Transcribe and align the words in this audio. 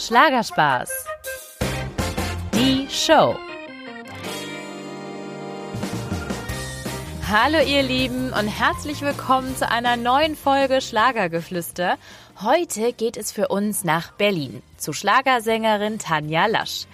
Schlagerspaß. 0.00 0.88
Die 2.54 2.88
Show. 2.88 3.36
Hallo 7.28 7.58
ihr 7.58 7.82
Lieben 7.82 8.32
und 8.32 8.48
herzlich 8.48 9.02
willkommen 9.02 9.54
zu 9.54 9.70
einer 9.70 9.98
neuen 9.98 10.36
Folge 10.36 10.80
Schlagergeflüster. 10.80 11.98
Heute 12.40 12.94
geht 12.94 13.18
es 13.18 13.30
für 13.30 13.48
uns 13.48 13.84
nach 13.84 14.12
Berlin 14.12 14.62
zu 14.78 14.94
Schlagersängerin 14.94 15.98
Tanja 15.98 16.46
Lasch. 16.46 16.86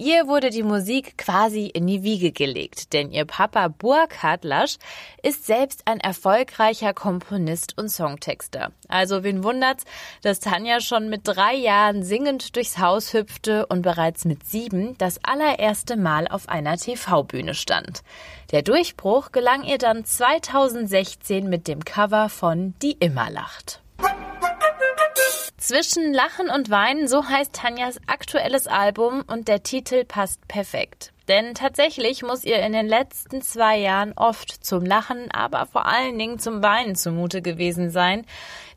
Ihr 0.00 0.28
wurde 0.28 0.50
die 0.50 0.62
Musik 0.62 1.18
quasi 1.18 1.66
in 1.66 1.88
die 1.88 2.04
Wiege 2.04 2.30
gelegt, 2.30 2.92
denn 2.92 3.10
ihr 3.10 3.24
Papa 3.24 3.66
Burkhard 3.66 4.44
Lasch 4.44 4.76
ist 5.24 5.44
selbst 5.44 5.82
ein 5.86 5.98
erfolgreicher 5.98 6.94
Komponist 6.94 7.76
und 7.76 7.88
Songtexter. 7.88 8.70
Also 8.86 9.24
wen 9.24 9.42
wundert's, 9.42 9.84
dass 10.22 10.38
Tanja 10.38 10.80
schon 10.80 11.08
mit 11.08 11.22
drei 11.24 11.56
Jahren 11.56 12.04
singend 12.04 12.54
durchs 12.54 12.78
Haus 12.78 13.12
hüpfte 13.12 13.66
und 13.66 13.82
bereits 13.82 14.24
mit 14.24 14.46
sieben 14.46 14.96
das 14.98 15.18
allererste 15.24 15.96
Mal 15.96 16.28
auf 16.28 16.48
einer 16.48 16.76
TV-Bühne 16.76 17.54
stand. 17.54 18.02
Der 18.52 18.62
Durchbruch 18.62 19.32
gelang 19.32 19.64
ihr 19.64 19.78
dann 19.78 20.04
2016 20.04 21.48
mit 21.48 21.66
dem 21.66 21.84
Cover 21.84 22.28
von 22.28 22.72
Die 22.82 22.92
immer 22.92 23.30
lacht. 23.30 23.82
Zwischen 25.58 26.14
Lachen 26.14 26.48
und 26.50 26.70
Weinen, 26.70 27.08
so 27.08 27.28
heißt 27.28 27.52
Tanjas 27.52 27.98
aktuelles 28.06 28.66
Album 28.66 29.24
und 29.26 29.48
der 29.48 29.62
Titel 29.62 30.04
passt 30.04 30.46
perfekt. 30.48 31.12
Denn 31.28 31.54
tatsächlich 31.54 32.22
muss 32.22 32.44
ihr 32.44 32.60
in 32.60 32.72
den 32.72 32.88
letzten 32.88 33.42
zwei 33.42 33.76
Jahren 33.76 34.14
oft 34.16 34.64
zum 34.64 34.84
Lachen, 34.86 35.30
aber 35.30 35.66
vor 35.66 35.84
allen 35.84 36.18
Dingen 36.18 36.38
zum 36.38 36.62
Weinen 36.62 36.96
zumute 36.96 37.42
gewesen 37.42 37.90
sein. 37.90 38.24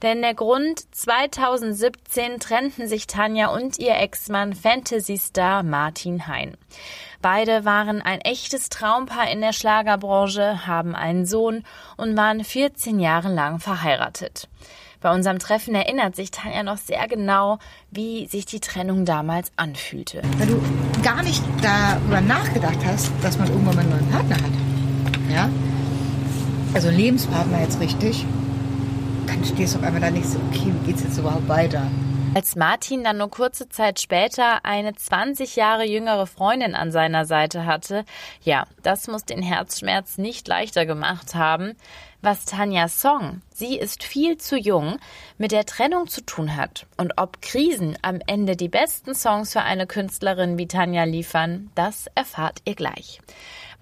Denn 0.02 0.22
der 0.22 0.34
Grund 0.34 0.84
2017 0.94 2.40
trennten 2.42 2.88
sich 2.88 3.08
Tanja 3.08 3.54
und 3.54 3.80
ihr 3.80 3.96
Ex-Mann 3.96 4.54
Fantasy-Star 4.54 5.64
Martin 5.64 6.28
Hein. 6.28 6.58
Beide 7.22 7.64
waren 7.64 8.02
ein 8.02 8.20
echtes 8.20 8.68
Traumpaar 8.68 9.32
in 9.32 9.40
der 9.40 9.54
Schlagerbranche, 9.54 10.66
haben 10.68 10.94
einen 10.96 11.26
Sohn 11.26 11.64
und 11.96 12.18
waren 12.18 12.44
14 12.44 13.00
Jahre 13.00 13.32
lang 13.32 13.60
verheiratet. 13.60 14.50
Bei 15.02 15.12
unserem 15.12 15.40
Treffen 15.40 15.74
erinnert 15.74 16.16
sich 16.16 16.30
Tanja 16.30 16.62
noch 16.62 16.78
sehr 16.78 17.08
genau, 17.08 17.58
wie 17.90 18.28
sich 18.28 18.46
die 18.46 18.60
Trennung 18.60 19.04
damals 19.04 19.52
anfühlte. 19.56 20.22
Weil 20.38 20.46
du 20.46 20.62
gar 21.02 21.24
nicht 21.24 21.44
darüber 21.64 22.22
nachgedacht 22.22 22.78
hast, 22.86 23.12
dass 23.24 23.40
man 23.40 23.48
irgendwann 23.50 23.76
mal 23.76 23.82
einen 23.82 23.90
neuen 23.90 24.10
Partner 24.12 24.36
hat. 24.36 25.32
Ja? 25.34 25.50
Also 26.76 26.92
Lebenspartner 26.92 27.62
jetzt 27.62 27.80
richtig. 27.80 28.28
Dann 29.26 29.44
stehst 29.44 29.74
du 29.74 29.80
auf 29.80 29.86
einmal 29.86 30.02
da 30.02 30.12
nicht 30.12 30.28
so, 30.28 30.38
okay, 30.52 30.72
wie 30.72 30.92
geht's 30.92 31.02
jetzt 31.02 31.18
überhaupt 31.18 31.50
weiter? 31.50 31.88
Als 32.34 32.56
Martin 32.56 33.04
dann 33.04 33.18
nur 33.18 33.30
kurze 33.30 33.68
Zeit 33.68 34.00
später 34.00 34.64
eine 34.64 34.96
20 34.96 35.58
Jahre 35.58 35.86
jüngere 35.86 36.28
Freundin 36.28 36.76
an 36.76 36.92
seiner 36.92 37.26
Seite 37.26 37.66
hatte, 37.66 38.06
ja, 38.42 38.68
das 38.84 39.08
muss 39.08 39.26
den 39.26 39.42
Herzschmerz 39.42 40.18
nicht 40.18 40.48
leichter 40.48 40.86
gemacht 40.86 41.36
haben 41.36 41.76
was 42.22 42.46
Tanjas 42.46 43.02
Song, 43.02 43.42
sie 43.52 43.78
ist 43.78 44.04
viel 44.04 44.38
zu 44.38 44.56
jung, 44.56 45.00
mit 45.38 45.52
der 45.52 45.66
Trennung 45.66 46.08
zu 46.08 46.24
tun 46.24 46.56
hat 46.56 46.86
und 46.98 47.14
ob 47.18 47.42
Krisen 47.42 47.98
am 48.04 48.20
Ende 48.28 48.56
die 48.56 48.70
besten 48.70 49.16
Songs 49.16 49.54
für 49.54 49.62
eine 49.62 49.88
Künstlerin 49.88 50.58
wie 50.58 50.68
Tanja 50.68 51.04
liefern, 51.04 51.72
das 51.74 52.06
erfahrt 52.14 52.60
ihr 52.66 52.76
gleich. 52.76 53.20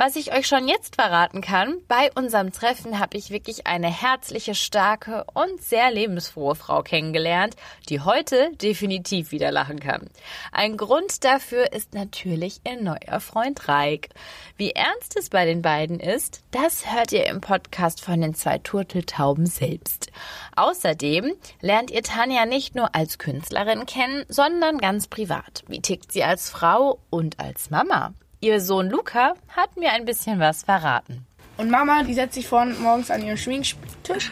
Was 0.02 0.16
ich 0.16 0.31
euch 0.31 0.47
schon 0.47 0.69
jetzt 0.69 0.95
verraten 0.95 1.42
kann, 1.42 1.75
bei 1.89 2.09
unserem 2.16 2.53
Treffen 2.53 3.00
habe 3.00 3.17
ich 3.17 3.31
wirklich 3.31 3.67
eine 3.67 3.89
herzliche, 3.89 4.55
starke 4.55 5.25
und 5.33 5.61
sehr 5.61 5.92
lebensfrohe 5.92 6.55
Frau 6.55 6.83
kennengelernt, 6.83 7.58
die 7.89 8.00
heute 8.00 8.50
definitiv 8.61 9.33
wieder 9.33 9.52
lachen 9.52 9.81
kann. 9.81 10.09
Ein 10.53 10.77
Grund 10.77 11.25
dafür 11.25 11.73
ist 11.73 11.94
natürlich 11.94 12.61
ihr 12.66 12.81
neuer 12.81 13.20
Freund 13.20 13.67
Reik. 13.67 14.08
Wie 14.55 14.72
ernst 14.72 15.17
es 15.17 15.30
bei 15.30 15.43
den 15.43 15.61
beiden 15.61 15.99
ist, 15.99 16.43
das 16.52 16.93
hört 16.93 17.11
ihr 17.11 17.26
im 17.26 17.42
Podcast 17.42 17.99
von 17.99 18.21
den 18.21 18.33
zwei 18.36 18.58
Turteltauben 18.58 19.48
selbst. 19.48 20.14
Außerdem 20.55 21.33
lernt 21.59 21.92
ihr 21.92 22.04
Tanja 22.04 22.45
nicht 22.45 22.73
nur 22.73 22.95
als 22.95 23.17
Künstlerin 23.17 23.86
kennen, 23.86 24.23
sondern 24.30 24.77
ganz 24.77 25.08
privat. 25.08 25.65
Wie 25.67 25.82
tickt 25.82 26.14
sie 26.14 26.23
als 26.23 26.49
Frau 26.49 26.99
und 27.09 27.38
als 27.42 27.70
Mama? 27.70 28.14
Ihr 28.42 28.61
Sohn 28.61 28.89
Luca 28.89 29.33
hat 29.50 29.76
mir 29.76 29.92
ein 29.92 30.05
bisschen 30.05 30.39
was 30.39 30.64
verraten. 30.64 31.26
Und 31.58 31.70
Mama, 31.70 32.04
die 32.04 32.14
setzt 32.14 32.36
sich 32.36 32.48
vorne 32.48 32.73
morgens 32.76 33.11
an 33.11 33.22
ihren 33.22 33.38
Schwingtisch. 33.38 34.32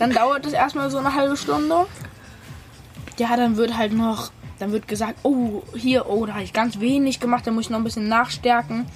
Dann 0.00 0.10
dauert 0.10 0.44
es 0.46 0.52
erstmal 0.52 0.90
so 0.90 0.98
eine 0.98 1.14
halbe 1.14 1.36
Stunde. 1.36 1.86
Ja, 3.16 3.36
dann 3.36 3.56
wird 3.56 3.76
halt 3.76 3.92
noch, 3.92 4.32
dann 4.58 4.72
wird 4.72 4.88
gesagt, 4.88 5.20
oh, 5.22 5.62
hier, 5.76 6.10
oh, 6.10 6.26
da 6.26 6.34
habe 6.34 6.42
ich 6.42 6.52
ganz 6.52 6.80
wenig 6.80 7.20
gemacht, 7.20 7.46
da 7.46 7.52
muss 7.52 7.66
ich 7.66 7.70
noch 7.70 7.78
ein 7.78 7.84
bisschen 7.84 8.08
nachstärken. 8.08 8.86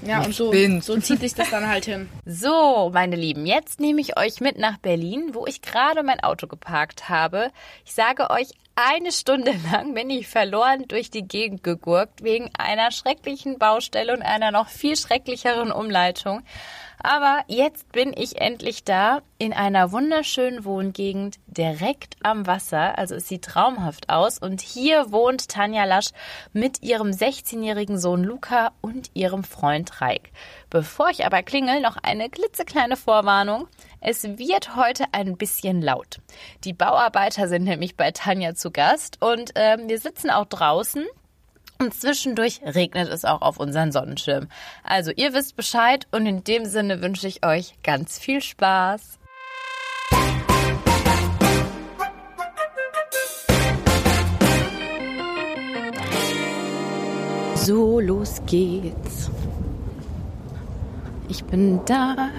Ja, 0.00 0.22
und 0.22 0.34
so, 0.34 0.50
so 0.80 0.98
zieht 0.98 1.20
sich 1.20 1.34
das 1.34 1.50
dann 1.50 1.68
halt 1.68 1.84
hin. 1.84 2.08
So, 2.24 2.90
meine 2.92 3.16
Lieben, 3.16 3.44
jetzt 3.44 3.80
nehme 3.80 4.00
ich 4.00 4.18
euch 4.18 4.40
mit 4.40 4.58
nach 4.58 4.78
Berlin, 4.78 5.30
wo 5.34 5.46
ich 5.46 5.60
gerade 5.60 6.02
mein 6.02 6.20
Auto 6.20 6.46
geparkt 6.46 7.10
habe. 7.10 7.52
Ich 7.84 7.92
sage 7.92 8.30
euch, 8.30 8.48
eine 8.74 9.12
Stunde 9.12 9.52
lang 9.72 9.94
bin 9.94 10.10
ich 10.10 10.28
verloren 10.28 10.84
durch 10.88 11.10
die 11.10 11.26
Gegend 11.26 11.62
gegurkt 11.62 12.22
wegen 12.22 12.50
einer 12.58 12.90
schrecklichen 12.90 13.58
Baustelle 13.58 14.12
und 14.12 14.22
einer 14.22 14.50
noch 14.50 14.68
viel 14.68 14.96
schrecklicheren 14.96 15.72
Umleitung. 15.72 16.42
Aber 17.04 17.40
jetzt 17.48 17.90
bin 17.90 18.12
ich 18.16 18.40
endlich 18.40 18.84
da 18.84 19.22
in 19.38 19.52
einer 19.52 19.90
wunderschönen 19.90 20.64
Wohngegend 20.64 21.40
direkt 21.48 22.14
am 22.22 22.46
Wasser. 22.46 22.96
Also 22.96 23.16
es 23.16 23.26
sieht 23.26 23.44
traumhaft 23.44 24.08
aus. 24.08 24.38
Und 24.38 24.60
hier 24.60 25.10
wohnt 25.10 25.48
Tanja 25.48 25.84
Lasch 25.84 26.10
mit 26.52 26.80
ihrem 26.82 27.08
16-jährigen 27.08 27.98
Sohn 27.98 28.22
Luca 28.22 28.70
und 28.82 29.10
ihrem 29.14 29.42
Freund 29.42 30.00
Reik. 30.00 30.30
Bevor 30.70 31.10
ich 31.10 31.26
aber 31.26 31.42
klingel, 31.42 31.80
noch 31.80 31.96
eine 31.96 32.30
klitzekleine 32.30 32.96
Vorwarnung. 32.96 33.66
Es 34.04 34.24
wird 34.24 34.74
heute 34.74 35.04
ein 35.12 35.36
bisschen 35.36 35.80
laut. 35.80 36.18
Die 36.64 36.72
Bauarbeiter 36.72 37.46
sind 37.46 37.62
nämlich 37.62 37.96
bei 37.96 38.10
Tanja 38.10 38.52
zu 38.56 38.72
Gast 38.72 39.22
und 39.22 39.54
äh, 39.54 39.78
wir 39.86 40.00
sitzen 40.00 40.28
auch 40.28 40.46
draußen 40.46 41.06
und 41.78 41.94
zwischendurch 41.94 42.60
regnet 42.64 43.08
es 43.08 43.24
auch 43.24 43.42
auf 43.42 43.60
unseren 43.60 43.92
Sonnenschirm. 43.92 44.48
Also 44.82 45.12
ihr 45.12 45.34
wisst 45.34 45.54
Bescheid 45.54 46.08
und 46.10 46.26
in 46.26 46.42
dem 46.42 46.64
Sinne 46.64 47.00
wünsche 47.00 47.28
ich 47.28 47.46
euch 47.46 47.74
ganz 47.84 48.18
viel 48.18 48.42
Spaß. 48.42 49.20
So, 57.54 58.00
los 58.00 58.42
geht's. 58.46 59.30
Ich 61.28 61.44
bin 61.44 61.80
da 61.84 62.30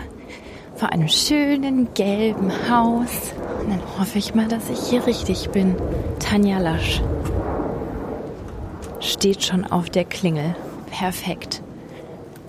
vor 0.83 0.91
einem 0.91 1.07
schönen 1.07 1.93
gelben 1.93 2.51
Haus. 2.69 3.31
Und 3.61 3.69
dann 3.69 3.81
hoffe 3.97 4.17
ich 4.17 4.35
mal, 4.35 4.49
dass 4.49 4.69
ich 4.69 4.89
hier 4.89 5.07
richtig 5.07 5.49
bin. 5.51 5.77
Tanja 6.19 6.59
Lasch 6.59 7.01
steht 8.99 9.45
schon 9.45 9.63
auf 9.63 9.89
der 9.89 10.03
Klingel. 10.03 10.57
Perfekt. 10.91 11.63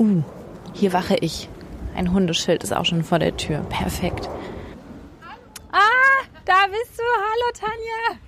Uh, 0.00 0.22
hier 0.72 0.92
wache 0.92 1.14
ich. 1.20 1.48
Ein 1.94 2.12
Hundeschild 2.12 2.64
ist 2.64 2.74
auch 2.74 2.84
schon 2.84 3.04
vor 3.04 3.20
der 3.20 3.36
Tür. 3.36 3.60
Perfekt. 3.68 4.28
Ah, 5.70 6.24
da 6.44 6.66
bist 6.66 6.98
du. 6.98 7.04
Hallo, 7.04 7.52
Tanja. 7.54 8.18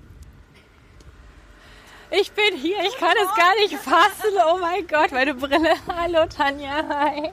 Ich 2.12 2.30
bin 2.30 2.56
hier. 2.56 2.76
Ich 2.86 2.96
kann 2.96 3.16
es 3.24 3.34
gar 3.34 3.56
nicht 3.56 3.74
fassen. 3.74 4.36
Oh 4.52 4.58
mein 4.60 4.86
Gott, 4.86 5.10
meine 5.10 5.34
Brille. 5.34 5.74
Hallo, 5.88 6.26
Tanja. 6.28 6.84
Hi. 6.88 7.32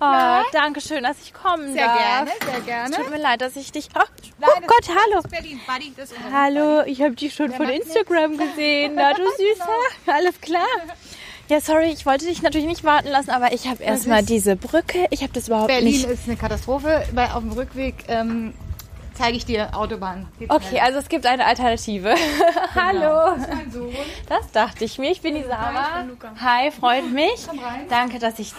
Oh, 0.00 0.42
danke 0.52 0.80
schön, 0.80 1.02
dass 1.02 1.16
ich 1.22 1.32
kommen 1.32 1.72
Sehr 1.72 1.86
darf. 1.86 1.98
gerne, 1.98 2.30
sehr 2.44 2.60
gerne. 2.60 2.96
Tut 2.96 3.10
mir 3.10 3.18
leid, 3.18 3.40
dass 3.40 3.56
ich 3.56 3.72
dich. 3.72 3.88
Oh, 3.94 4.00
Nein, 4.38 4.50
oh 4.56 4.60
Gott, 4.66 4.88
hallo. 4.88 5.22
Berlin, 5.30 5.60
Buddy, 5.66 5.92
Hallo, 6.32 6.82
ich 6.86 7.00
habe 7.02 7.14
dich 7.14 7.34
schon 7.34 7.48
Der 7.48 7.56
von 7.56 7.68
Instagram 7.68 8.36
gesehen. 8.36 8.92
Na, 8.94 9.12
du 9.12 9.22
Süßer. 9.36 10.12
Alles 10.14 10.40
klar. 10.40 10.66
Ja, 11.48 11.60
sorry, 11.60 11.90
ich 11.92 12.06
wollte 12.06 12.24
dich 12.24 12.40
natürlich 12.40 12.66
nicht 12.66 12.84
warten 12.84 13.08
lassen, 13.08 13.30
aber 13.30 13.52
ich 13.52 13.66
habe 13.68 13.82
erstmal 13.82 14.22
diese 14.22 14.56
Brücke. 14.56 15.06
Ich 15.10 15.22
habe 15.22 15.32
das 15.34 15.48
überhaupt 15.48 15.68
Berlin 15.68 15.92
nicht. 15.92 16.08
ist 16.08 16.26
eine 16.26 16.36
Katastrophe. 16.36 17.06
Bei, 17.12 17.30
auf 17.32 17.40
dem 17.40 17.52
Rückweg 17.52 17.96
ähm, 18.08 18.54
zeige 19.14 19.36
ich 19.36 19.44
dir 19.46 19.70
Autobahn. 19.76 20.28
Geht 20.38 20.50
Okay, 20.50 20.80
also 20.80 20.98
es 20.98 21.08
gibt 21.08 21.26
eine 21.26 21.44
Alternative. 21.46 22.14
Hallo. 22.74 23.34
Das 23.36 23.48
ist 23.48 23.54
mein 23.54 23.70
Sohn. 23.70 23.94
Das 24.28 24.50
dachte 24.52 24.84
ich 24.84 24.98
mir. 24.98 25.10
Ich 25.10 25.20
bin 25.22 25.34
die 25.34 25.44
Sarah. 25.44 25.98
bin 26.00 26.10
Luca. 26.10 26.32
Hi, 26.40 26.70
freut 26.70 27.10
mich. 27.12 27.46
Komm 27.48 27.58
rein. 27.60 27.86
Danke, 27.88 28.18
dass 28.18 28.38
ich 28.38 28.52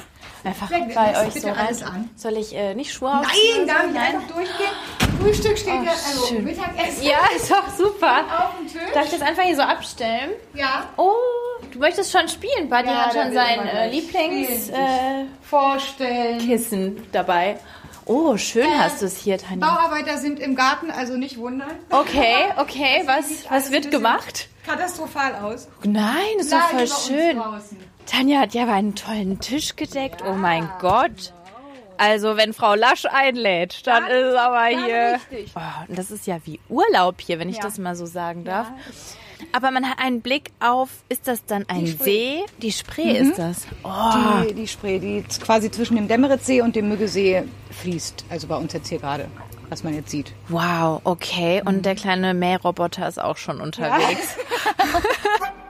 einfach 0.43 0.69
Leg- 0.69 0.93
bei 0.95 1.19
euch 1.21 1.33
bitte 1.33 1.39
so 1.41 1.47
rein. 1.49 1.57
alles 1.67 1.83
an. 1.83 2.09
Soll 2.15 2.37
ich 2.37 2.55
äh, 2.55 2.73
nicht 2.75 2.93
Schuhe 2.93 3.09
Nein, 3.11 3.25
ausziehen? 3.25 3.67
darf 3.67 3.83
ich 3.91 3.99
einfach 3.99 4.27
durchgehen? 4.35 4.71
Frühstück 5.21 5.57
steht 5.57 5.83
ja, 5.83 5.91
also 5.91 6.25
schön. 6.27 6.43
Mittagessen 6.43 7.03
Ja, 7.03 7.17
ist 7.35 7.49
doch 7.49 7.67
super. 7.69 8.19
auf 8.37 8.57
dem 8.59 8.67
Tisch. 8.67 8.81
Darf 8.93 9.05
ich 9.05 9.11
das 9.11 9.21
einfach 9.21 9.43
hier 9.43 9.55
so 9.55 9.61
abstellen? 9.63 10.31
Ja, 10.53 10.85
Oh, 10.97 11.13
du 11.71 11.79
möchtest 11.79 12.11
schon 12.11 12.27
spielen. 12.27 12.69
Buddy 12.69 12.87
Ja, 12.89 13.05
hat 13.05 13.13
schon 13.13 13.33
sein 13.33 13.65
äh, 13.67 13.91
spielen, 14.01 14.73
äh, 14.73 15.25
vorstellen. 15.41 16.37
Kissen 16.39 17.07
dabei. 17.11 17.57
Oh, 18.05 18.37
schön 18.37 18.67
hast 18.77 19.01
du 19.01 19.07
es 19.07 19.17
hier, 19.17 19.37
Tanja. 19.37 19.67
Bauarbeiter 19.67 20.17
sind 20.17 20.39
im 20.39 20.55
Garten, 20.55 20.91
also 20.91 21.17
nicht 21.17 21.37
wundern. 21.37 21.71
Okay, 21.89 22.45
okay, 22.57 23.01
was, 23.05 23.49
was 23.49 23.71
wird 23.71 23.89
gemacht? 23.91 24.47
katastrophal 24.65 25.35
aus. 25.35 25.67
Nein, 25.83 26.39
ist 26.39 26.51
doch 26.51 26.69
voll 26.69 26.87
schön. 26.87 27.41
Tanja 28.05 28.41
hat 28.41 28.53
ja 28.53 28.63
aber 28.63 28.73
einen 28.73 28.95
tollen 28.95 29.39
Tisch 29.39 29.75
gedeckt. 29.75 30.23
oh 30.27 30.33
mein 30.33 30.69
Gott. 30.79 31.33
Also, 31.97 32.35
wenn 32.35 32.53
Frau 32.53 32.75
Lasch 32.75 33.05
einlädt, 33.05 33.87
dann, 33.87 34.05
ist 34.05 34.33
es 34.33 34.35
aber 34.35 34.65
hier. 34.65 35.19
Oh, 35.55 35.59
und 35.87 35.97
das 35.97 36.11
ist 36.11 36.27
ja 36.27 36.39
wie 36.43 36.59
Urlaub 36.67 37.21
hier, 37.21 37.39
wenn 37.39 37.47
ich 37.47 37.59
das 37.59 37.77
mal 37.77 37.95
so 37.95 38.05
sagen 38.05 38.43
darf. 38.43 38.67
Aber 39.51 39.71
man 39.71 39.89
hat 39.89 39.99
einen 39.99 40.21
Blick 40.21 40.51
auf, 40.59 40.89
ist 41.09 41.27
das 41.27 41.45
dann 41.45 41.65
ein 41.67 41.85
See? 41.87 42.43
Die 42.61 42.71
Spree 42.71 43.17
ist 43.17 43.37
das. 43.37 43.65
Oh, 43.83 44.43
Die, 44.47 44.53
die 44.53 44.67
Spree, 44.67 44.99
die 44.99 45.23
quasi 45.43 45.69
zwischen 45.71 45.95
dem 45.95 46.07
Demmeritzsee 46.07 46.61
und 46.61 46.75
dem 46.75 46.89
Müggesee 46.89 47.43
fließt. 47.81 48.25
Also 48.29 48.47
bei 48.47 48.55
uns 48.57 48.73
jetzt 48.73 48.87
hier 48.89 48.99
gerade, 48.99 49.27
was 49.69 49.83
man 49.83 49.93
jetzt 49.93 50.09
sieht. 50.09 50.33
wow, 50.49 51.01
okay. 51.03 51.61
Und 51.65 51.85
der 51.85 51.95
kleine 51.95 52.33
Mähroboter 52.33 53.07
ist 53.07 53.21
auch 53.21 53.37
schon 53.37 53.61
unterwegs. 53.61 54.35
Ja, 54.77 54.85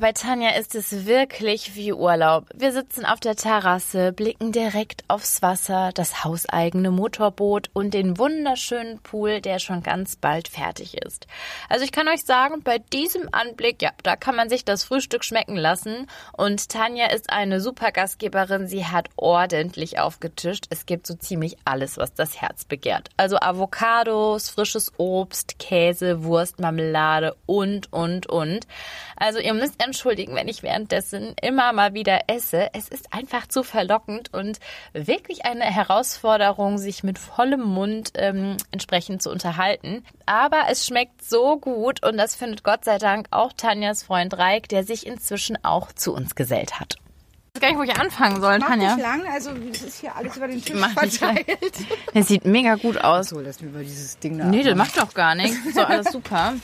bei 0.00 0.12
Tanja 0.12 0.50
ist 0.56 0.74
es 0.74 1.04
wirklich 1.04 1.74
wie 1.74 1.92
Urlaub. 1.92 2.46
Wir 2.54 2.72
sitzen 2.72 3.04
auf 3.04 3.20
der 3.20 3.36
Terrasse, 3.36 4.12
blicken 4.12 4.50
direkt 4.50 5.04
aufs 5.08 5.42
Wasser, 5.42 5.90
das 5.92 6.24
hauseigene 6.24 6.90
Motorboot 6.90 7.68
und 7.74 7.92
den 7.92 8.18
wunderschönen 8.18 8.98
Pool, 9.00 9.42
der 9.42 9.58
schon 9.58 9.82
ganz 9.82 10.16
bald 10.16 10.48
fertig 10.48 10.96
ist. 10.96 11.26
Also 11.68 11.84
ich 11.84 11.92
kann 11.92 12.08
euch 12.08 12.24
sagen, 12.24 12.62
bei 12.62 12.78
diesem 12.78 13.28
Anblick, 13.32 13.82
ja, 13.82 13.90
da 14.02 14.16
kann 14.16 14.34
man 14.36 14.48
sich 14.48 14.64
das 14.64 14.84
Frühstück 14.84 15.22
schmecken 15.22 15.56
lassen. 15.56 16.06
Und 16.32 16.70
Tanja 16.70 17.06
ist 17.10 17.30
eine 17.30 17.60
super 17.60 17.92
Gastgeberin. 17.92 18.66
Sie 18.66 18.86
hat 18.86 19.10
ordentlich 19.16 19.98
aufgetischt. 19.98 20.66
Es 20.70 20.86
gibt 20.86 21.06
so 21.06 21.14
ziemlich 21.14 21.56
alles, 21.66 21.98
was 21.98 22.14
das 22.14 22.40
Herz 22.40 22.64
begehrt. 22.64 23.10
Also 23.18 23.36
Avocados, 23.38 24.48
frisches 24.48 24.92
Obst, 24.96 25.58
Käse, 25.58 26.24
Wurst, 26.24 26.58
Marmelade 26.58 27.36
und, 27.46 27.92
und, 27.92 28.26
und. 28.26 28.66
Also 29.20 29.38
ihr 29.38 29.52
müsst 29.52 29.74
entschuldigen, 29.84 30.34
wenn 30.34 30.48
ich 30.48 30.62
währenddessen 30.62 31.34
immer 31.42 31.74
mal 31.74 31.92
wieder 31.92 32.20
esse. 32.26 32.70
Es 32.72 32.88
ist 32.88 33.12
einfach 33.12 33.46
zu 33.46 33.62
verlockend 33.62 34.32
und 34.32 34.58
wirklich 34.94 35.44
eine 35.44 35.64
Herausforderung, 35.64 36.78
sich 36.78 37.04
mit 37.04 37.18
vollem 37.18 37.60
Mund 37.60 38.12
ähm, 38.14 38.56
entsprechend 38.70 39.22
zu 39.22 39.30
unterhalten. 39.30 40.04
Aber 40.24 40.62
es 40.70 40.86
schmeckt 40.86 41.22
so 41.22 41.58
gut 41.58 42.02
und 42.02 42.16
das 42.16 42.34
findet 42.34 42.64
Gott 42.64 42.86
sei 42.86 42.96
Dank 42.96 43.26
auch 43.30 43.52
Tanjas 43.52 44.02
Freund 44.02 44.38
Reik, 44.38 44.70
der 44.70 44.84
sich 44.84 45.06
inzwischen 45.06 45.62
auch 45.62 45.92
zu 45.92 46.14
uns 46.14 46.34
gesellt 46.34 46.80
hat. 46.80 46.96
Ich 47.52 47.60
weiß 47.60 47.60
gar 47.60 47.68
nicht, 47.68 47.78
wo 47.78 47.92
ich 47.92 48.00
anfangen 48.00 48.40
soll, 48.40 48.58
Mach 48.58 48.74
nicht 48.74 48.98
lang, 48.98 49.22
also 49.30 49.50
es 49.70 49.82
ist 49.82 50.00
hier 50.00 50.16
alles 50.16 50.34
über 50.36 50.48
den 50.48 50.64
Tisch 50.64 50.76
Mach 50.76 51.02
nicht 51.02 51.20
lang. 51.20 51.36
verteilt. 51.36 51.74
Das 52.14 52.28
sieht 52.28 52.46
mega 52.46 52.76
gut 52.76 52.96
aus. 52.96 53.28
So, 53.28 53.40
lass 53.40 53.60
mir 53.60 53.68
über 53.68 53.80
dieses 53.80 54.18
Ding 54.18 54.38
da. 54.38 54.44
Nee, 54.46 54.62
das 54.62 54.76
macht 54.76 54.96
doch 54.96 55.12
gar 55.12 55.34
nichts. 55.34 55.58
So, 55.74 55.82
alles 55.82 56.10
super. 56.10 56.54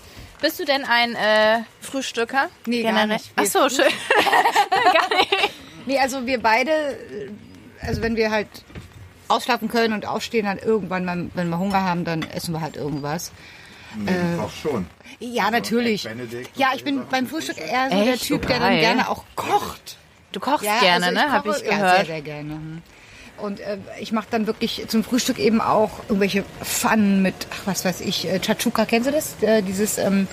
Bist 0.40 0.58
du 0.60 0.64
denn 0.64 0.84
ein 0.84 1.14
äh, 1.14 1.60
Frühstücker? 1.80 2.48
Nee, 2.66 2.82
gar 2.82 3.06
nicht. 3.06 3.30
Ach 3.36 3.44
so, 3.46 3.68
schön. 3.68 3.84
gar 4.92 5.08
nicht. 5.18 5.50
Nee, 5.86 5.98
also 5.98 6.26
wir 6.26 6.40
beide, 6.40 6.70
äh, 6.70 7.30
also 7.80 8.02
wenn 8.02 8.16
wir 8.16 8.30
halt 8.30 8.48
ausschlafen 9.28 9.68
können 9.68 9.94
und 9.94 10.06
aufstehen, 10.06 10.44
dann 10.46 10.58
irgendwann, 10.58 11.04
mal, 11.04 11.30
wenn 11.34 11.48
wir 11.48 11.58
Hunger 11.58 11.82
haben, 11.82 12.04
dann 12.04 12.22
essen 12.22 12.52
wir 12.52 12.60
halt 12.60 12.76
irgendwas. 12.76 13.32
Auch 14.40 14.50
schon. 14.50 14.86
Ja, 15.20 15.50
natürlich. 15.50 16.02
Benedikt 16.04 16.50
Ja, 16.56 16.68
ich 16.74 16.84
bin 16.84 17.06
beim 17.10 17.26
Frühstück 17.26 17.56
eher 17.58 17.88
so 17.90 17.96
der 18.04 18.14
Echt? 18.14 18.24
Typ, 18.26 18.42
So 18.42 18.48
der 18.48 18.60
dann 18.60 18.78
gerne 18.78 19.08
auch 19.08 19.24
kocht. 19.36 19.96
Du 20.32 20.40
kochst 20.40 20.64
Ja, 20.66 20.78
gerne, 20.80 21.06
also 21.06 21.18
ne? 21.18 21.32
Hab 21.32 21.46
koche- 21.46 21.56
ich 21.56 21.62
Ja, 21.62 21.68
sehr, 21.70 21.78
gehört. 21.78 22.06
sehr 22.06 22.20
gerne. 22.20 22.82
Und 23.42 23.60
äh, 23.60 23.76
ich 24.00 24.12
mache 24.12 24.26
dann 24.30 24.46
wirklich 24.46 24.84
zum 24.88 25.04
Frühstück 25.04 25.38
eben 25.38 25.60
auch 25.60 25.90
irgendwelche 26.08 26.44
Pfannen 26.62 27.22
mit, 27.22 27.34
ach, 27.50 27.62
was 27.66 27.84
weiß 27.84 28.00
ich, 28.00 28.26
äh, 28.28 28.38
Chachuka, 28.40 28.84
kennst 28.86 29.08
du 29.08 29.12
das? 29.12 29.36
Äh, 29.42 29.62
dieses, 29.62 29.98
ähm, 29.98 30.26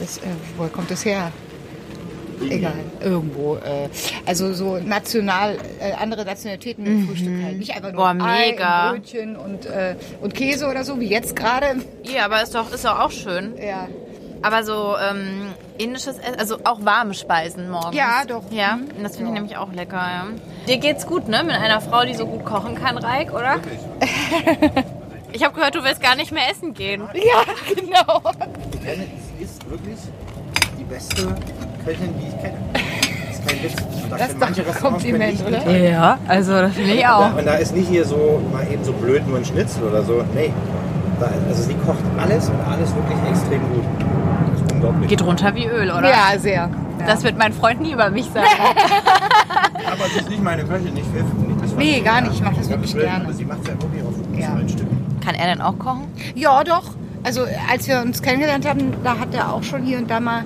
das, 0.00 0.18
äh, 0.18 0.22
woher 0.56 0.70
kommt 0.70 0.90
das 0.90 1.04
her? 1.04 1.30
Egal, 2.50 2.74
irgendwo. 3.00 3.56
Äh, 3.56 3.88
also 4.24 4.52
so 4.52 4.78
national, 4.78 5.58
äh, 5.80 5.92
andere 5.92 6.24
Nationalitäten 6.24 6.84
mit 6.84 7.08
Frühstück 7.08 7.42
halt. 7.42 7.58
Nicht 7.58 7.74
einfach 7.74 7.92
nur 7.92 8.14
Mhm. 8.14 8.18
Boah, 8.18 8.26
Ei, 8.26 8.50
mega. 8.52 8.90
und 8.90 8.96
Brötchen 9.02 9.36
und, 9.36 9.66
äh, 9.66 9.96
und 10.20 10.34
Käse 10.34 10.68
oder 10.68 10.84
so, 10.84 11.00
wie 11.00 11.08
jetzt 11.08 11.34
gerade. 11.34 11.76
Ja, 12.04 12.26
aber 12.26 12.42
ist 12.42 12.54
doch, 12.54 12.72
ist 12.72 12.84
doch 12.84 12.98
auch 13.00 13.10
schön. 13.10 13.54
Ja. 13.60 13.88
Aber 14.42 14.62
so 14.62 14.94
ähm, 14.98 15.48
indisches 15.78 16.18
Essen, 16.18 16.38
also 16.38 16.56
auch 16.64 16.84
warme 16.84 17.14
Speisen 17.14 17.70
morgens. 17.70 17.96
Ja, 17.96 18.24
doch. 18.26 18.42
Ja, 18.50 18.76
Mhm. 18.76 19.02
das 19.02 19.16
finde 19.16 19.30
ich 19.30 19.34
nämlich 19.34 19.56
auch 19.56 19.72
lecker, 19.72 19.96
ja. 19.96 20.26
Dir 20.66 20.78
geht's 20.78 21.06
gut, 21.06 21.28
ne? 21.28 21.42
Mit 21.44 21.54
einer 21.56 21.80
Frau, 21.80 22.04
die 22.04 22.14
so 22.14 22.26
gut 22.26 22.44
kochen 22.44 22.74
kann, 22.74 22.98
Reik, 22.98 23.32
oder? 23.32 23.56
Ich 25.30 25.44
habe 25.44 25.54
gehört, 25.54 25.74
du 25.74 25.84
willst 25.84 26.00
gar 26.00 26.16
nicht 26.16 26.32
mehr 26.32 26.50
essen 26.50 26.72
gehen. 26.72 27.02
Ja, 27.12 27.44
genau. 27.74 28.22
Janet 28.82 29.08
ist 29.38 29.70
wirklich 29.70 29.98
die 30.78 30.84
beste 30.84 31.26
Köchin, 31.84 32.14
die 32.18 32.28
ich 32.28 32.40
kenne. 32.40 32.56
Das 32.72 33.38
ist 33.38 33.46
kein 33.46 33.62
Witz. 33.62 33.74
Und 34.04 34.10
Das 34.18 34.28
ist 34.30 34.38
manche 34.40 34.62
doch 34.62 34.74
ein 34.74 34.80
Kompliment, 34.80 35.32
nicht 35.34 35.46
oder? 35.64 35.76
Ja, 35.76 36.18
also 36.26 36.52
das 36.52 36.72
finde 36.72 36.94
ich 36.94 37.00
Ja, 37.00 37.26
und 37.26 37.46
da 37.46 37.54
ist 37.56 37.74
nicht 37.76 37.88
hier 37.90 38.06
so 38.06 38.40
mal 38.50 38.66
eben 38.72 38.82
so 38.82 38.92
blöd 38.94 39.28
nur 39.28 39.36
ein 39.36 39.44
Schnitzel 39.44 39.82
oder 39.84 40.02
so. 40.02 40.24
Nee. 40.34 40.50
Da, 41.20 41.30
also 41.46 41.62
sie 41.62 41.74
kocht 41.74 41.98
alles 42.18 42.48
und 42.48 42.60
alles 42.60 42.94
wirklich 42.94 43.18
extrem 43.30 43.60
gut. 43.74 43.84
Unglaublich. 44.78 45.08
Geht 45.08 45.22
runter 45.22 45.54
wie 45.54 45.66
Öl, 45.66 45.90
oder? 45.90 46.08
Ja, 46.08 46.38
sehr. 46.38 46.70
Das 47.06 47.22
wird 47.22 47.38
mein 47.38 47.52
Freund 47.52 47.80
nie 47.80 47.92
über 47.92 48.10
mich 48.10 48.26
sagen. 48.26 48.46
Aber 49.86 50.04
sie 50.12 50.20
ist 50.20 50.28
nicht 50.28 50.42
meine 50.42 50.64
Köchin, 50.64 50.94
nicht 50.94 51.06
das 51.62 51.72
Nee, 51.76 52.00
gar 52.00 52.20
nicht. 52.20 52.34
Ich 52.34 52.42
mach 52.42 52.52
das 52.54 52.66
Ja, 52.66 52.70
wirklich 52.72 52.94
gerne. 52.94 53.24
Aber 53.24 53.32
sie 53.32 53.44
macht 53.44 53.60
es 53.62 53.68
ja 53.68 53.74
wirklich 53.74 54.02
auf 54.02 54.14
Ja. 54.34 54.58
ja. 54.60 54.68
Stück. 54.68 54.86
Kann 55.24 55.34
er 55.34 55.46
denn 55.46 55.60
auch 55.60 55.78
kochen? 55.78 56.08
Ja, 56.34 56.62
doch. 56.64 56.90
Also 57.22 57.44
als 57.70 57.88
wir 57.88 58.00
uns 58.00 58.22
kennengelernt 58.22 58.66
haben, 58.66 58.92
da 59.04 59.18
hat 59.18 59.34
er 59.34 59.52
auch 59.52 59.62
schon 59.62 59.82
hier 59.84 59.98
und 59.98 60.10
da 60.10 60.20
mal. 60.20 60.44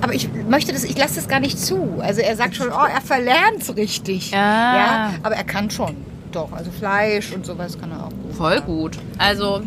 Aber 0.00 0.12
ich 0.12 0.28
möchte 0.48 0.72
das, 0.72 0.84
ich 0.84 0.96
lasse 0.98 1.16
das 1.16 1.28
gar 1.28 1.40
nicht 1.40 1.58
zu. 1.58 2.00
Also 2.00 2.20
er 2.20 2.36
sagt 2.36 2.54
schon, 2.56 2.68
oh, 2.68 2.86
er 2.92 3.00
verlernt 3.00 3.62
es 3.62 3.76
richtig. 3.76 4.32
Ah. 4.34 4.36
Ja, 4.76 5.10
aber 5.22 5.36
er 5.36 5.44
kann 5.44 5.70
schon. 5.70 5.96
Doch, 6.32 6.52
also 6.52 6.70
Fleisch 6.70 7.32
und 7.32 7.46
sowas 7.46 7.78
kann 7.78 7.90
er 7.92 8.04
auch 8.04 8.10
gut. 8.10 8.34
Voll 8.36 8.60
gut. 8.60 8.98
Also, 9.18 9.62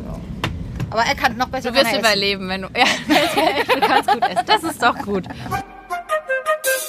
Aber 0.92 1.04
er 1.04 1.16
kann 1.16 1.38
noch 1.38 1.50
besser 1.50 1.72
du 1.72 1.76
wirst 1.76 1.86
er 1.88 2.00
essen. 2.00 2.00
überleben, 2.00 2.50
wenn 2.50 2.62
du. 2.64 2.68
Ja, 2.76 2.86
du 3.76 3.80
kannst 3.80 4.12
gut 4.12 4.24
essen. 4.24 4.46
Das 4.46 4.64
ist 4.64 4.82
doch 4.82 4.98
gut. 5.00 5.26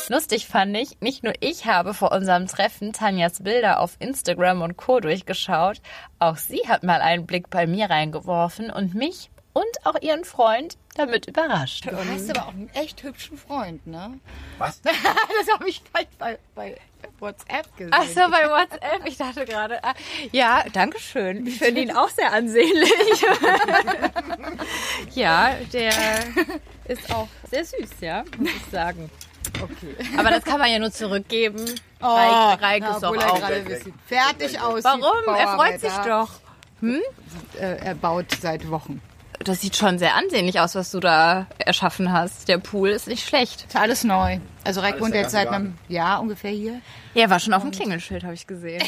Lustig 0.08 0.46
fand 0.48 0.76
ich, 0.76 1.00
nicht 1.00 1.22
nur 1.22 1.34
ich 1.38 1.66
habe 1.66 1.94
vor 1.94 2.10
unserem 2.10 2.48
Treffen 2.48 2.92
Tanjas 2.92 3.44
Bilder 3.44 3.78
auf 3.78 3.94
Instagram 4.00 4.62
und 4.62 4.76
Co. 4.76 4.98
durchgeschaut, 4.98 5.80
auch 6.18 6.36
sie 6.36 6.62
hat 6.66 6.82
mal 6.82 7.00
einen 7.00 7.26
Blick 7.26 7.48
bei 7.48 7.68
mir 7.68 7.88
reingeworfen 7.90 8.70
und 8.70 8.92
mich 8.94 9.30
und 9.52 9.64
auch 9.84 10.00
ihren 10.00 10.24
Freund 10.24 10.78
damit 10.96 11.26
überrascht. 11.26 11.86
Du 11.86 11.96
hast 11.96 12.30
aber 12.30 12.48
auch 12.48 12.52
einen 12.52 12.70
echt 12.74 13.02
hübschen 13.04 13.38
Freund, 13.38 13.86
ne? 13.86 14.18
Was? 14.58 14.80
das 14.82 14.94
habe 15.52 15.68
ich 15.68 15.82
gleich 15.92 16.08
bei, 16.18 16.38
bei 16.56 16.76
WhatsApp 17.20 17.76
gesehen. 17.76 17.92
Ach 17.92 18.04
so, 18.04 18.30
bei 18.30 18.48
WhatsApp. 18.48 19.06
Ich 19.06 19.16
dachte 19.16 19.44
gerade, 19.44 19.82
ah, 19.84 19.94
ja, 20.32 20.64
danke 20.72 20.98
schön. 20.98 21.46
Ich 21.46 21.58
finde 21.58 21.82
ihn 21.82 21.92
auch 21.92 22.08
sehr 22.08 22.32
ansehnlich. 22.32 22.92
ja, 25.14 25.54
der 25.72 25.92
ist 26.86 27.14
auch 27.14 27.28
sehr 27.50 27.64
süß, 27.64 27.90
ja, 28.00 28.24
muss 28.38 28.50
ich 28.50 28.70
sagen. 28.70 29.10
Okay. 29.62 29.96
Aber 30.16 30.30
das 30.30 30.44
kann 30.44 30.58
man 30.58 30.70
ja 30.70 30.78
nur 30.78 30.92
zurückgeben. 30.92 31.64
Oh, 32.00 32.06
Reik, 32.06 32.62
Reik 32.62 32.82
na, 32.82 32.94
ist 32.94 33.02
doch 33.02 33.16
auch. 33.16 33.38
gerade 33.38 33.54
ein 33.56 33.64
bisschen 33.64 33.94
fertig 34.06 34.60
aussieht. 34.60 34.84
Warum? 34.84 35.34
Er 35.34 35.56
freut 35.56 35.80
sich 35.80 35.92
doch. 36.06 36.30
Äh, 37.58 37.76
er 37.84 37.94
baut 37.94 38.26
seit 38.40 38.70
Wochen. 38.70 39.02
Das 39.42 39.62
sieht 39.62 39.74
schon 39.74 39.98
sehr 39.98 40.16
ansehnlich 40.16 40.60
aus, 40.60 40.74
was 40.74 40.90
du 40.90 41.00
da 41.00 41.46
erschaffen 41.56 42.12
hast. 42.12 42.46
Der 42.48 42.58
Pool 42.58 42.90
ist 42.90 43.08
nicht 43.08 43.26
schlecht. 43.26 43.64
Ist 43.66 43.74
alles 43.76 44.04
neu. 44.04 44.38
Also 44.64 44.82
Reik 44.82 45.00
wohnt 45.00 45.14
der 45.14 45.22
jetzt 45.22 45.32
seit 45.32 45.48
einem 45.48 45.78
Jahr 45.88 46.20
ungefähr 46.20 46.50
hier. 46.50 46.82
Ja, 47.14 47.30
war 47.30 47.40
schon 47.40 47.54
auf 47.54 47.62
dem 47.62 47.70
Klingelschild, 47.70 48.22
habe 48.22 48.34
ich 48.34 48.46
gesehen. 48.46 48.82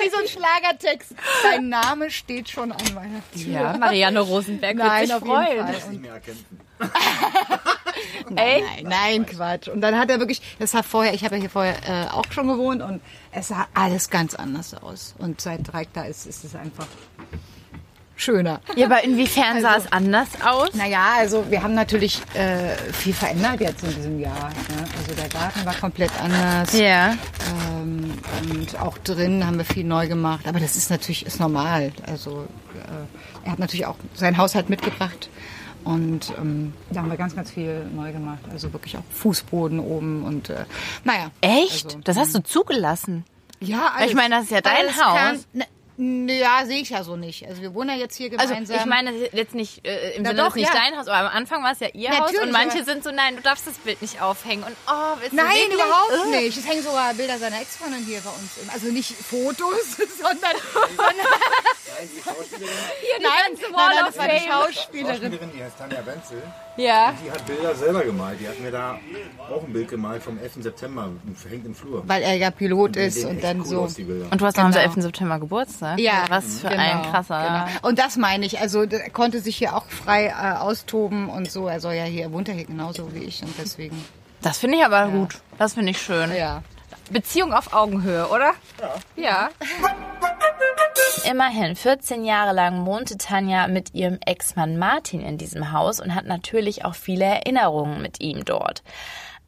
Wie 0.00 0.08
so 0.08 0.16
ein 0.16 0.26
Schlagertext. 0.26 1.14
Dein 1.42 1.68
Name 1.68 2.10
steht 2.10 2.48
schon 2.48 2.72
an 2.72 2.94
meiner 2.94 3.20
Tür. 3.34 3.52
Ja, 3.52 3.76
Marianne 3.76 4.20
Rosenberg 4.20 4.76
Nein, 4.76 5.08
wird 5.08 5.08
sich 5.08 5.14
auf 5.14 5.26
jeden 5.26 6.06
freuen. 6.06 6.38
Ey, 8.36 8.62
Nein, 8.64 8.86
nein, 8.88 9.26
Quatsch. 9.26 9.68
Und 9.68 9.82
dann 9.82 9.98
hat 9.98 10.08
er 10.08 10.18
wirklich, 10.18 10.40
das 10.58 10.72
hat 10.72 10.86
vorher, 10.86 11.12
ich 11.12 11.24
habe 11.24 11.34
ja 11.34 11.40
hier 11.42 11.50
vorher 11.50 11.76
äh, 11.86 12.08
auch 12.10 12.24
schon 12.30 12.48
gewohnt 12.48 12.80
und 12.80 13.02
es 13.32 13.48
sah 13.48 13.66
alles 13.74 14.08
ganz 14.08 14.34
anders 14.34 14.72
aus. 14.74 15.14
Und 15.18 15.42
seit 15.42 15.74
Reik 15.74 15.88
da 15.92 16.04
ist, 16.04 16.26
ist 16.26 16.44
es 16.44 16.54
einfach 16.54 16.86
schöner. 18.18 18.60
ja, 18.76 18.86
aber 18.86 19.02
inwiefern 19.04 19.60
sah 19.62 19.76
es 19.76 19.90
anders 19.92 20.28
aus? 20.44 20.74
Naja, 20.74 21.14
also 21.18 21.50
wir 21.50 21.62
haben 21.62 21.74
natürlich 21.74 22.20
äh, 22.34 22.76
viel 22.92 23.14
verändert 23.14 23.60
jetzt 23.60 23.82
in 23.84 23.94
diesem 23.94 24.20
Jahr. 24.20 24.50
Ne? 24.50 24.84
Also 24.98 25.14
der 25.14 25.28
Garten 25.28 25.64
war 25.64 25.74
komplett 25.74 26.10
anders. 26.22 26.78
Ja. 26.78 27.14
Ähm, 27.80 28.12
und 28.50 28.78
auch 28.80 28.98
drin 28.98 29.46
haben 29.46 29.58
wir 29.58 29.64
viel 29.64 29.84
neu 29.84 30.08
gemacht. 30.08 30.46
Aber 30.46 30.60
das 30.60 30.76
ist 30.76 30.90
natürlich 30.90 31.24
ist 31.26 31.40
normal. 31.40 31.92
Also 32.06 32.46
äh, 32.74 33.46
er 33.46 33.52
hat 33.52 33.58
natürlich 33.58 33.86
auch 33.86 33.96
seinen 34.14 34.36
Haushalt 34.36 34.68
mitgebracht. 34.68 35.30
Und 35.84 36.32
ähm, 36.38 36.74
da 36.90 37.00
haben 37.00 37.10
wir 37.10 37.16
ganz, 37.16 37.34
ganz 37.34 37.50
viel 37.50 37.84
neu 37.94 38.12
gemacht. 38.12 38.40
Also 38.52 38.72
wirklich 38.72 38.96
auch 38.98 39.04
Fußboden 39.10 39.78
oben 39.80 40.24
und 40.24 40.50
äh, 40.50 40.64
naja. 41.04 41.30
Echt? 41.40 41.86
Also, 41.86 42.00
das 42.04 42.16
hast 42.18 42.34
du 42.34 42.42
zugelassen. 42.42 43.24
ja, 43.60 43.92
Ich 44.04 44.14
meine, 44.14 44.34
das 44.34 44.44
ist 44.44 44.50
ja 44.50 44.60
dein 44.60 44.76
alles 44.76 44.96
Haus. 45.02 45.16
Kam, 45.16 45.36
ne, 45.54 45.64
Ja, 46.00 46.64
sehe 46.64 46.80
ich 46.80 46.90
ja 46.90 47.02
so 47.02 47.16
nicht. 47.16 47.44
Also 47.48 47.60
wir 47.60 47.74
wohnen 47.74 47.90
ja 47.90 47.96
jetzt 47.96 48.14
hier 48.16 48.30
Also 48.38 48.48
gemeinsam. 48.54 48.76
ich 48.76 48.86
meine 48.86 49.10
jetzt 49.32 49.52
nicht 49.54 49.84
äh, 49.84 50.12
im 50.12 50.22
Na 50.22 50.30
Sinne, 50.30 50.42
doch, 50.42 50.44
das 50.46 50.54
ist 50.54 50.60
nicht 50.62 50.72
ja. 50.74 50.80
dein 50.80 50.96
Haus, 50.96 51.08
aber 51.08 51.28
am 51.28 51.36
Anfang 51.36 51.64
war 51.64 51.72
es 51.72 51.80
ja 51.80 51.88
ihr 51.92 52.10
Haus 52.10 52.18
Natürlich, 52.20 52.42
und 52.42 52.52
manche 52.52 52.84
sind 52.84 53.02
so, 53.02 53.10
nein, 53.10 53.34
du 53.34 53.42
darfst 53.42 53.66
das 53.66 53.74
Bild 53.78 54.00
nicht 54.00 54.22
aufhängen 54.22 54.62
und 54.62 54.76
oh, 54.86 55.16
willst 55.18 55.32
du 55.32 55.36
Nein, 55.36 55.48
wirklich? 55.56 55.74
überhaupt 55.74 56.12
Ugh. 56.24 56.30
nicht. 56.30 56.56
Es 56.56 56.68
hängen 56.68 56.82
sogar 56.84 57.14
Bilder 57.14 57.38
seiner 57.38 57.60
Ex-Freundin 57.60 58.04
hier 58.06 58.20
bei 58.20 58.30
uns. 58.30 58.58
im- 58.62 58.70
Also 58.70 58.86
nicht 58.92 59.10
Fotos, 59.12 59.96
sondern... 60.22 60.54
Nein, 60.96 62.08
die 62.14 62.22
Schauspielerin, 62.22 62.74
Hier 63.00 63.18
die 63.18 63.22
nein, 63.24 63.32
ganze 63.48 63.72
nein, 63.72 64.04
das 64.06 64.18
war 64.18 64.28
die. 64.28 64.46
Schauspielerin. 64.46 65.16
Schauspielerin, 65.22 65.50
die 65.56 65.64
heißt 65.64 65.78
Tanja 65.78 66.06
Wenzel. 66.06 66.42
Ja. 66.76 67.12
Die 67.24 67.30
hat 67.32 67.44
Bilder 67.44 67.74
selber 67.74 68.04
gemalt. 68.04 68.38
Die 68.40 68.46
hat 68.46 68.60
mir 68.60 68.70
da 68.70 69.00
auch 69.50 69.64
ein 69.64 69.72
Bild 69.72 69.88
gemalt 69.88 70.22
vom 70.22 70.38
11. 70.38 70.52
September. 70.60 71.10
Hängt 71.50 71.66
im 71.66 71.74
Flur. 71.74 72.04
Weil 72.06 72.22
er 72.22 72.34
ja 72.34 72.52
Pilot 72.52 72.94
Die 72.94 73.00
ist 73.00 73.24
und 73.24 73.42
dann 73.42 73.60
cool 73.62 73.66
so... 73.66 73.80
Und 74.30 74.40
du 74.40 74.46
hast 74.46 74.56
noch 74.56 74.64
am 74.64 74.70
Genau. 74.70 74.82
11. 74.84 74.94
September 75.02 75.40
Geburtstag? 75.40 75.87
Ja, 75.96 76.24
Was 76.28 76.60
für 76.60 76.68
genau, 76.68 76.82
ein 76.82 77.02
krasser. 77.02 77.42
Genau. 77.42 77.88
Und 77.88 77.98
das 77.98 78.16
meine 78.16 78.44
ich. 78.44 78.60
Also 78.60 78.82
er 78.82 79.10
konnte 79.10 79.40
sich 79.40 79.56
hier 79.56 79.74
auch 79.76 79.86
frei 79.86 80.26
äh, 80.26 80.58
austoben 80.58 81.28
und 81.28 81.50
so. 81.50 81.68
Er 81.68 81.80
soll 81.80 81.94
ja 81.94 82.04
hier, 82.04 82.24
er 82.24 82.32
wohnt 82.32 82.48
ja 82.48 82.54
hier 82.54 82.66
genauso 82.66 83.14
wie 83.14 83.24
ich 83.24 83.42
und 83.42 83.54
deswegen. 83.58 84.04
Das 84.42 84.58
finde 84.58 84.78
ich 84.78 84.84
aber 84.84 85.08
gut. 85.08 85.40
Das 85.58 85.74
finde 85.74 85.90
ich 85.90 86.00
schön. 86.00 86.34
Ja. 86.34 86.62
Beziehung 87.10 87.52
auf 87.52 87.72
Augenhöhe, 87.72 88.28
oder? 88.28 88.52
Ja. 89.16 89.48
Immerhin 91.28 91.74
14 91.74 92.24
Jahre 92.24 92.52
lang 92.52 92.86
wohnte 92.86 93.16
Tanja 93.18 93.66
mit 93.66 93.94
ihrem 93.94 94.18
Ex-Mann 94.24 94.78
Martin 94.78 95.20
in 95.20 95.38
diesem 95.38 95.72
Haus 95.72 96.00
und 96.00 96.14
hat 96.14 96.26
natürlich 96.26 96.84
auch 96.84 96.94
viele 96.94 97.24
Erinnerungen 97.24 98.02
mit 98.02 98.20
ihm 98.20 98.44
dort. 98.44 98.82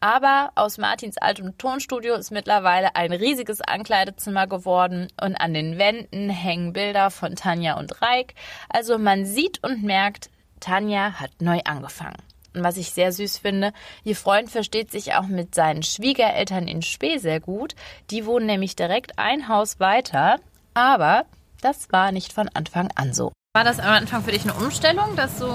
Aber 0.01 0.51
aus 0.55 0.79
Martins 0.79 1.17
altem 1.17 1.57
Tonstudio 1.59 2.15
ist 2.15 2.31
mittlerweile 2.31 2.95
ein 2.95 3.13
riesiges 3.13 3.61
Ankleidezimmer 3.61 4.47
geworden 4.47 5.07
und 5.21 5.35
an 5.35 5.53
den 5.53 5.77
Wänden 5.77 6.29
hängen 6.29 6.73
Bilder 6.73 7.11
von 7.11 7.35
Tanja 7.35 7.77
und 7.77 8.01
Reik. 8.01 8.33
Also 8.67 8.97
man 8.97 9.25
sieht 9.25 9.63
und 9.63 9.83
merkt, 9.83 10.31
Tanja 10.59 11.19
hat 11.19 11.29
neu 11.39 11.59
angefangen. 11.65 12.17
Und 12.55 12.63
was 12.63 12.77
ich 12.77 12.91
sehr 12.91 13.11
süß 13.11 13.37
finde, 13.37 13.73
ihr 14.03 14.15
Freund 14.15 14.49
versteht 14.49 14.91
sich 14.91 15.13
auch 15.13 15.27
mit 15.27 15.53
seinen 15.55 15.83
Schwiegereltern 15.83 16.67
in 16.67 16.81
Spee 16.81 17.17
sehr 17.19 17.39
gut. 17.39 17.75
Die 18.09 18.25
wohnen 18.25 18.47
nämlich 18.47 18.75
direkt 18.75 19.19
ein 19.19 19.47
Haus 19.47 19.79
weiter. 19.79 20.37
Aber 20.73 21.25
das 21.61 21.91
war 21.91 22.11
nicht 22.11 22.33
von 22.33 22.49
Anfang 22.53 22.89
an 22.95 23.13
so. 23.13 23.31
War 23.53 23.63
das 23.63 23.79
am 23.79 23.91
Anfang 23.93 24.23
für 24.23 24.31
dich 24.31 24.43
eine 24.43 24.53
Umstellung, 24.55 25.15
dass 25.15 25.37
du 25.37 25.45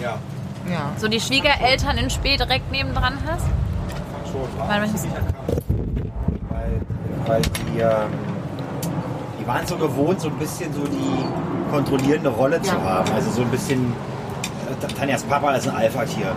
Ja, 0.00 0.18
Ja. 0.70 0.92
so 0.98 1.08
die 1.08 1.20
Schwiegereltern 1.20 1.96
in 1.96 2.10
Spee 2.10 2.36
direkt 2.36 2.70
nebendran 2.70 3.18
hast? 3.26 3.46
Weil. 6.48 6.80
Weil, 7.26 7.42
die, 7.42 7.80
ähm, 7.80 7.90
die 9.40 9.46
waren 9.46 9.66
so 9.66 9.76
gewohnt, 9.76 10.20
so 10.20 10.28
ein 10.28 10.36
bisschen 10.38 10.72
so 10.72 10.82
die 10.84 11.70
kontrollierende 11.70 12.28
Rolle 12.30 12.60
zu 12.62 12.74
Ja. 12.74 12.82
haben. 12.82 13.12
Also 13.12 13.30
so 13.30 13.42
ein 13.42 13.50
bisschen, 13.50 13.92
äh, 14.70 14.86
Tanjas 14.94 15.22
Papa 15.24 15.54
ist 15.54 15.68
ein 15.68 15.74
Alpha-Tier. 15.76 16.32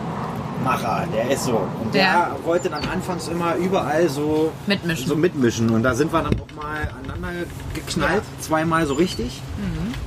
Macher, 0.64 1.06
der 1.16 1.32
ist 1.32 1.46
so. 1.46 1.56
Und 1.82 1.94
der 1.94 2.02
Ja. 2.04 2.36
wollte 2.44 2.70
dann 2.70 2.84
anfangs 2.90 3.30
immer 3.30 3.56
überall 3.56 4.10
so 4.10 4.52
Mitmischen. 4.68 5.08
So 5.08 5.16
mitmischen. 5.16 5.70
Und 5.70 5.84
da 5.84 5.96
sind 5.96 6.12
wir 6.12 6.22
dann 6.22 6.34
auch 6.38 6.54
mal 6.62 6.82
aneinander 7.02 7.46
geknallt, 7.74 8.24
zweimal 8.42 8.86
so 8.86 8.96
richtig, 8.96 9.42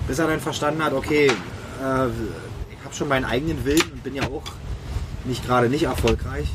bis 0.07 0.19
er 0.19 0.27
dann 0.27 0.41
verstanden 0.41 0.85
hat, 0.85 0.93
okay, 0.93 1.29
äh, 1.29 1.31
ich 1.31 2.85
habe 2.85 2.95
schon 2.95 3.09
meinen 3.09 3.25
eigenen 3.25 3.65
Willen 3.65 3.93
und 3.95 4.03
bin 4.05 4.15
ja 4.15 4.25
auch 4.25 4.43
nicht 5.25 5.47
gerade 5.47 5.71
nicht 5.71 5.85
erfolgreich 5.85 6.51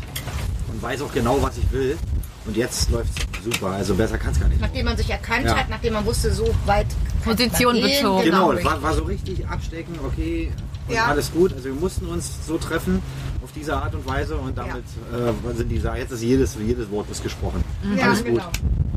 und 0.72 0.82
weiß 0.82 1.02
auch 1.02 1.14
genau, 1.14 1.42
was 1.42 1.58
ich 1.58 1.72
will. 1.72 1.98
Und 2.46 2.56
jetzt 2.56 2.90
läuft 2.92 3.10
es 3.38 3.44
super. 3.44 3.68
Also 3.72 3.94
besser 3.96 4.18
kann 4.18 4.32
es 4.32 4.40
gar 4.40 4.48
nicht. 4.48 4.62
Nachdem 4.62 4.86
man 4.86 4.96
sich 4.96 5.10
erkannt 5.10 5.46
Ja. 5.46 5.56
hat, 5.58 5.70
nachdem 5.70 5.94
man 5.94 6.06
wusste, 6.06 6.32
so 6.34 6.54
weit. 6.66 6.88
Position 7.24 7.74
gehen. 7.74 7.84
bezogen. 7.84 8.24
Genau, 8.24 8.50
richtig. 8.52 8.66
war, 8.66 8.82
war 8.82 8.94
so 8.94 9.04
richtig 9.04 9.46
abstecken, 9.48 9.96
okay, 10.06 10.50
und 10.88 10.94
Ja. 10.94 11.08
alles 11.08 11.32
gut. 11.32 11.52
Also 11.54 11.66
wir 11.66 11.74
mussten 11.74 12.06
uns 12.06 12.32
so 12.48 12.58
treffen 12.58 13.02
auf 13.44 13.52
diese 13.54 13.76
Art 13.76 13.94
und 13.94 14.08
Weise 14.08 14.38
und 14.38 14.58
damit 14.58 14.84
äh, 15.14 15.56
sind 15.58 15.70
die 15.70 15.76
jetzt 15.76 16.12
ist 16.12 16.22
jedes, 16.22 16.56
jedes 16.56 16.90
Wort 16.90 17.10
ist 17.12 17.22
gesprochen. 17.22 17.64
Ja, 17.98 18.06
alles 18.08 18.20
gut. 18.24 18.36
genau. 18.36 18.50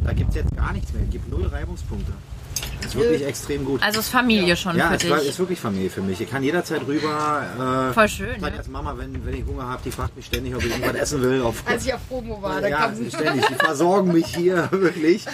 Da 0.05 0.13
gibt 0.13 0.31
es 0.31 0.37
jetzt 0.37 0.57
gar 0.57 0.73
nichts 0.73 0.93
mehr. 0.93 1.03
Es 1.05 1.11
gibt 1.11 1.29
null 1.29 1.47
Reibungspunkte. 1.47 2.13
Das 2.83 2.95
ist 2.95 3.01
wirklich 3.03 3.25
extrem 3.27 3.65
gut. 3.65 3.83
Also 3.83 4.01
ist 4.01 4.09
Familie 4.09 4.57
schon 4.57 4.77
ja, 4.77 4.89
für 4.89 4.95
es 4.97 5.03
dich. 5.03 5.29
ist 5.29 5.39
wirklich 5.39 5.61
Familie 5.61 5.91
für 5.91 6.01
mich. 6.01 6.21
Ich 6.21 6.29
kann 6.29 6.43
jederzeit 6.43 6.81
rüber. 6.89 7.89
Äh, 7.91 7.95
Voll 7.95 8.09
schön, 8.09 8.41
Dann 8.41 8.53
ne? 8.53 8.59
als 8.59 8.69
Mama, 8.69 8.95
wenn, 8.97 9.25
wenn 9.25 9.35
ich 9.35 9.45
Hunger 9.47 9.65
habe, 9.69 9.81
die 9.85 9.91
fragt 9.93 10.17
mich 10.17 10.27
ständig, 10.27 10.55
ob 10.57 10.65
ich 10.65 10.71
irgendwas 10.71 10.95
essen 10.95 11.23
will. 11.23 11.43
Auf, 11.43 11.63
Als 11.67 11.87
ich 11.87 11.95
auf 11.95 12.01
Promo 12.09 12.43
war, 12.43 12.61
da 12.61 12.69
ja, 12.69 12.93
ständig. 13.09 13.47
Die 13.47 13.55
versorgen 13.55 14.13
mich 14.13 14.27
hier 14.35 14.69
wirklich. 14.73 15.25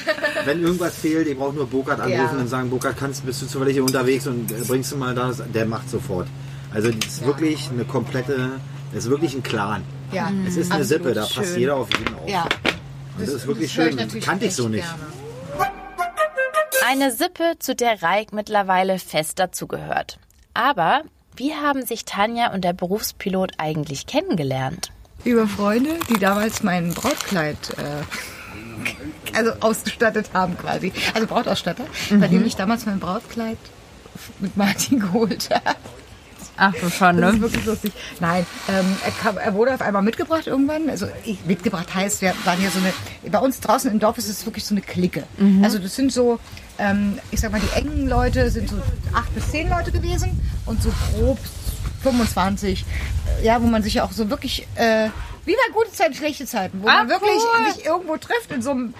Wenn 0.44 0.62
irgendwas 0.62 0.96
fehlt, 0.96 1.28
ich 1.28 1.36
brauche 1.38 1.54
nur 1.54 1.66
Burkhard 1.66 2.00
anrufen 2.00 2.34
Ja. 2.36 2.40
und 2.40 2.48
sagen, 2.48 2.68
Burkhard, 2.68 2.96
kannst, 2.98 3.24
bist 3.24 3.40
du 3.42 3.46
zufällig 3.46 3.74
hier 3.74 3.84
unterwegs 3.84 4.26
und 4.26 4.50
äh, 4.50 4.54
bringst 4.66 4.92
du 4.92 4.96
mal 4.96 5.14
das? 5.14 5.42
Der 5.54 5.64
macht 5.66 5.88
sofort. 5.88 6.26
Also 6.74 6.90
das 6.90 7.06
ist 7.12 7.26
wirklich 7.26 7.70
eine 7.72 7.84
komplette, 7.84 8.50
das 8.92 9.04
ist 9.04 9.10
wirklich 9.10 9.34
ein 9.34 9.42
Clan. 9.42 9.82
Ja, 10.12 10.30
Es 10.46 10.56
ist 10.56 10.70
eine 10.72 10.82
absolut 10.82 11.04
Sippe, 11.04 11.14
da 11.14 11.22
passt 11.22 11.34
schön. 11.52 11.60
jeder 11.60 11.76
auf 11.76 11.88
jeden 11.96 12.14
auf. 12.16 12.28
Ja. 12.28 12.42
Und 12.42 13.20
das 13.26 13.28
ist 13.30 13.46
wirklich 13.46 13.74
höre 13.78 13.92
schön. 13.92 14.20
Kannte 14.20 14.44
ich 14.44 14.54
so 14.54 14.68
nicht. 14.68 14.84
gerne. 14.84 15.25
Eine 16.88 17.10
Sippe, 17.10 17.56
zu 17.58 17.74
der 17.74 18.00
Reik 18.00 18.32
mittlerweile 18.32 19.00
fest 19.00 19.40
dazugehört. 19.40 20.20
Aber 20.54 21.02
wie 21.34 21.52
haben 21.52 21.84
sich 21.84 22.04
Tanja 22.04 22.52
und 22.52 22.62
der 22.62 22.74
Berufspilot 22.74 23.54
eigentlich 23.58 24.06
kennengelernt? 24.06 24.92
Über 25.24 25.48
Freunde, 25.48 25.98
die 26.08 26.20
damals 26.20 26.62
mein 26.62 26.94
Brautkleid 26.94 27.56
äh, 27.76 29.36
also 29.36 29.50
ausgestattet 29.58 30.30
haben 30.32 30.56
quasi. 30.56 30.92
Also 31.12 31.26
Brautausstatter, 31.26 31.86
bei 32.20 32.28
dem 32.28 32.46
ich 32.46 32.54
damals 32.54 32.86
mein 32.86 33.00
Brautkleid 33.00 33.58
mit 34.38 34.56
Martin 34.56 35.00
geholt 35.00 35.50
habe. 35.50 35.76
Ach 36.56 36.72
du 36.72 36.88
schon, 36.90 37.20
Das 37.20 37.34
ist 37.34 37.40
wirklich 37.40 37.64
lustig. 37.66 37.92
Nein, 38.20 38.46
ähm, 38.68 38.96
er, 39.04 39.10
kam, 39.12 39.36
er 39.38 39.54
wurde 39.54 39.74
auf 39.74 39.82
einmal 39.82 40.02
mitgebracht 40.02 40.46
irgendwann. 40.46 40.88
Also 40.88 41.06
ich, 41.24 41.44
mitgebracht 41.44 41.94
heißt, 41.94 42.22
wir 42.22 42.34
waren 42.44 42.58
hier 42.58 42.70
so 42.70 42.78
eine, 42.78 42.92
bei 43.30 43.38
uns 43.38 43.60
draußen 43.60 43.90
im 43.90 43.98
Dorf 43.98 44.16
ist 44.18 44.28
es 44.28 44.44
wirklich 44.46 44.64
so 44.64 44.74
eine 44.74 44.80
Clique. 44.82 45.24
Also 45.62 45.78
das 45.78 45.94
sind 45.96 46.12
so, 46.12 46.38
ähm, 46.78 47.18
ich 47.30 47.40
sag 47.40 47.52
mal, 47.52 47.60
die 47.60 47.76
engen 47.78 48.08
Leute 48.08 48.50
sind 48.50 48.68
so 48.70 48.76
acht 49.12 49.34
bis 49.34 49.50
zehn 49.50 49.68
Leute 49.68 49.92
gewesen 49.92 50.40
und 50.64 50.82
so 50.82 50.90
grob 51.14 51.38
25, 52.02 52.84
äh, 53.40 53.44
ja, 53.44 53.60
wo 53.62 53.66
man 53.66 53.82
sich 53.82 53.94
ja 53.94 54.04
auch 54.04 54.12
so 54.12 54.30
wirklich, 54.30 54.66
äh, 54.76 55.08
wie 55.44 55.52
bei 55.52 55.72
gute 55.72 55.92
Zeiten, 55.92 56.14
schlechte 56.14 56.46
Zeiten, 56.46 56.82
wo 56.82 56.88
Ah, 56.88 56.98
man 56.98 57.08
wirklich 57.08 57.30
cool. 57.36 57.72
sich 57.72 57.84
irgendwo 57.84 58.16
trifft 58.16 58.50
in 58.52 58.62
so 58.62 58.70
einem 58.70 58.94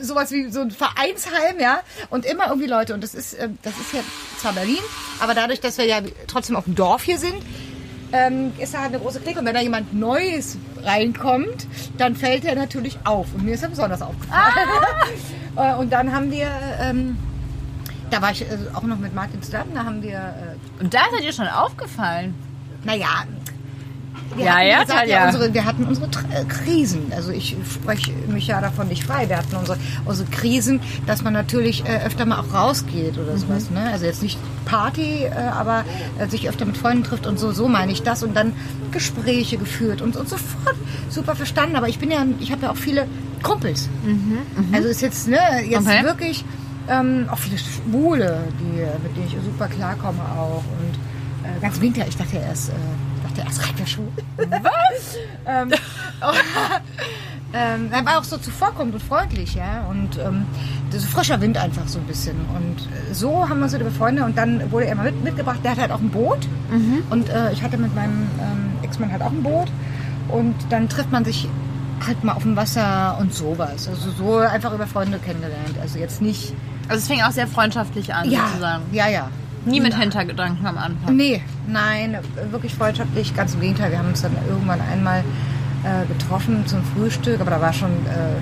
sowas 0.00 0.30
wie 0.30 0.50
so 0.50 0.60
ein 0.60 0.70
Vereinsheim, 0.70 1.58
ja, 1.58 1.80
und 2.10 2.24
immer 2.24 2.48
irgendwie 2.48 2.68
Leute. 2.68 2.94
Und 2.94 3.02
das 3.02 3.14
ist, 3.14 3.38
ähm, 3.38 3.58
das 3.62 3.72
ist 3.78 3.92
ja 3.92 4.00
zwar 4.38 4.52
Berlin, 4.52 4.78
aber 5.20 5.34
dadurch, 5.34 5.60
dass 5.60 5.78
wir 5.78 5.86
ja 5.86 6.00
trotzdem 6.26 6.56
auf 6.56 6.64
dem 6.64 6.74
Dorf 6.74 7.02
hier 7.02 7.18
sind, 7.18 7.36
ähm, 8.12 8.52
ist 8.58 8.74
da 8.74 8.80
halt 8.80 8.92
eine 8.92 8.98
große 9.02 9.20
Clique. 9.20 9.38
Und 9.38 9.46
wenn 9.46 9.54
da 9.54 9.60
jemand 9.60 9.94
Neues 9.94 10.56
reinkommt, 10.82 11.66
dann 11.98 12.16
fällt 12.16 12.44
er 12.44 12.56
natürlich 12.56 12.98
auf. 13.04 13.28
Und 13.34 13.44
mir 13.44 13.54
ist 13.54 13.62
er 13.62 13.68
besonders 13.68 14.02
aufgefallen. 14.02 14.52
Äh, 15.56 15.74
und 15.74 15.92
dann 15.92 16.12
haben 16.14 16.30
wir, 16.30 16.48
ähm, 16.80 17.18
da 18.10 18.22
war 18.22 18.30
ich 18.30 18.42
äh, 18.42 18.46
auch 18.72 18.84
noch 18.84 18.98
mit 18.98 19.16
Martin 19.16 19.42
zusammen, 19.42 19.72
da 19.74 19.84
haben 19.84 20.00
wir, 20.00 20.16
äh, 20.18 20.82
Und 20.82 20.94
da 20.94 21.00
ist 21.06 21.12
er 21.14 21.20
dir 21.22 21.32
schon 21.32 21.48
aufgefallen. 21.48 22.36
naja, 22.84 23.24
wir 24.36 24.44
Ja, 24.44 24.52
hatten, 24.56 24.68
ja, 24.68 24.80
gesagt, 24.82 25.00
Tanja. 25.00 25.26
unsere, 25.26 25.54
wir 25.54 25.64
hatten 25.64 25.84
unsere 25.84 26.06
Tr- 26.06 26.32
äh, 26.32 26.44
Krisen. 26.44 27.12
Also 27.14 27.30
ich 27.32 27.56
spreche 27.72 28.12
mich 28.28 28.46
ja 28.46 28.60
davon 28.60 28.88
nicht 28.88 29.04
frei. 29.04 29.28
Wir 29.28 29.36
hatten 29.38 29.54
unsere, 29.56 29.78
unsere 30.04 30.28
Krisen, 30.30 30.80
dass 31.06 31.22
man 31.22 31.32
natürlich 31.32 31.84
äh, 31.84 32.04
öfter 32.06 32.26
mal 32.26 32.38
auch 32.40 32.52
rausgeht 32.54 33.18
oder 33.18 33.36
sowas. 33.38 33.70
Ne? 33.70 33.90
Also 33.92 34.04
jetzt 34.06 34.22
nicht 34.22 34.38
Party, 34.64 35.24
äh, 35.24 35.30
aber 35.52 35.84
äh, 36.18 36.28
sich 36.28 36.48
öfter 36.48 36.64
mit 36.64 36.76
Freunden 36.76 37.04
trifft 37.04 37.26
und 37.26 37.38
so. 37.38 37.52
So 37.52 37.68
meine 37.68 37.92
ich 37.92 38.02
das. 38.02 38.22
Und 38.22 38.36
dann 38.36 38.52
Gespräche 38.92 39.56
geführt 39.56 40.00
und, 40.02 40.16
und 40.16 40.28
sofort 40.28 40.76
super 41.08 41.34
verstanden. 41.34 41.76
Aber 41.76 41.88
ich 41.88 41.98
bin 41.98 42.10
ja, 42.10 42.24
ich 42.40 42.52
habe 42.52 42.62
ja 42.62 42.70
auch 42.70 42.76
viele 42.76 43.06
Kumpels. 43.42 43.88
Also 44.72 44.88
ist 44.88 45.00
jetzt, 45.00 45.26
ne, 45.28 45.38
jetzt 45.68 45.86
Okay. 45.86 46.04
wirklich 46.04 46.44
ähm, 46.88 47.26
auch 47.30 47.38
viele 47.38 47.56
Schwule, 47.58 48.38
die, 48.60 48.80
mit 49.06 49.16
denen 49.16 49.26
ich 49.26 49.36
super 49.44 49.68
klarkomme 49.68 50.20
auch. 50.38 50.62
Und 50.78 50.94
äh, 51.48 51.60
ganz 51.60 51.80
Gegenteil, 51.80 52.06
ich 52.08 52.16
dachte 52.16 52.36
ja 52.36 52.42
erst, 52.42 52.70
äh, 52.70 52.72
dachte 53.40 53.48
erst 53.48 53.62
reicht 53.66 53.78
der 53.78 53.86
Schuh. 53.86 54.06
Was? 54.36 55.16
ähm, 55.46 55.72
ähm, 57.52 57.88
er 57.92 58.04
war 58.06 58.18
auch 58.18 58.24
so 58.24 58.36
zuvorkommend 58.38 58.94
und 58.94 59.02
freundlich, 59.02 59.54
ja. 59.54 59.84
Und 59.88 60.18
ähm, 60.18 60.46
das 60.90 61.02
ist 61.02 61.10
frischer 61.10 61.40
Wind 61.40 61.56
einfach 61.58 61.86
so 61.88 61.98
ein 61.98 62.04
bisschen. 62.06 62.36
Und 62.56 62.80
äh, 63.10 63.14
so 63.14 63.48
haben 63.48 63.58
wir 63.58 63.64
uns 63.64 63.74
wieder 63.74 63.90
Freunde 63.90 64.24
und 64.24 64.36
dann 64.38 64.70
wurde 64.70 64.86
er 64.86 64.94
mal 64.94 65.04
mit, 65.06 65.22
mitgebracht. 65.24 65.60
Der 65.64 65.72
hat 65.72 65.78
halt 65.78 65.92
auch 65.92 66.00
ein 66.00 66.10
Boot. 66.10 66.46
Und 67.10 67.28
äh, 67.28 67.52
ich 67.52 67.62
hatte 67.62 67.76
mit 67.78 67.94
meinem 67.96 68.28
ähm, 68.40 68.72
Ex-Mann 68.82 69.10
halt 69.10 69.22
auch 69.22 69.32
ein 69.32 69.42
Boot. 69.42 69.68
Und 70.28 70.54
dann 70.70 70.88
trifft 70.88 71.10
man 71.10 71.24
sich 71.24 71.48
halt 72.06 72.22
mal 72.22 72.32
auf 72.34 72.42
dem 72.44 72.54
Wasser 72.56 73.16
und 73.20 73.34
sowas. 73.34 73.88
Also 73.88 74.10
so 74.12 74.36
einfach 74.38 74.72
über 74.72 74.86
Freunde 74.86 75.18
kennengelernt. 75.18 75.74
Also 75.82 75.98
jetzt 75.98 76.22
nicht. 76.22 76.54
Also 76.88 77.00
es 77.00 77.08
fing 77.08 77.22
auch 77.22 77.32
sehr 77.32 77.48
freundschaftlich 77.48 78.14
an, 78.14 78.30
Ja, 78.30 78.46
sozusagen. 78.48 78.84
ja, 78.92 79.08
ja. 79.08 79.28
Nie 79.64 79.80
mit 79.80 79.94
Hintergedanken 79.94 80.66
am 80.66 80.78
Anfang. 80.78 81.16
Nee, 81.16 81.42
nein, 81.66 82.18
wirklich 82.50 82.74
freundschaftlich. 82.74 83.34
Ganz 83.34 83.54
im 83.54 83.60
Gegenteil. 83.60 83.90
Wir 83.90 83.98
haben 83.98 84.08
uns 84.08 84.22
dann 84.22 84.36
irgendwann 84.48 84.80
einmal 84.80 85.22
äh, 85.84 86.06
getroffen 86.06 86.66
zum 86.66 86.82
Frühstück, 86.84 87.40
aber 87.40 87.50
da 87.50 87.60
war 87.60 87.72
schon, 87.72 87.90
äh, 87.90 88.36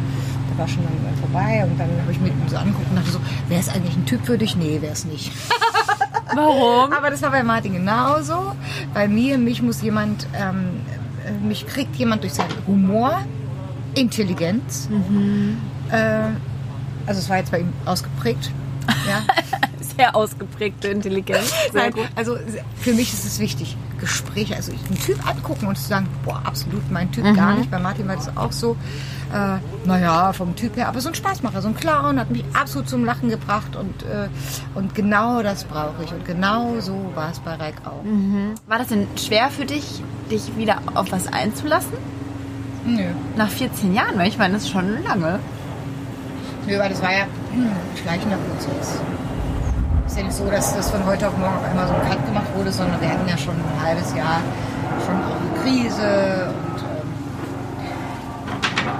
da 0.51 0.59
war 0.59 0.69
schon 0.69 0.83
dann 0.85 1.17
vorbei 1.21 1.65
und 1.65 1.79
dann 1.79 1.89
habe 2.03 2.13
ich 2.13 2.21
mir 2.21 2.31
so 2.47 2.57
angeguckt 2.57 2.89
und 2.91 2.97
dachte 2.97 3.11
so, 3.11 3.21
wer 3.49 3.59
ist 3.59 3.75
eigentlich 3.75 3.97
ein 3.97 4.07
Typ 4.07 4.25
für 4.25 4.39
dich? 4.39 4.57
Nee, 4.57 4.79
wer 4.81 4.93
ist 4.93 5.07
nicht. 5.07 5.33
Warum? 6.35 6.93
Aber 6.93 7.11
das 7.11 7.23
war 7.23 7.31
bei 7.31 7.43
Martin 7.43 7.73
genauso. 7.73 8.55
Bei 8.95 9.09
mir, 9.09 9.39
mich 9.39 9.63
muss 9.63 9.83
jemand, 9.83 10.27
ähm, 10.35 10.81
äh, 11.27 11.33
mich 11.47 11.67
kriegt 11.67 11.97
jemand 11.97 12.23
durch 12.23 12.35
seinen 12.35 12.55
Humor, 12.67 13.21
Intelligenz. 13.95 14.89
Äh, 15.91 15.97
also 17.07 17.21
es 17.21 17.29
war 17.29 17.39
jetzt 17.39 17.51
bei 17.51 17.61
ihm 17.61 17.73
ausgeprägt. 17.87 18.51
Ja. 19.09 19.23
Sehr 19.99 20.15
ausgeprägte 20.15 20.89
Intelligenz. 20.89 21.51
Sehr 21.73 21.83
Nein, 21.83 21.93
gut. 21.93 22.09
also 22.15 22.37
für 22.81 22.93
mich 22.93 23.13
ist 23.13 23.25
es 23.25 23.41
wichtig, 23.41 23.77
Gespräche, 23.99 24.55
also 24.55 24.71
einen 24.73 24.99
Typ 25.01 25.27
angucken 25.29 25.67
und 25.67 25.77
zu 25.77 25.89
sagen, 25.89 26.07
boah, 26.25 26.41
absolut 26.45 26.89
mein 26.91 27.11
Typ 27.11 27.25
Mhm. 27.25 27.35
gar 27.35 27.55
nicht. 27.55 27.69
Bei 27.71 27.81
Martin 27.81 28.07
war 28.07 28.15
das 28.15 28.31
auch 28.37 28.53
so, 28.53 28.77
äh, 29.33 29.57
naja, 29.87 30.33
vom 30.33 30.55
Typ 30.55 30.77
her, 30.77 30.87
aber 30.89 31.01
so 31.01 31.09
ein 31.09 31.17
Spaßmacher, 31.17 31.61
so 31.63 31.69
ein 31.69 31.75
Clown, 31.75 32.21
hat 32.21 32.31
mich 32.31 32.45
absolut 32.53 32.89
zum 32.89 33.05
Lachen 33.05 33.29
gebracht 33.29 33.75
und, 33.75 34.05
äh, 34.05 34.29
und 34.77 34.95
genau 34.95 35.43
das 35.43 35.65
brauche 35.65 36.05
ich. 36.05 36.13
Und 36.13 36.25
genau 36.25 36.79
so 36.79 37.11
war 37.17 37.33
es 37.33 37.41
bei 37.41 37.55
Reik 37.55 37.75
auch. 37.85 38.05
War 38.69 38.79
das 38.79 38.89
denn 38.89 39.09
schwer 39.17 39.51
für 39.51 39.65
dich, 39.65 40.01
dich 40.31 40.57
wieder 40.57 40.79
auf 40.95 41.11
was 41.11 41.27
einzulassen? 41.27 41.95
Nö. 42.87 43.03
Nach 43.37 43.49
14 43.51 43.93
Jahren, 43.95 44.17
weil 44.17 44.29
ich 44.29 44.39
meine, 44.39 44.55
das 44.55 44.63
ist 44.63 44.71
schon 44.71 45.03
lange. 45.03 45.41
Nö, 46.69 46.79
weil 46.79 46.89
das 46.91 47.03
war 47.03 47.13
ja 47.13 47.25
hm, 47.53 47.67
ein 47.67 47.97
schleichender 48.01 48.37
Prozess. 48.37 49.01
Ist 50.09 50.17
ja 50.17 50.23
nicht 50.23 50.33
so, 50.35 50.51
dass 50.51 50.75
das 50.75 50.91
von 50.91 51.05
heute 51.05 51.29
auf 51.29 51.37
morgen 51.37 51.55
auf 51.55 51.65
einmal 51.65 51.87
so 51.87 51.93
Cut 52.09 52.25
gemacht 52.25 52.47
wurde, 52.57 52.73
sondern 52.73 52.99
wir 53.01 53.11
hatten 53.11 53.29
ja 53.29 53.37
schon 53.37 53.55
ein 53.55 53.83
halbes 53.83 54.15
Jahr 54.17 54.41
schon 55.05 55.17
auch 55.23 55.37
eine 55.39 55.63
Krise 55.63 56.49
und 56.49 56.81
ähm, 56.81 57.09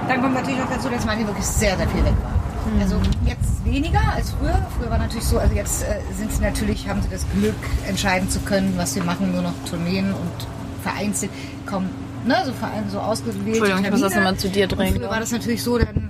dann 0.07 0.21
kommt 0.21 0.35
natürlich 0.35 0.61
auch 0.61 0.69
dazu, 0.69 0.87
dass 0.89 1.05
Martin 1.05 1.25
wirklich 1.25 1.45
sehr, 1.45 1.75
sehr 1.77 1.87
viel 1.87 2.05
weg 2.05 2.13
war. 2.23 2.33
Also 2.79 3.01
jetzt 3.25 3.65
weniger 3.65 4.01
als 4.15 4.29
früher. 4.31 4.55
Früher 4.77 4.91
war 4.91 4.99
natürlich 4.99 5.25
so, 5.25 5.39
also 5.39 5.55
jetzt 5.55 5.81
äh, 5.83 5.99
sind 6.15 6.31
sie 6.31 6.41
natürlich, 6.43 6.87
haben 6.87 7.01
sie 7.01 7.09
das 7.09 7.25
Glück, 7.35 7.55
entscheiden 7.87 8.29
zu 8.29 8.39
können, 8.41 8.75
was 8.77 8.93
sie 8.93 9.01
machen, 9.01 9.31
nur 9.31 9.41
noch 9.41 9.53
Tourneen 9.67 10.13
und 10.13 10.47
vereinzelt 10.83 11.31
kaum, 11.65 11.89
ne, 12.25 12.35
so, 12.45 12.53
so 12.91 12.99
ausgewählte 12.99 13.47
Entschuldigung, 13.47 13.83
ich 13.83 13.91
muss 13.91 14.01
das 14.01 14.11
Termine. 14.11 14.31
nochmal 14.31 14.39
zu 14.39 14.49
dir 14.49 14.65
Und 14.65 14.77
drehen. 14.77 14.95
Früher 14.95 15.09
war 15.09 15.19
das 15.19 15.31
natürlich 15.31 15.63
so, 15.63 15.79
dann 15.79 16.08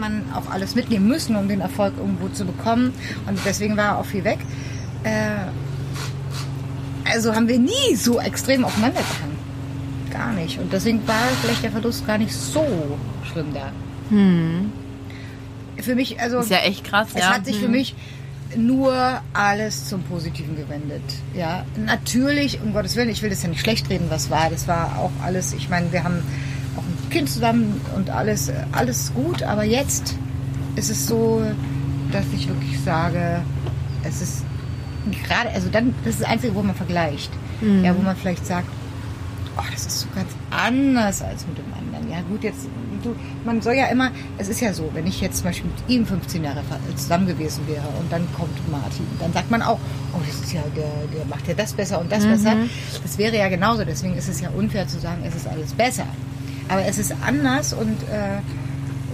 man 0.00 0.24
auch 0.34 0.50
alles 0.50 0.74
mitnehmen 0.74 1.06
müssen, 1.06 1.36
um 1.36 1.46
den 1.48 1.60
Erfolg 1.60 1.94
irgendwo 1.98 2.28
zu 2.28 2.44
bekommen. 2.44 2.92
Und 3.28 3.38
deswegen 3.44 3.76
war 3.76 3.98
auch 3.98 4.06
viel 4.06 4.24
weg. 4.24 4.38
Äh, 5.04 5.48
also 7.12 7.34
haben 7.34 7.48
wir 7.48 7.58
nie 7.58 7.94
so 7.96 8.20
extrem 8.20 8.64
aufeinander 8.64 9.00
gehangen. 9.00 9.38
Gar 10.10 10.32
nicht. 10.32 10.58
Und 10.58 10.72
deswegen 10.72 11.06
war 11.06 11.14
vielleicht 11.42 11.62
der 11.62 11.70
Verlust 11.70 12.06
gar 12.06 12.18
nicht 12.18 12.32
so 12.32 12.64
schlimm 13.30 13.54
da. 13.54 13.70
Für 15.80 15.94
mich, 15.94 16.20
also 16.20 16.40
Ist 16.40 16.50
ja 16.50 16.58
echt 16.58 16.84
krass, 16.84 17.08
es 17.14 17.20
ja. 17.20 17.34
hat 17.34 17.46
sich 17.46 17.56
für 17.58 17.66
Hm. 17.66 17.70
mich 17.72 17.94
nur 18.56 18.92
alles 19.32 19.88
zum 19.88 20.02
Positiven 20.02 20.56
gewendet. 20.56 21.02
Ja, 21.34 21.64
natürlich, 21.76 22.60
um 22.60 22.72
Gottes 22.72 22.96
Willen, 22.96 23.08
ich 23.08 23.22
will 23.22 23.30
das 23.30 23.42
ja 23.42 23.48
nicht 23.48 23.60
schlecht 23.60 23.88
reden, 23.88 24.06
was 24.08 24.28
war. 24.30 24.50
Das 24.50 24.66
war 24.66 24.98
auch 24.98 25.12
alles, 25.24 25.52
ich 25.52 25.68
meine, 25.68 25.92
wir 25.92 26.02
haben 26.02 26.22
Kind 27.10 27.28
zusammen 27.28 27.80
und 27.96 28.10
alles, 28.10 28.50
alles 28.72 29.12
gut, 29.14 29.42
aber 29.42 29.64
jetzt 29.64 30.14
ist 30.76 30.90
es 30.90 31.06
so, 31.06 31.42
dass 32.12 32.24
ich 32.34 32.48
wirklich 32.48 32.80
sage, 32.80 33.42
es 34.04 34.22
ist 34.22 34.44
gerade, 35.26 35.50
also 35.50 35.68
dann, 35.70 35.94
das 36.04 36.14
ist 36.14 36.22
das 36.22 36.28
Einzige, 36.28 36.54
wo 36.54 36.62
man 36.62 36.74
vergleicht. 36.74 37.30
Mhm. 37.60 37.84
Ja, 37.84 37.96
wo 37.96 38.02
man 38.02 38.16
vielleicht 38.16 38.46
sagt, 38.46 38.68
oh, 39.56 39.62
das 39.70 39.86
ist 39.86 40.00
so 40.00 40.08
ganz 40.14 40.30
anders 40.50 41.22
als 41.22 41.46
mit 41.46 41.58
dem 41.58 41.64
anderen. 41.78 42.10
Ja, 42.10 42.22
gut, 42.28 42.42
jetzt, 42.42 42.66
du, 43.02 43.14
man 43.44 43.60
soll 43.60 43.74
ja 43.74 43.86
immer, 43.86 44.10
es 44.38 44.48
ist 44.48 44.60
ja 44.60 44.72
so, 44.72 44.90
wenn 44.94 45.06
ich 45.06 45.20
jetzt 45.20 45.38
zum 45.38 45.44
Beispiel 45.44 45.70
mit 45.70 45.88
ihm 45.94 46.06
15 46.06 46.44
Jahre 46.44 46.62
zusammen 46.96 47.26
gewesen 47.26 47.66
wäre 47.66 47.86
und 47.98 48.10
dann 48.10 48.26
kommt 48.34 48.70
Martin, 48.70 49.06
dann 49.18 49.32
sagt 49.32 49.50
man 49.50 49.62
auch, 49.62 49.78
oh, 50.14 50.20
das 50.26 50.40
ist 50.40 50.52
ja, 50.52 50.62
der, 50.76 50.90
der 51.14 51.26
macht 51.26 51.46
ja 51.48 51.54
das 51.54 51.72
besser 51.72 52.00
und 52.00 52.10
das 52.10 52.24
besser. 52.24 52.56
Das 53.02 53.18
wäre 53.18 53.36
ja 53.36 53.48
genauso, 53.48 53.84
deswegen 53.84 54.14
ist 54.16 54.28
es 54.28 54.40
ja 54.40 54.50
unfair 54.50 54.86
zu 54.88 54.98
sagen, 54.98 55.22
es 55.26 55.34
ist 55.34 55.46
alles 55.46 55.72
besser. 55.72 56.06
Aber 56.70 56.84
es 56.84 56.98
ist 56.98 57.14
anders 57.26 57.72
und, 57.72 58.02
äh, 58.04 58.38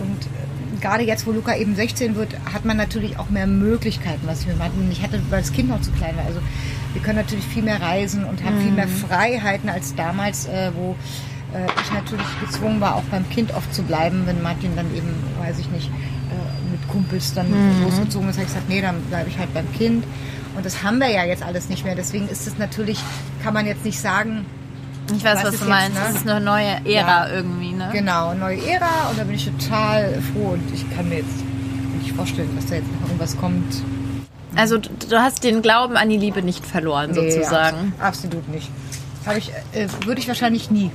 und 0.02 0.26
äh, 0.26 0.80
gerade 0.80 1.04
jetzt, 1.04 1.26
wo 1.26 1.32
Luca 1.32 1.56
eben 1.56 1.74
16 1.74 2.14
wird, 2.16 2.34
hat 2.52 2.64
man 2.64 2.76
natürlich 2.76 3.18
auch 3.18 3.30
mehr 3.30 3.46
Möglichkeiten, 3.46 4.20
was 4.26 4.42
ich 4.42 4.46
mit 4.46 4.58
Martin 4.58 4.88
nicht 4.88 5.02
hatte, 5.02 5.20
weil 5.30 5.40
das 5.40 5.52
Kind 5.52 5.70
noch 5.70 5.80
zu 5.80 5.90
klein 5.92 6.16
war. 6.16 6.26
Also 6.26 6.40
wir 6.92 7.02
können 7.02 7.16
natürlich 7.16 7.46
viel 7.46 7.62
mehr 7.62 7.80
reisen 7.80 8.24
und 8.24 8.44
haben 8.44 8.60
viel 8.60 8.72
mehr 8.72 8.88
Freiheiten 8.88 9.68
als 9.68 9.94
damals, 9.94 10.46
äh, 10.46 10.70
wo 10.74 10.96
äh, 11.54 11.66
ich 11.82 11.92
natürlich 11.92 12.26
gezwungen 12.40 12.80
war, 12.80 12.96
auch 12.96 13.04
beim 13.04 13.28
Kind 13.30 13.54
oft 13.54 13.72
zu 13.74 13.82
bleiben, 13.82 14.22
wenn 14.26 14.42
Martin 14.42 14.76
dann 14.76 14.94
eben, 14.94 15.08
weiß 15.38 15.58
ich 15.58 15.70
nicht, 15.70 15.86
äh, 15.86 16.70
mit 16.70 16.86
Kumpels 16.88 17.32
dann 17.32 17.46
losgezogen 17.82 18.28
ist, 18.28 18.36
habe 18.36 18.46
ich 18.46 18.52
gesagt, 18.52 18.68
nee, 18.68 18.82
dann 18.82 19.00
bleibe 19.02 19.30
ich 19.30 19.38
halt 19.38 19.52
beim 19.54 19.70
Kind. 19.72 20.04
Und 20.56 20.64
das 20.64 20.82
haben 20.82 20.98
wir 20.98 21.10
ja 21.10 21.24
jetzt 21.24 21.42
alles 21.42 21.68
nicht 21.68 21.84
mehr. 21.84 21.94
Deswegen 21.94 22.28
ist 22.28 22.46
es 22.46 22.58
natürlich, 22.58 22.98
kann 23.42 23.52
man 23.54 23.66
jetzt 23.66 23.84
nicht 23.84 24.00
sagen, 24.00 24.46
Ich 25.14 25.24
weiß, 25.24 25.36
Was 25.38 25.44
was, 25.44 25.50
du 25.52 25.56
jetzt, 25.58 25.68
meinst. 25.68 25.94
ne? 25.94 26.00
Das 26.06 26.16
ist 26.16 26.28
eine 26.28 26.40
neue 26.40 26.66
Ära 26.84 27.28
Ja. 27.28 27.28
irgendwie, 27.28 27.72
ne? 27.72 27.88
Genau, 27.92 28.34
neue 28.34 28.58
Ära 28.66 29.08
und 29.10 29.18
da 29.18 29.24
bin 29.24 29.34
ich 29.36 29.44
total 29.58 30.20
froh 30.32 30.50
und 30.54 30.62
ich 30.74 30.84
kann 30.94 31.08
mir 31.08 31.16
jetzt 31.18 31.28
nicht 32.02 32.14
vorstellen, 32.14 32.50
dass 32.56 32.66
da 32.66 32.76
jetzt 32.76 32.86
noch 33.00 33.06
irgendwas 33.08 33.36
kommt. 33.36 33.82
Also 34.56 34.78
du, 34.78 34.88
du 35.08 35.18
hast 35.20 35.44
den 35.44 35.62
Glauben 35.62 35.96
an 35.96 36.08
die 36.08 36.16
Liebe 36.16 36.42
nicht 36.42 36.64
verloren, 36.64 37.10
Nee, 37.12 37.30
sozusagen. 37.30 37.92
abs- 37.98 38.08
absolut 38.08 38.48
nicht. 38.48 38.70
Habe 39.26 39.38
ich, 39.38 39.50
äh, 39.72 39.86
würde 40.04 40.20
ich 40.20 40.28
wahrscheinlich 40.28 40.70
nie. 40.70 40.90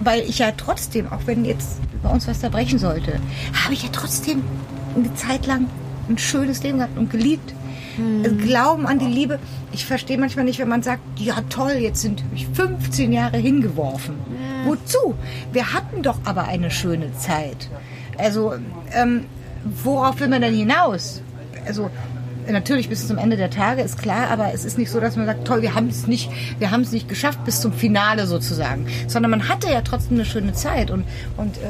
Weil 0.00 0.20
ich 0.22 0.38
ja 0.38 0.52
trotzdem, 0.56 1.10
auch 1.12 1.20
wenn 1.26 1.44
jetzt 1.44 1.80
bei 2.02 2.08
uns 2.08 2.28
was 2.28 2.40
da 2.40 2.48
brechen 2.48 2.78
sollte, 2.78 3.18
habe 3.64 3.74
ich 3.74 3.82
ja 3.82 3.88
trotzdem 3.92 4.42
eine 4.96 5.12
Zeit 5.14 5.46
lang 5.46 5.66
ein 6.08 6.18
schönes 6.18 6.62
Leben 6.62 6.78
gehabt 6.78 6.96
und 6.96 7.10
geliebt. 7.10 7.52
Also 8.24 8.36
Glauben 8.36 8.86
an 8.86 8.98
die 8.98 9.06
Liebe. 9.06 9.38
Ich 9.72 9.84
verstehe 9.84 10.18
manchmal 10.18 10.44
nicht, 10.44 10.58
wenn 10.58 10.68
man 10.68 10.82
sagt, 10.82 11.02
ja 11.18 11.36
toll, 11.48 11.72
jetzt 11.78 12.02
sind 12.02 12.30
mich 12.32 12.46
15 12.52 13.12
Jahre 13.12 13.36
hingeworfen. 13.36 14.16
Wozu? 14.64 15.14
Wir 15.52 15.72
hatten 15.72 16.02
doch 16.02 16.18
aber 16.24 16.44
eine 16.44 16.70
schöne 16.70 17.12
Zeit. 17.16 17.68
Also, 18.16 18.54
ähm, 18.92 19.24
worauf 19.64 20.20
will 20.20 20.28
man 20.28 20.42
denn 20.42 20.54
hinaus? 20.54 21.22
Also, 21.66 21.90
natürlich 22.50 22.88
bis 22.88 23.06
zum 23.06 23.18
Ende 23.18 23.36
der 23.36 23.50
Tage 23.50 23.82
ist 23.82 23.98
klar, 23.98 24.30
aber 24.30 24.52
es 24.54 24.64
ist 24.64 24.78
nicht 24.78 24.90
so, 24.90 25.00
dass 25.00 25.16
man 25.16 25.26
sagt, 25.26 25.46
toll, 25.46 25.62
wir 25.62 25.74
haben 25.74 25.88
es 25.88 26.06
nicht, 26.06 26.30
wir 26.58 26.70
haben 26.70 26.80
es 26.80 26.92
nicht 26.92 27.08
geschafft 27.08 27.44
bis 27.44 27.60
zum 27.60 27.72
Finale 27.72 28.26
sozusagen, 28.26 28.86
sondern 29.06 29.30
man 29.30 29.48
hatte 29.48 29.68
ja 29.70 29.82
trotzdem 29.82 30.16
eine 30.16 30.24
schöne 30.24 30.52
Zeit 30.52 30.90
und 30.90 31.04
und 31.36 31.56
äh, 31.58 31.60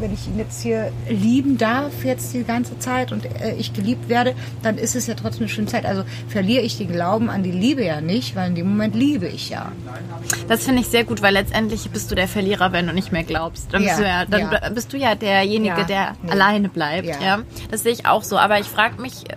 wenn 0.00 0.12
ich 0.12 0.26
ihn 0.26 0.38
jetzt 0.38 0.62
hier 0.62 0.92
lieben 1.08 1.56
darf 1.58 2.04
jetzt 2.04 2.34
die 2.34 2.44
ganze 2.44 2.78
Zeit 2.78 3.12
und 3.12 3.24
äh, 3.24 3.54
ich 3.58 3.72
geliebt 3.72 4.08
werde, 4.08 4.34
dann 4.62 4.76
ist 4.78 4.94
es 4.96 5.06
ja 5.06 5.14
trotzdem 5.14 5.42
eine 5.42 5.48
schöne 5.48 5.66
Zeit. 5.68 5.86
Also 5.86 6.04
verliere 6.28 6.62
ich 6.62 6.76
den 6.78 6.88
Glauben 6.92 7.30
an 7.30 7.42
die 7.42 7.50
Liebe 7.52 7.84
ja 7.84 8.00
nicht, 8.00 8.34
weil 8.36 8.48
in 8.48 8.54
dem 8.54 8.68
Moment 8.68 8.94
liebe 8.94 9.26
ich 9.26 9.50
ja. 9.50 9.72
Das 10.48 10.64
finde 10.64 10.80
ich 10.82 10.88
sehr 10.88 11.04
gut, 11.04 11.22
weil 11.22 11.34
letztendlich 11.34 11.88
bist 11.90 12.10
du 12.10 12.14
der 12.14 12.28
Verlierer, 12.28 12.72
wenn 12.72 12.86
du 12.86 12.92
nicht 12.92 13.12
mehr 13.12 13.24
glaubst. 13.24 13.72
Dann, 13.72 13.82
Ja, 13.82 13.88
bist, 13.90 14.00
du 14.00 14.04
ja, 14.06 14.24
dann 14.26 14.40
ja. 14.52 14.68
bist 14.70 14.92
du 14.92 14.96
ja 14.96 15.14
derjenige, 15.14 15.78
Ja, 15.80 15.84
der 15.84 16.16
nee. 16.22 16.30
alleine 16.30 16.68
bleibt. 16.68 17.06
Ja. 17.06 17.20
Ja. 17.20 17.38
Das 17.70 17.82
sehe 17.82 17.92
ich 17.92 18.06
auch 18.06 18.22
so. 18.22 18.36
Aber 18.38 18.58
ich 18.58 18.66
frage 18.66 19.00
mich 19.00 19.30
äh, 19.30 19.36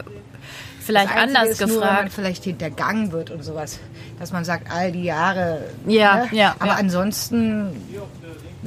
vielleicht 0.79 1.15
anders 1.15 1.49
ist 1.49 1.59
nur, 1.61 1.69
wenn 1.69 1.77
man 1.79 1.89
gefragt. 1.89 2.13
vielleicht 2.13 2.43
hintergangen 2.45 3.11
wird 3.11 3.29
und 3.31 3.43
sowas, 3.43 3.79
dass 4.19 4.31
man 4.31 4.45
sagt, 4.45 4.71
all 4.71 4.91
die 4.91 5.03
Jahre. 5.03 5.59
Ja, 5.85 6.25
ja, 6.31 6.55
Aber 6.59 6.71
ja. 6.71 6.77
ansonsten, 6.77 7.67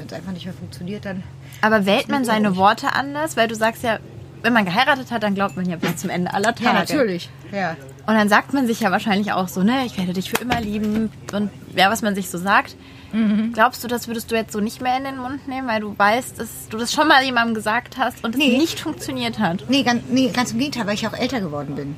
wenn 0.01 0.07
es 0.09 0.13
einfach 0.13 0.33
nicht 0.33 0.45
mehr 0.47 0.55
funktioniert, 0.55 1.05
dann 1.05 1.23
Aber 1.61 1.87
wählt 1.87 2.09
man 2.09 2.25
seine. 2.25 2.57
Worte 2.57 2.93
anders? 2.95 3.37
Weil 3.37 3.47
du 3.49 3.55
sagst 3.55 3.83
ja, 3.85 3.99
wenn 4.43 4.53
man 4.53 4.65
geheiratet 4.65 5.11
hat, 5.11 5.23
dann 5.23 5.35
glaubt 5.35 5.57
man 5.57 5.69
ja 5.69 5.77
bis 5.77 5.97
zum 5.99 6.11
Ende 6.11 6.33
aller 6.33 6.55
Tage. 6.55 6.65
ja 6.65 6.73
natürlich, 6.73 7.29
ja. 7.53 7.77
Und 8.07 8.15
dann 8.15 8.29
sagt 8.31 8.53
man 8.55 8.67
sich 8.67 8.81
ja 8.81 8.91
wahrscheinlich 8.91 9.33
auch 9.33 9.47
so, 9.49 9.63
ne, 9.63 9.85
ich 9.85 9.97
werde 9.99 10.15
dich 10.15 10.31
für 10.31 10.41
immer 10.43 10.61
lieben 10.61 11.13
und 11.33 11.51
ja, 11.77 11.91
was 11.91 12.01
man 12.03 12.15
sich 12.15 12.31
so 12.31 12.39
sagt. 12.39 12.75
Mhm. 13.13 13.53
Glaubst 13.53 13.85
du, 13.85 13.89
das 13.89 14.07
würdest 14.09 14.31
du 14.31 14.37
jetzt 14.37 14.53
so 14.53 14.61
nicht 14.61 14.81
mehr 14.81 14.97
in 14.97 15.05
den 15.05 15.19
Mund 15.19 15.47
nehmen, 15.49 15.69
weil 15.69 15.81
du 15.81 15.97
weißt, 15.99 16.39
dass 16.41 16.69
du 16.71 16.79
das 16.79 16.93
schon 16.93 17.09
mal 17.09 17.23
jemandem 17.23 17.55
gesagt 17.55 17.99
hast 17.99 18.25
und 18.25 18.35
es 18.35 18.39
Nee. 18.39 18.57
nicht 18.57 18.81
funktioniert 18.81 19.39
hat? 19.39 19.65
Nee 19.69 19.83
ganz, 19.83 20.03
nee, 20.09 20.31
ganz 20.33 20.53
im 20.53 20.59
Gegenteil, 20.59 20.87
weil 20.87 20.95
ich 20.95 21.07
auch 21.07 21.13
älter 21.13 21.41
geworden 21.41 21.75
bin. 21.75 21.97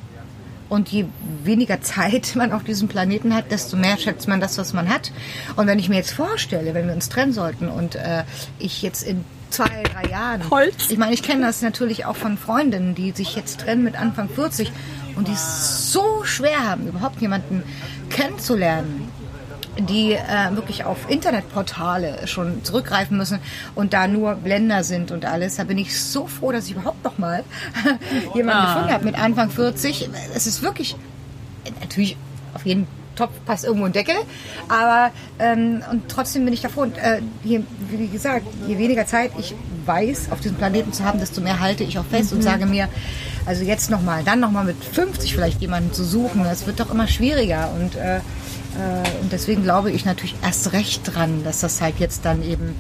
Und 0.72 0.88
je 0.88 1.04
weniger 1.44 1.82
Zeit 1.82 2.32
man 2.35 2.50
auf 2.50 2.64
diesem 2.64 2.88
Planeten 2.88 3.35
hat, 3.35 3.50
desto 3.50 3.76
mehr 3.76 3.98
schätzt 3.98 4.26
man 4.26 4.40
das, 4.40 4.56
was 4.56 4.72
man 4.72 4.88
hat. 4.88 5.12
Und 5.56 5.66
wenn 5.66 5.78
ich 5.78 5.90
mir 5.90 5.96
jetzt 5.96 6.12
vorstelle, 6.12 6.72
wenn 6.72 6.87
wir 6.87 6.94
uns 6.94 7.11
trennen 7.11 7.35
sollten 7.35 7.68
und 7.68 7.94
äh, 7.94 8.24
ich 8.58 8.80
jetzt 8.80 9.02
in 9.02 9.22
zwei, 9.50 9.82
drei 9.82 10.08
Jahren. 10.08 10.48
Holz. 10.48 10.88
Ich 10.88 10.96
meine, 10.96 11.12
ich 11.12 11.22
kenne 11.22 11.44
das 11.44 11.61
natürlich 11.61 12.06
auch 12.06 12.16
von 12.16 12.38
Freundinnen, 12.38 12.94
die 12.94 13.11
sich 13.11 13.37
jetzt 13.37 13.61
trennen 13.61 13.85
mit 13.85 14.00
Anfang 14.00 14.30
40 14.30 14.72
und 15.14 15.28
die 15.28 15.32
es 15.32 15.92
so 15.92 16.24
schwer 16.24 16.66
haben, 16.66 16.88
überhaupt 16.88 17.20
jemanden 17.20 17.64
kennenzulernen 18.08 19.11
die 19.78 20.12
äh, 20.12 20.18
wirklich 20.54 20.85
auf 20.85 21.08
Internetportale 21.08 22.26
schon 22.26 22.62
zurückgreifen 22.64 23.16
müssen 23.16 23.38
und 23.74 23.92
da 23.94 24.06
nur 24.06 24.35
Blender 24.35 24.85
sind 24.85 25.11
und 25.11 25.24
alles. 25.24 25.56
Da 25.56 25.64
bin 25.64 25.78
ich 25.78 25.98
so 25.98 26.26
froh, 26.26 26.52
dass 26.52 26.66
ich 26.66 26.72
überhaupt 26.72 27.02
noch 27.04 27.18
mal 27.18 27.44
jemanden 28.35 28.62
Ah. 28.62 28.74
gefunden 28.74 28.92
habe 28.94 29.04
mit 29.04 29.18
Anfang 29.18 29.50
40. 29.50 30.11
Es 30.35 30.46
ist 30.46 30.62
wirklich 30.62 30.96
natürlich 31.80 32.16
auf 32.54 32.66
jeden 32.66 32.87
Topf 33.14 33.32
passt 33.44 33.64
irgendwo 33.64 33.85
ein 33.87 33.92
Deckel. 33.92 34.14
Aber 34.68 35.11
ähm, 35.38 35.82
und 35.90 36.08
trotzdem 36.08 36.44
bin 36.44 36.54
ich 36.54 36.62
davor. 36.62 36.85
Und 36.85 36.96
äh, 36.98 37.20
je, 37.44 37.61
wie 37.90 38.08
gesagt, 38.08 38.46
je 38.66 38.78
weniger 38.78 39.06
Zeit 39.06 39.32
ich 39.38 39.54
weiß, 39.85 40.28
auf 40.30 40.40
diesem 40.40 40.56
Planeten 40.56 40.92
zu 40.92 41.04
haben, 41.04 41.18
desto 41.18 41.40
mehr 41.42 41.61
halte 41.61 41.85
ich 41.85 41.98
auch 41.98 42.04
fest 42.06 42.32
und 42.32 42.42
sage 42.42 42.64
mir, 42.66 42.88
also 43.44 43.64
jetzt 43.64 43.90
nochmal, 43.90 44.22
dann 44.24 44.40
nochmal 44.40 44.64
mit 44.64 44.82
50 44.82 45.35
vielleicht 45.35 45.61
jemanden 45.61 45.92
zu 45.92 46.04
suchen, 46.04 46.42
das 46.44 46.66
wird 46.66 46.80
doch 46.80 46.90
immer 46.90 47.06
schwieriger. 47.06 47.70
Und 47.78 47.96
äh, 47.96 48.20
und 49.20 49.32
deswegen 49.32 49.62
glaube 49.62 49.90
ich 49.90 50.04
natürlich 50.04 50.35
erst 50.42 50.72
recht 50.72 51.02
dran, 51.04 51.44
dass 51.44 51.61
das 51.61 51.80
halt 51.80 51.98
jetzt 51.98 52.24
dann 52.24 52.42
eben, 52.42 52.76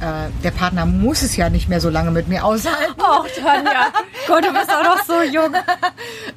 äh, 0.00 0.28
der 0.42 0.50
Partner 0.50 0.86
muss 0.86 1.22
es 1.22 1.36
ja 1.36 1.50
nicht 1.50 1.68
mehr 1.68 1.80
so 1.80 1.88
lange 1.88 2.10
mit 2.10 2.28
mir 2.28 2.44
aushalten. 2.44 3.00
Och, 3.00 3.26
Tanja. 3.36 3.92
Gott, 4.26 4.44
du 4.44 4.52
bist 4.52 4.70
auch 4.70 4.82
noch 4.82 5.04
so 5.04 5.22
jung. 5.22 5.52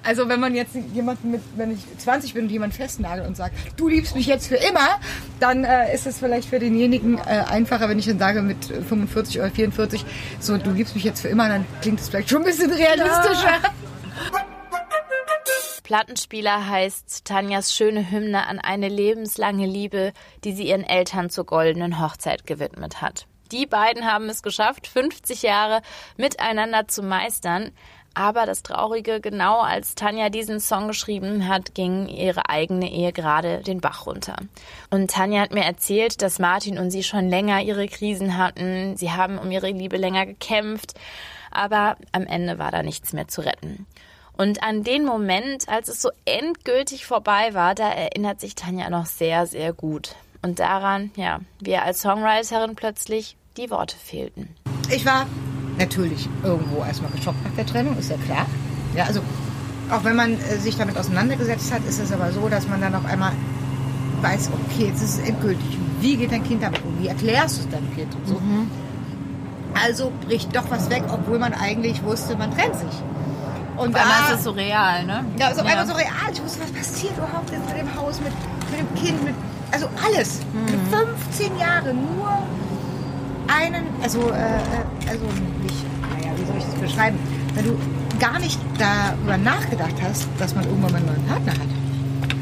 Also 0.02 0.30
wenn 0.30 0.40
man 0.40 0.56
jetzt 0.56 0.76
jemanden 0.94 1.32
mit, 1.32 1.42
wenn 1.56 1.72
ich 1.72 1.80
20 1.98 2.34
bin 2.34 2.46
und 2.46 2.52
jemand 2.52 2.74
festnagelt 2.74 3.28
und 3.28 3.36
sagt, 3.36 3.54
du 3.78 3.88
liebst 3.88 4.16
mich 4.16 4.28
jetzt 4.28 4.48
für 4.48 4.56
immer, 4.56 5.00
dann 5.40 5.64
äh, 5.66 5.94
ist 5.94 6.08
es 6.08 6.20
vielleicht 6.20 6.50
für 6.50 6.58
denjenigen 6.58 7.18
äh, 7.18 7.44
einfacher, 7.50 7.90
wenn 7.90 8.00
ich 8.00 8.06
dann 8.06 8.18
sage 8.18 8.42
mit 8.42 8.66
45 8.66 9.40
oder 9.40 9.52
44, 9.52 10.06
so 10.40 10.58
du 10.58 10.72
liebst 10.72 10.96
mich 10.96 11.04
jetzt 11.04 11.22
für 11.22 11.28
immer, 11.28 11.50
dann 11.50 11.66
klingt 11.82 12.00
es 12.00 12.10
vielleicht 12.10 12.30
schon 12.30 12.42
ein 12.42 12.46
bisschen 12.46 12.72
realistischer. 12.72 13.60
Plattenspieler 15.90 16.70
heißt 16.70 17.26
Tanjas 17.26 17.74
schöne 17.74 18.12
Hymne 18.12 18.46
an 18.46 18.60
eine 18.60 18.90
lebenslange 18.90 19.66
Liebe, 19.66 20.14
die 20.44 20.52
sie 20.54 20.68
ihren 20.68 20.84
Eltern 20.84 21.32
zur 21.32 21.48
goldenen 21.48 22.00
Hochzeit 22.00 22.46
gewidmet 22.46 23.02
hat. 23.02 23.26
Die 23.52 23.66
beiden 23.66 24.06
haben 24.06 24.30
es 24.30 24.44
geschafft, 24.44 24.86
50 24.86 25.42
Jahre 25.42 25.82
miteinander 26.16 26.88
zu 26.88 27.02
meistern. 27.02 27.72
Aber 28.14 28.46
das 28.46 28.62
Traurige, 28.62 29.20
genau 29.20 29.62
als 29.62 29.96
Tanja 29.96 30.30
diesen 30.30 30.60
Song 30.60 30.88
geschrieben 30.88 31.48
hat, 31.48 31.74
ging 31.74 32.08
ihre 32.08 32.48
eigene 32.50 32.92
Ehe 32.92 33.12
gerade 33.12 33.64
den 33.64 33.82
Bach 33.82 34.06
runter. 34.06 34.36
Und 34.92 35.10
Tanja 35.10 35.42
hat 35.42 35.56
mir 35.56 35.66
erzählt, 35.66 36.22
dass 36.22 36.38
Martin 36.38 36.78
und 36.78 36.92
sie 36.92 37.02
schon 37.02 37.30
länger 37.30 37.64
ihre 37.64 37.88
Krisen 37.88 38.38
hatten. 38.38 38.96
Sie 38.96 39.12
haben 39.12 39.40
um 39.40 39.50
ihre 39.50 39.72
Liebe 39.72 39.98
länger 39.98 40.28
gekämpft. 40.28 40.94
Aber 41.50 41.98
am 42.12 42.28
Ende 42.28 42.60
war 42.60 42.70
da 42.70 42.84
nichts 42.84 43.12
mehr 43.12 43.28
zu 43.28 43.42
retten. 43.42 43.88
Und 44.40 44.64
an 44.64 44.86
den 44.86 45.04
Moment, 45.04 45.68
als 45.68 45.90
es 45.90 46.02
so 46.02 46.12
endgültig 46.24 47.06
vorbei 47.06 47.50
war, 47.52 47.76
da 47.76 47.90
erinnert 47.90 48.40
sich 48.40 48.56
Tanja 48.56 48.90
noch 48.90 49.06
sehr, 49.06 49.46
sehr 49.46 49.74
gut. 49.74 50.16
Und 50.42 50.60
daran, 50.60 51.12
ja, 51.18 51.42
wie 51.60 51.76
als 51.76 52.00
Songwriterin 52.00 52.74
plötzlich 52.76 53.36
die 53.58 53.70
Worte 53.70 53.98
fehlten. 53.98 54.48
Ich 54.90 55.06
war 55.06 55.26
natürlich 55.78 56.30
irgendwo 56.42 56.86
erstmal 56.86 57.12
geschockt 57.12 57.44
nach 57.44 57.54
der 57.58 57.66
Trennung, 57.66 57.98
ist 57.98 58.12
ja 58.12 58.16
klar. 58.16 58.46
Ja, 58.96 59.04
also 59.04 59.20
auch 59.92 60.06
wenn 60.06 60.16
man 60.16 60.36
äh, 60.36 60.56
sich 60.56 60.78
damit 60.78 60.96
auseinandergesetzt 60.98 61.74
hat, 61.74 61.84
ist 61.84 62.00
es 62.00 62.14
aber 62.14 62.32
so, 62.32 62.48
dass 62.48 62.66
man 62.66 62.80
dann 62.80 62.96
auf 62.96 63.04
einmal 63.04 63.34
weiß, 64.22 64.52
okay, 64.54 64.86
jetzt 64.86 65.04
ist 65.04 65.20
es 65.20 65.28
endgültig. 65.28 65.78
Wie 66.00 66.16
geht 66.16 66.32
dein 66.32 66.46
Kind 66.46 66.64
damit 66.64 66.82
um? 66.86 66.98
Wie 67.04 67.10
erklärst 67.10 67.58
du 67.58 67.64
es 67.64 67.70
deinem 67.72 67.94
Kind? 67.94 68.16
Und 68.16 68.26
so. 68.26 68.36
Mhm. 68.36 68.72
Also 69.74 70.14
bricht 70.26 70.56
doch 70.56 70.72
was 70.72 70.90
weg, 70.90 71.04
obwohl 71.12 71.40
man 71.40 71.54
eigentlich 71.54 72.02
wusste, 72.04 72.38
man 72.38 72.56
trennt 72.56 72.78
sich. 72.78 73.04
Und 73.80 73.94
Weil 73.94 74.02
da, 74.02 74.34
ist 74.34 74.40
es 74.40 74.44
so 74.44 74.52
real, 74.52 75.06
ne? 75.06 75.24
Ja, 75.40 75.50
ist 75.50 75.60
auf 75.60 75.66
einmal 75.66 75.88
so 75.88 75.94
real. 75.94 76.10
Ich 76.34 76.44
wusste, 76.44 76.60
was 76.62 76.72
passiert 76.72 77.14
überhaupt 77.18 77.50
mit 77.50 77.80
dem 77.80 77.96
Haus, 77.96 78.20
mit, 78.20 78.34
mit 78.72 78.80
dem 78.80 78.96
Kind, 78.96 79.24
mit, 79.24 79.34
also 79.72 79.88
alles. 80.06 80.42
Mhm. 80.52 80.66
Mit 80.66 80.80
15 81.32 81.58
Jahren 81.58 81.96
nur 81.96 82.30
einen, 83.48 83.86
also, 84.04 84.20
äh, 84.32 85.10
also 85.10 85.26
nicht, 85.64 85.86
naja, 86.02 86.34
wie 86.38 86.46
soll 86.46 86.58
ich 86.58 86.66
das 86.66 86.76
beschreiben? 86.76 87.18
Wenn 87.56 87.66
du 87.66 87.80
gar 88.20 88.38
nicht 88.40 88.60
darüber 88.78 89.38
nachgedacht 89.38 89.96
hast, 90.04 90.28
dass 90.38 90.54
man 90.54 90.66
irgendwann 90.66 90.92
mal 90.92 90.98
einen 90.98 91.08
neuen 91.08 91.26
Partner 91.26 91.54
hat. 91.54 91.70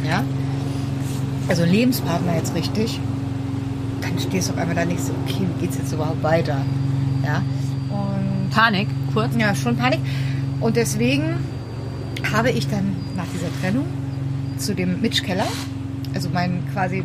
Ja? 0.07 0.23
Also 1.47 1.63
einen 1.63 1.71
Lebenspartner 1.71 2.35
jetzt 2.35 2.55
richtig, 2.55 2.99
dann 4.01 4.17
stehst 4.19 4.49
du 4.49 4.53
auf 4.53 4.59
einmal 4.59 4.75
da 4.75 4.85
nicht 4.85 5.01
so, 5.01 5.13
okay, 5.23 5.47
wie 5.55 5.61
geht's 5.61 5.77
jetzt 5.77 5.93
überhaupt 5.93 6.23
weiter? 6.23 6.57
Ja? 7.23 7.43
Und 7.89 8.49
Panik, 8.49 8.87
kurz? 9.13 9.35
Ja, 9.37 9.53
schon 9.53 9.77
Panik. 9.77 9.99
Und 10.59 10.75
deswegen 10.75 11.35
habe 12.31 12.51
ich 12.51 12.67
dann 12.67 12.95
nach 13.15 13.25
dieser 13.33 13.47
Trennung 13.61 13.85
zu 14.57 14.73
dem 14.73 15.01
Mitch 15.01 15.23
Keller, 15.23 15.47
also 16.13 16.29
mein 16.33 16.63
quasi 16.73 17.03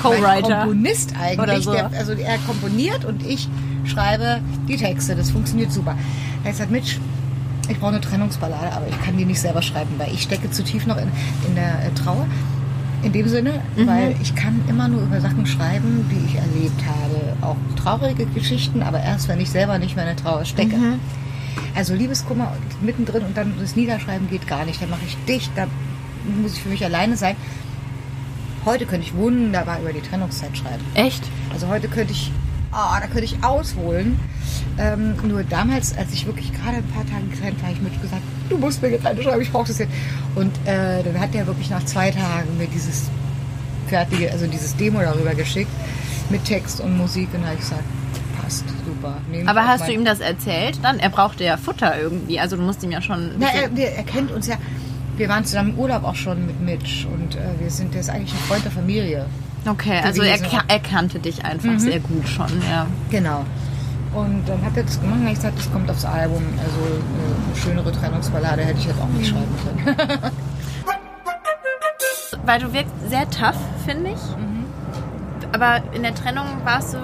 Co-Writer. 0.00 0.60
Komponist 0.60 1.14
eigentlich, 1.20 1.64
so. 1.64 1.72
der, 1.72 1.90
also 1.92 2.12
er 2.12 2.38
komponiert 2.38 3.04
und 3.04 3.24
ich 3.24 3.48
schreibe 3.84 4.40
die 4.68 4.76
Texte. 4.76 5.14
Das 5.14 5.30
funktioniert 5.30 5.70
super. 5.70 5.96
Er 6.44 6.52
sagt, 6.52 6.70
Mitch, 6.70 6.98
ich 7.68 7.78
brauche 7.78 7.92
eine 7.92 8.00
Trennungsballade, 8.00 8.72
aber 8.72 8.88
ich 8.88 9.00
kann 9.02 9.16
die 9.16 9.24
nicht 9.24 9.40
selber 9.40 9.62
schreiben, 9.62 9.94
weil 9.98 10.12
ich 10.12 10.22
stecke 10.22 10.50
zu 10.50 10.64
tief 10.64 10.86
noch 10.86 10.96
in, 10.96 11.08
in 11.46 11.54
der 11.54 11.86
äh, 11.86 11.90
Trauer. 11.94 12.26
In 13.02 13.12
dem 13.12 13.28
Sinne, 13.28 13.60
mhm. 13.76 13.86
weil 13.86 14.16
ich 14.22 14.34
kann 14.34 14.62
immer 14.66 14.88
nur 14.88 15.02
über 15.02 15.20
Sachen 15.20 15.44
schreiben, 15.44 16.08
die 16.10 16.24
ich 16.24 16.36
erlebt 16.36 16.82
habe. 16.86 17.36
Auch 17.42 17.56
traurige 17.76 18.24
Geschichten, 18.24 18.82
aber 18.82 18.98
erst, 19.00 19.28
wenn 19.28 19.40
ich 19.40 19.50
selber 19.50 19.78
nicht 19.78 19.94
mehr 19.94 20.08
in 20.08 20.16
der 20.16 20.24
Trauer 20.24 20.46
stecke. 20.46 20.76
Mhm. 20.76 21.00
Also 21.74 21.94
Liebeskummer 21.94 22.56
mittendrin 22.82 23.24
und 23.24 23.36
dann 23.36 23.54
das 23.58 23.76
Niederschreiben 23.76 24.28
geht 24.28 24.46
gar 24.46 24.64
nicht. 24.64 24.80
Da 24.80 24.86
mache 24.86 25.04
ich 25.06 25.16
dicht, 25.26 25.50
da 25.56 25.66
muss 26.40 26.54
ich 26.54 26.62
für 26.62 26.68
mich 26.68 26.84
alleine 26.84 27.16
sein. 27.16 27.36
Heute 28.64 28.86
könnte 28.86 29.06
ich 29.06 29.14
wunderbar 29.14 29.80
über 29.80 29.92
die 29.92 30.00
Trennungszeit 30.00 30.56
schreiben. 30.56 30.84
Echt? 30.94 31.22
Also 31.52 31.68
heute 31.68 31.88
könnte 31.88 32.12
ich, 32.12 32.32
oh, 32.72 32.98
da 32.98 33.06
könnte 33.06 33.24
ich 33.24 33.42
ausholen. 33.42 34.18
Ähm, 34.78 35.14
nur 35.28 35.44
damals, 35.44 35.96
als 35.96 36.12
ich 36.12 36.26
wirklich 36.26 36.52
gerade 36.52 36.78
ein 36.78 36.88
paar 36.88 37.04
Tage 37.06 37.26
getrennt 37.26 37.60
war, 37.60 37.68
habe 37.68 37.76
ich 37.76 37.82
mir 37.82 37.90
gesagt, 37.90 38.22
du 38.48 38.58
musst 38.58 38.82
mir 38.82 38.88
jetzt 38.88 39.06
eine 39.06 39.22
schreiben, 39.22 39.42
ich 39.42 39.52
brauche 39.52 39.68
das 39.68 39.78
jetzt. 39.78 39.92
Und 40.34 40.52
äh, 40.66 41.02
dann 41.02 41.20
hat 41.20 41.34
der 41.34 41.46
wirklich 41.46 41.70
nach 41.70 41.84
zwei 41.84 42.10
Tagen 42.10 42.56
mir 42.56 42.66
dieses 42.66 43.10
fertige, 43.88 44.32
also 44.32 44.46
dieses 44.46 44.74
Demo 44.76 45.00
darüber 45.00 45.34
geschickt 45.34 45.70
mit 46.30 46.44
Text 46.44 46.80
und 46.80 46.96
Musik 46.96 47.28
und 47.34 47.44
habe 47.44 47.54
ich 47.54 47.60
gesagt, 47.60 47.84
passt, 48.44 48.64
super. 48.84 49.16
Nehmen 49.30 49.48
Aber 49.48 49.66
hast 49.66 49.88
du 49.88 49.92
ihm 49.92 50.04
das 50.04 50.20
erzählt 50.20 50.78
dann? 50.82 50.98
Er 50.98 51.08
brauchte 51.08 51.44
ja 51.44 51.56
Futter 51.56 51.98
irgendwie, 51.98 52.38
also 52.38 52.56
du 52.56 52.62
musst 52.62 52.82
ihm 52.82 52.90
ja 52.90 53.02
schon... 53.02 53.32
Na, 53.38 53.46
er, 53.48 53.70
er 53.76 54.02
kennt 54.04 54.30
uns 54.30 54.46
ja, 54.46 54.56
wir 55.16 55.28
waren 55.28 55.44
zusammen 55.44 55.70
im 55.70 55.78
Urlaub 55.78 56.04
auch 56.04 56.14
schon 56.14 56.46
mit 56.46 56.60
Mitch 56.60 57.06
und 57.06 57.36
äh, 57.36 57.40
wir 57.58 57.70
sind, 57.70 57.94
ist 57.94 58.10
eigentlich 58.10 58.32
ein 58.32 58.46
Freund 58.48 58.64
der 58.64 58.72
Familie. 58.72 59.26
Okay, 59.66 60.00
also 60.04 60.22
er, 60.22 60.38
er, 60.68 60.78
kannte 60.78 61.18
dich 61.18 61.44
einfach 61.44 61.70
mhm. 61.70 61.78
sehr 61.78 62.00
gut 62.00 62.28
schon, 62.28 62.50
ja. 62.68 62.86
Genau. 63.10 63.44
Und 64.12 64.46
dann 64.46 64.62
hat 64.62 64.76
er 64.76 64.84
das 64.84 65.00
gemacht 65.00 65.20
und 65.20 65.28
ich 65.28 65.34
gesagt, 65.34 65.58
das 65.58 65.72
kommt 65.72 65.90
aufs 65.90 66.04
Album. 66.04 66.42
Also 66.58 66.76
äh, 66.86 67.46
eine 67.46 67.56
schönere 67.56 67.92
Trennungsballade 67.92 68.62
hätte 68.62 68.78
ich 68.78 68.86
jetzt 68.86 69.00
auch 69.00 69.08
nicht 69.08 69.28
schreiben 69.28 69.54
können. 69.84 69.96
Weil 72.44 72.60
du 72.60 72.72
wirkst 72.72 72.92
sehr 73.08 73.28
tough, 73.30 73.56
finde 73.86 74.10
ich. 74.10 74.36
Mhm. 74.36 74.64
Aber 75.52 75.82
in 75.94 76.02
der 76.02 76.14
Trennung 76.14 76.46
warst 76.64 76.94
du 76.94 76.98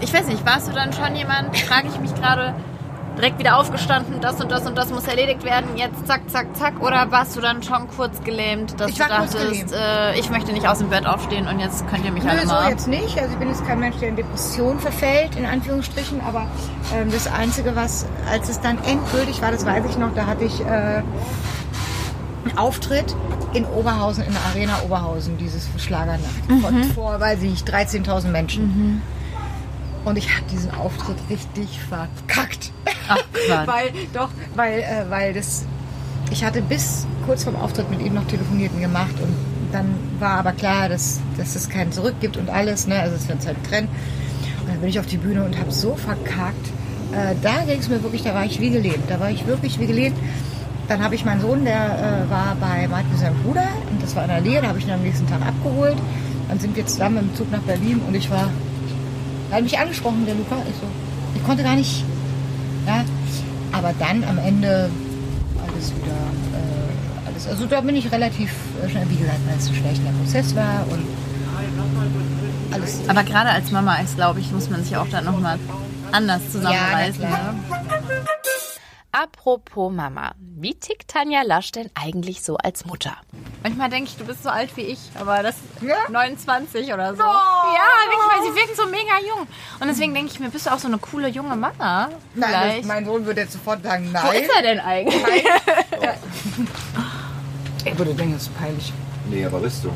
ich 0.00 0.12
weiß 0.12 0.26
nicht, 0.26 0.44
warst 0.46 0.68
du 0.68 0.72
dann 0.72 0.92
schon 0.92 1.14
jemand, 1.16 1.56
frage 1.56 1.88
ich 1.88 2.00
mich 2.00 2.14
gerade, 2.14 2.54
direkt 3.18 3.38
wieder 3.40 3.58
aufgestanden, 3.58 4.20
das 4.20 4.40
und 4.40 4.50
das 4.50 4.64
und 4.66 4.78
das 4.78 4.90
muss 4.90 5.06
erledigt 5.06 5.42
werden, 5.44 5.76
jetzt 5.76 6.06
zack, 6.06 6.30
zack, 6.30 6.56
zack? 6.56 6.80
Oder 6.80 7.10
warst 7.10 7.36
du 7.36 7.40
dann 7.40 7.62
schon 7.62 7.88
kurz 7.88 8.22
gelähmt, 8.22 8.80
dass 8.80 8.90
ich 8.90 8.98
du 8.98 9.04
dachtest, 9.08 9.72
äh, 9.72 10.18
ich 10.18 10.30
möchte 10.30 10.52
nicht 10.52 10.68
aus 10.68 10.78
dem 10.78 10.88
Bett 10.88 11.04
aufstehen 11.04 11.48
und 11.48 11.58
jetzt 11.58 11.86
könnt 11.88 12.04
ihr 12.04 12.12
mich 12.12 12.22
Nö, 12.22 12.30
alle 12.30 12.46
mal... 12.46 12.64
so 12.64 12.70
jetzt 12.70 12.86
nicht. 12.86 13.18
Also 13.18 13.32
ich 13.32 13.38
bin 13.38 13.48
jetzt 13.48 13.66
kein 13.66 13.80
Mensch, 13.80 13.96
der 13.96 14.10
in 14.10 14.16
Depression 14.16 14.78
verfällt, 14.78 15.34
in 15.36 15.46
Anführungsstrichen, 15.46 16.20
aber 16.20 16.46
ähm, 16.94 17.10
das 17.10 17.26
Einzige, 17.26 17.74
was, 17.74 18.06
als 18.30 18.48
es 18.48 18.60
dann 18.60 18.78
endgültig 18.84 19.42
war, 19.42 19.50
das 19.50 19.66
weiß 19.66 19.84
ich 19.90 19.98
noch, 19.98 20.14
da 20.14 20.26
hatte 20.26 20.44
ich... 20.44 20.60
Äh, 20.64 21.02
einen 22.44 22.56
Auftritt 22.56 23.14
in 23.52 23.66
Oberhausen, 23.66 24.24
in 24.24 24.32
der 24.32 24.40
Arena 24.42 24.80
Oberhausen, 24.84 25.36
dieses 25.38 25.68
Schlagernacht. 25.76 26.48
Mhm. 26.48 26.84
Vor, 26.94 27.18
weiß 27.18 27.42
ich, 27.42 27.62
13.000 27.62 28.28
Menschen. 28.28 28.62
Mhm. 28.62 29.02
Und 30.04 30.16
ich 30.16 30.34
habe 30.34 30.46
diesen 30.50 30.72
Auftritt 30.74 31.16
richtig 31.28 31.80
verkackt. 31.88 32.72
Ach, 33.08 33.18
weil, 33.66 33.92
doch, 34.12 34.30
weil, 34.54 34.80
äh, 34.80 35.10
weil 35.10 35.32
das, 35.34 35.64
ich 36.30 36.44
hatte 36.44 36.62
bis 36.62 37.06
kurz 37.26 37.44
vorm 37.44 37.56
Auftritt 37.56 37.90
mit 37.90 38.00
ihm 38.00 38.14
noch 38.14 38.26
Telefonierten 38.26 38.80
gemacht 38.80 39.14
und 39.22 39.34
dann 39.72 39.94
war 40.18 40.38
aber 40.38 40.52
klar, 40.52 40.88
dass, 40.88 41.20
dass 41.36 41.54
es 41.54 41.68
keinen 41.68 41.92
Zurück 41.92 42.14
gibt 42.20 42.36
und 42.36 42.48
alles, 42.48 42.86
ne? 42.86 42.98
also 43.00 43.16
es 43.16 43.28
wird 43.28 43.46
halt 43.46 43.62
trennen. 43.64 43.88
Und 44.60 44.68
dann 44.68 44.80
bin 44.80 44.88
ich 44.88 44.98
auf 44.98 45.06
die 45.06 45.18
Bühne 45.18 45.44
und 45.44 45.58
habe 45.58 45.70
so 45.70 45.94
verkackt. 45.94 46.68
Äh, 47.12 47.34
da 47.42 47.64
ging 47.66 47.78
es 47.78 47.88
mir 47.88 48.02
wirklich, 48.02 48.22
da 48.22 48.34
war 48.34 48.44
ich 48.44 48.60
wie 48.60 48.70
gelebt. 48.70 49.10
Da 49.10 49.20
war 49.20 49.30
ich 49.30 49.46
wirklich 49.46 49.78
wie 49.78 49.86
gelebt. 49.86 50.16
Dann 50.88 51.02
habe 51.02 51.14
ich 51.14 51.24
meinen 51.24 51.40
Sohn, 51.40 51.64
der 51.64 52.26
äh, 52.26 52.30
war 52.30 52.56
bei 52.58 52.88
Martin 52.88 53.16
seinem 53.18 53.36
Bruder 53.42 53.68
und 53.90 54.02
das 54.02 54.16
war 54.16 54.22
in 54.24 54.30
der 54.30 54.40
Nähe, 54.40 54.62
da 54.62 54.68
habe 54.68 54.78
ich 54.78 54.86
ihn 54.86 54.90
am 54.90 55.02
nächsten 55.02 55.26
Tag 55.26 55.42
abgeholt. 55.42 55.96
Dann 56.48 56.58
sind 56.58 56.74
wir 56.76 56.86
zusammen 56.86 57.18
im 57.18 57.34
Zug 57.34 57.50
nach 57.52 57.60
Berlin 57.60 58.00
und 58.06 58.14
ich 58.14 58.30
war 58.30 58.50
er 59.50 59.56
hat 59.56 59.62
mich 59.62 59.78
angesprochen, 59.78 60.26
der 60.26 60.34
Luca. 60.34 60.56
Ich, 60.68 60.76
so, 60.76 60.86
ich 61.34 61.44
konnte 61.44 61.62
gar 61.62 61.76
nicht. 61.76 62.04
Ja. 62.86 63.04
Aber 63.72 63.92
dann 63.98 64.24
am 64.24 64.38
Ende 64.38 64.90
alles 65.62 65.94
wieder. 65.94 66.12
Äh, 66.12 67.28
alles, 67.28 67.46
also 67.46 67.66
da 67.66 67.80
bin 67.80 67.96
ich 67.96 68.10
relativ 68.10 68.50
schnell, 68.90 69.08
wie 69.10 69.16
gesagt, 69.16 69.38
weil 69.46 69.58
es 69.58 69.68
ein 69.68 69.74
schlechter 69.74 70.10
Prozess 70.22 70.56
war 70.56 70.84
und 70.90 71.04
alles. 72.72 73.00
Aber 73.08 73.24
gerade 73.24 73.50
als 73.50 73.70
Mama 73.70 73.96
ist, 73.96 74.16
glaube 74.16 74.40
ich, 74.40 74.50
muss 74.52 74.70
man 74.70 74.82
sich 74.84 74.96
auch 74.96 75.08
dann 75.10 75.24
nochmal 75.24 75.58
anders 76.12 76.40
zusammenreißen. 76.50 77.22
Ja? 77.22 77.54
Apropos 79.10 79.90
Mama, 79.90 80.32
wie 80.38 80.74
tickt 80.74 81.08
Tanja 81.08 81.40
Lasch 81.42 81.72
denn 81.72 81.90
eigentlich 81.94 82.42
so 82.42 82.56
als 82.58 82.84
Mutter? 82.84 83.16
Manchmal 83.62 83.88
denke 83.88 84.10
ich, 84.10 84.16
du 84.18 84.24
bist 84.26 84.42
so 84.42 84.50
alt 84.50 84.76
wie 84.76 84.82
ich, 84.82 84.98
aber 85.18 85.42
das 85.42 85.56
Ja? 85.80 85.96
29 86.10 86.92
oder 86.92 87.14
so. 87.16 87.22
Oh. 87.22 87.26
Ja, 87.26 87.88
wirklich, 88.04 88.28
weil 88.28 88.42
sie 88.52 88.54
wirken 88.60 88.76
so 88.76 88.86
mega 88.86 89.18
jung. 89.26 89.46
Und 89.80 89.88
deswegen 89.88 90.12
denke 90.12 90.30
ich 90.32 90.40
mir, 90.40 90.50
bist 90.50 90.66
du 90.66 90.70
auch 90.74 90.78
so 90.78 90.88
eine 90.88 90.98
coole 90.98 91.28
junge 91.28 91.56
Mama? 91.56 92.10
Nein, 92.34 92.76
das, 92.78 92.86
mein 92.86 93.06
Sohn 93.06 93.24
würde 93.24 93.40
jetzt 93.40 93.54
sofort 93.54 93.82
sagen, 93.82 94.08
Wo 94.08 94.12
nein. 94.12 94.42
ist 94.42 94.50
er 94.54 94.62
denn 94.62 94.80
eigentlich? 94.80 95.44
Ich 97.84 97.96
würde 97.98 98.12
denken, 98.12 98.34
das 98.34 98.42
ist 98.42 98.58
peinlich. 98.58 98.92
Nee, 99.30 99.44
aber 99.46 99.60
bist 99.60 99.84
du. 99.84 99.90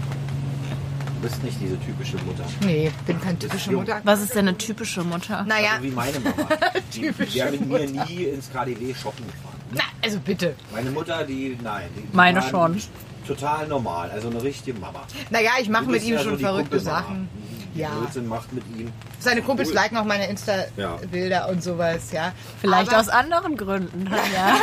Du 1.22 1.28
bist 1.28 1.42
nicht 1.44 1.56
diese 1.60 1.78
typische 1.78 2.16
Mutter. 2.24 2.42
Nee, 2.62 2.90
bin 3.06 3.20
keine 3.20 3.38
typische 3.38 3.70
jung. 3.70 3.82
Mutter. 3.82 4.00
Was 4.02 4.20
ist 4.22 4.34
denn 4.34 4.48
eine 4.48 4.58
typische 4.58 5.04
Mutter? 5.04 5.44
Naja, 5.44 5.72
Also 5.74 5.84
wie 5.84 5.90
meine 5.92 6.18
Mama. 6.18 6.34
Die 6.92 7.16
wäre 7.34 7.50
mit 7.52 7.66
mir 7.68 8.04
nie 8.06 8.24
ins 8.24 8.50
KDW 8.52 8.92
shoppen 8.92 9.24
gefahren. 9.28 9.60
na, 9.72 9.82
also 10.02 10.18
bitte. 10.18 10.56
Meine 10.72 10.90
Mutter, 10.90 11.22
die, 11.22 11.56
nein. 11.62 11.84
Die, 11.96 12.00
die 12.02 12.16
Meine 12.16 12.42
schon. 12.42 12.76
Total 13.24 13.68
normal, 13.68 14.10
also 14.10 14.30
eine 14.30 14.42
richtige 14.42 14.76
Mama. 14.80 15.02
Naja, 15.30 15.52
ich 15.60 15.68
mache 15.68 15.84
mit 15.84 16.02
ihm 16.02 16.14
ja 16.14 16.18
schon 16.18 16.30
so 16.32 16.36
die 16.38 16.42
verrückte. 16.42 16.80
Sachen. 16.80 17.28
Die 17.72 17.78
Ja. 17.78 17.90
Blödsinn 17.90 18.26
macht 18.26 18.52
mit 18.52 18.64
ihm. 18.76 18.90
Seine 19.20 19.42
Kumpels 19.42 19.68
Cool. 19.68 19.76
liken 19.76 19.96
auch 19.98 20.04
meine 20.04 20.24
Ja. 20.24 20.30
Insta-Bilder 20.30 21.48
und 21.50 21.62
sowas, 21.62 22.10
ja. 22.10 22.32
Vielleicht 22.60 22.90
aber, 22.90 23.00
aus 23.00 23.08
anderen 23.08 23.56
Gründen, 23.56 24.06
Tanja. 24.10 24.56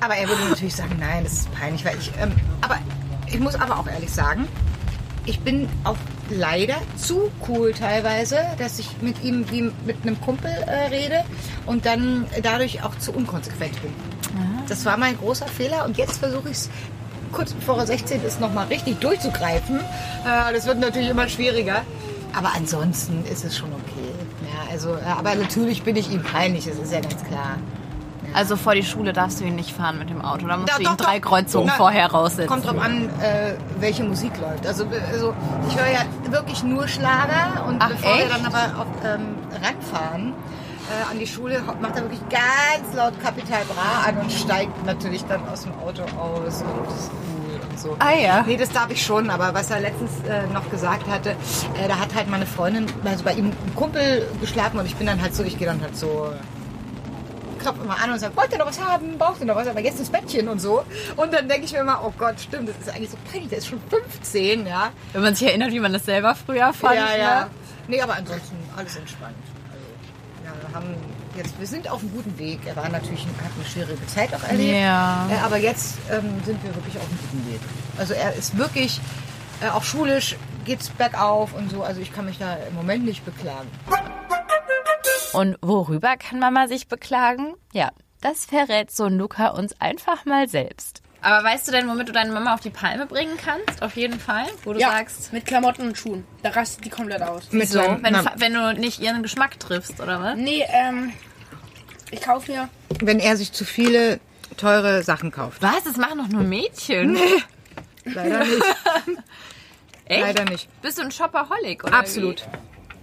aber 0.00 0.14
er 0.16 0.28
würde 0.28 0.44
natürlich 0.48 0.74
sagen, 0.74 0.96
nein, 0.98 1.24
das 1.24 1.32
ist 1.34 1.52
peinlich, 1.54 1.84
weil 1.84 1.98
ich. 1.98 2.10
Ähm, 2.18 2.32
aber 2.62 2.78
ich 3.32 3.40
muss 3.40 3.54
aber 3.54 3.78
auch 3.78 3.86
ehrlich 3.86 4.12
sagen, 4.12 4.46
ich 5.24 5.40
bin 5.40 5.68
auch 5.84 5.96
leider 6.30 6.76
zu 6.96 7.30
cool 7.48 7.72
teilweise, 7.72 8.38
dass 8.58 8.78
ich 8.78 9.00
mit 9.00 9.22
ihm 9.22 9.50
wie 9.50 9.70
mit 9.86 9.96
einem 10.02 10.20
Kumpel 10.20 10.50
äh, 10.50 10.88
rede 10.88 11.24
und 11.66 11.86
dann 11.86 12.26
dadurch 12.42 12.82
auch 12.82 12.96
zu 12.98 13.12
unkonsequent 13.12 13.80
bin. 13.82 13.92
Das 14.68 14.84
war 14.84 14.96
mein 14.96 15.16
großer 15.18 15.46
Fehler 15.46 15.84
und 15.84 15.96
jetzt 15.96 16.18
versuche 16.18 16.48
ich 16.48 16.56
es 16.56 16.70
kurz 17.32 17.52
bevor 17.52 17.78
er 17.78 17.86
16 17.86 18.22
ist 18.24 18.40
nochmal 18.40 18.66
richtig 18.66 19.00
durchzugreifen. 19.00 19.78
Äh, 19.78 20.52
das 20.52 20.66
wird 20.66 20.78
natürlich 20.80 21.08
immer 21.08 21.28
schwieriger. 21.28 21.82
Aber 22.34 22.54
ansonsten 22.54 23.24
ist 23.30 23.44
es 23.44 23.56
schon 23.56 23.70
okay. 23.72 24.10
Ja, 24.42 24.70
also, 24.70 24.94
äh, 24.94 25.02
aber 25.04 25.34
natürlich 25.34 25.82
bin 25.82 25.96
ich 25.96 26.10
ihm 26.10 26.22
peinlich, 26.22 26.64
das 26.64 26.78
ist 26.78 26.92
ja 26.92 27.00
ganz 27.00 27.22
klar. 27.24 27.58
Also 28.34 28.56
vor 28.56 28.74
die 28.74 28.82
Schule 28.82 29.12
darfst 29.12 29.40
du 29.40 29.44
ihn 29.44 29.56
nicht 29.56 29.70
fahren 29.72 29.98
mit 29.98 30.10
dem 30.10 30.22
Auto. 30.24 30.46
Da 30.46 30.56
musst 30.56 30.72
Doch, 30.72 30.78
du 30.78 30.84
doch, 30.84 30.90
ihn 30.92 30.96
drei 30.96 31.18
doch. 31.20 31.28
Kreuzungen 31.28 31.66
Na, 31.68 31.74
vorher 31.74 32.10
raussetzen. 32.10 32.48
Kommt 32.48 32.66
drauf 32.66 32.78
an, 32.78 33.08
äh, 33.20 33.54
welche 33.78 34.04
Musik 34.04 34.32
läuft. 34.40 34.66
Also, 34.66 34.86
also 35.12 35.34
ich 35.68 35.76
höre 35.76 35.90
ja 35.90 36.00
wirklich 36.30 36.62
nur 36.62 36.88
Schlager 36.88 37.64
und 37.68 37.76
Ach, 37.80 37.88
bevor 37.90 38.14
wir 38.16 38.24
echt? 38.24 38.32
dann 38.34 38.46
aber 38.46 38.80
auf 38.80 38.86
ähm, 39.04 39.36
ranfahren 39.62 40.32
äh, 40.88 41.10
an 41.10 41.18
die 41.18 41.26
Schule, 41.26 41.62
macht 41.80 41.96
er 41.96 42.02
wirklich 42.02 42.20
ganz 42.28 42.94
laut 42.94 43.12
Kapital 43.22 43.62
Bra 43.66 44.08
an 44.08 44.18
und 44.18 44.32
steigt 44.32 44.84
natürlich 44.86 45.24
dann 45.26 45.46
aus 45.48 45.62
dem 45.62 45.72
Auto 45.78 46.02
aus 46.18 46.62
und 46.62 46.86
das 46.86 46.94
ist 46.94 47.10
cool 47.36 47.60
und 47.70 47.78
so. 47.78 47.96
Ah 47.98 48.12
ja. 48.14 48.44
Nee, 48.46 48.56
das 48.56 48.70
darf 48.70 48.90
ich 48.90 49.02
schon, 49.04 49.30
aber 49.30 49.54
was 49.54 49.70
er 49.70 49.80
letztens 49.80 50.10
äh, 50.28 50.46
noch 50.52 50.68
gesagt 50.70 51.06
hatte, 51.08 51.30
äh, 51.30 51.86
da 51.88 51.98
hat 51.98 52.14
halt 52.14 52.28
meine 52.28 52.46
Freundin, 52.46 52.86
also 53.04 53.24
bei 53.24 53.34
ihm 53.34 53.46
ein 53.46 53.74
Kumpel 53.76 54.26
geschlafen 54.40 54.78
und 54.80 54.86
ich 54.86 54.96
bin 54.96 55.06
dann 55.06 55.20
halt 55.22 55.34
so, 55.34 55.42
ich 55.44 55.58
gehe 55.58 55.66
dann 55.66 55.80
halt 55.80 55.96
so 55.96 56.32
klopft 57.62 57.82
immer 57.82 57.98
an 57.98 58.12
und 58.12 58.18
sagt, 58.18 58.36
wollt 58.36 58.52
ihr 58.52 58.58
noch 58.58 58.66
was 58.66 58.80
haben? 58.80 59.18
Braucht 59.18 59.40
ihr 59.40 59.46
noch 59.46 59.56
was? 59.56 59.66
Aber 59.66 59.80
jetzt 59.80 59.98
ins 59.98 60.10
Bettchen 60.10 60.48
und 60.48 60.60
so. 60.60 60.84
Und 61.16 61.32
dann 61.32 61.48
denke 61.48 61.64
ich 61.64 61.72
mir 61.72 61.80
immer, 61.80 62.02
oh 62.04 62.12
Gott, 62.18 62.40
stimmt, 62.40 62.68
das 62.68 62.76
ist 62.78 62.90
eigentlich 62.90 63.10
so 63.10 63.16
peinlich, 63.30 63.48
der 63.48 63.58
ist 63.58 63.68
schon 63.68 63.80
15, 63.88 64.66
ja. 64.66 64.90
Wenn 65.12 65.22
man 65.22 65.34
sich 65.34 65.48
erinnert, 65.48 65.72
wie 65.72 65.80
man 65.80 65.92
das 65.92 66.04
selber 66.04 66.34
früher 66.34 66.72
fand. 66.72 66.96
ja, 66.96 67.16
ja. 67.16 67.40
Ne? 67.44 67.50
Nee, 67.88 68.00
aber 68.00 68.14
ansonsten 68.14 68.56
alles 68.76 68.96
entspannt. 68.96 69.34
Also, 69.70 69.84
ja, 70.44 70.68
wir 70.68 70.74
haben 70.74 70.94
jetzt, 71.36 71.58
wir 71.58 71.66
sind 71.66 71.90
auf 71.90 72.00
einem 72.00 72.12
guten 72.12 72.38
Weg. 72.38 72.60
Er 72.66 72.76
war 72.76 72.88
natürlich, 72.88 73.26
hat 73.26 73.52
eine 73.56 73.64
schwierige 73.64 74.06
Zeit 74.06 74.34
auch 74.34 74.42
erlebt. 74.48 74.78
Ja. 74.78 75.28
Äh, 75.30 75.44
aber 75.44 75.58
jetzt 75.58 75.98
ähm, 76.10 76.42
sind 76.44 76.62
wir 76.62 76.74
wirklich 76.74 76.96
auf 76.96 77.08
einem 77.08 77.18
guten 77.30 77.52
Weg. 77.52 77.60
Also 77.98 78.14
er 78.14 78.34
ist 78.34 78.56
wirklich, 78.56 79.00
äh, 79.60 79.68
auch 79.68 79.84
schulisch 79.84 80.36
geht's 80.64 80.90
bergauf 80.90 81.54
und 81.54 81.70
so. 81.70 81.82
Also 81.82 82.00
ich 82.00 82.12
kann 82.12 82.24
mich 82.26 82.38
da 82.38 82.54
im 82.68 82.74
Moment 82.74 83.04
nicht 83.04 83.24
beklagen. 83.24 83.68
Und 85.32 85.56
worüber 85.62 86.16
kann 86.16 86.38
Mama 86.38 86.68
sich 86.68 86.88
beklagen? 86.88 87.54
Ja, 87.72 87.90
das 88.20 88.44
verrät 88.44 88.90
so 88.90 89.08
Luca 89.08 89.48
uns 89.48 89.80
einfach 89.80 90.24
mal 90.24 90.48
selbst. 90.48 91.02
Aber 91.22 91.44
weißt 91.44 91.68
du 91.68 91.72
denn, 91.72 91.88
womit 91.88 92.08
du 92.08 92.12
deine 92.12 92.32
Mama 92.32 92.52
auf 92.54 92.60
die 92.60 92.70
Palme 92.70 93.06
bringen 93.06 93.36
kannst? 93.36 93.80
Auf 93.82 93.94
jeden 93.96 94.18
Fall. 94.18 94.46
Wo 94.64 94.72
du 94.72 94.80
ja, 94.80 94.90
sagst, 94.90 95.32
mit 95.32 95.46
Klamotten 95.46 95.88
und 95.88 95.96
Schuhen. 95.96 96.24
Da 96.42 96.50
rastet 96.50 96.84
die 96.84 96.90
komplett 96.90 97.22
aus. 97.22 97.52
Mit 97.52 97.68
so, 97.68 97.78
wenn, 97.78 98.14
wenn 98.36 98.54
du 98.54 98.74
nicht 98.74 99.00
ihren 99.00 99.22
Geschmack 99.22 99.58
triffst, 99.60 100.00
oder 100.00 100.20
was? 100.20 100.36
Nee, 100.36 100.64
ähm, 100.68 101.12
ich 102.10 102.20
kaufe 102.20 102.50
mir. 102.50 102.68
wenn 103.00 103.20
er 103.20 103.36
sich 103.36 103.52
zu 103.52 103.64
viele 103.64 104.18
teure 104.56 105.02
Sachen 105.04 105.30
kauft. 105.30 105.62
Was? 105.62 105.84
Das 105.84 105.96
machen 105.96 106.18
doch 106.18 106.28
nur 106.28 106.42
Mädchen. 106.42 107.16
Leider 108.04 108.40
nicht. 108.40 108.62
Echt? 110.06 110.20
Leider 110.20 110.44
nicht. 110.44 110.82
Bist 110.82 110.98
du 110.98 111.02
ein 111.02 111.10
Shopaholic, 111.12 111.84
oder? 111.84 111.94
Absolut. 111.94 112.42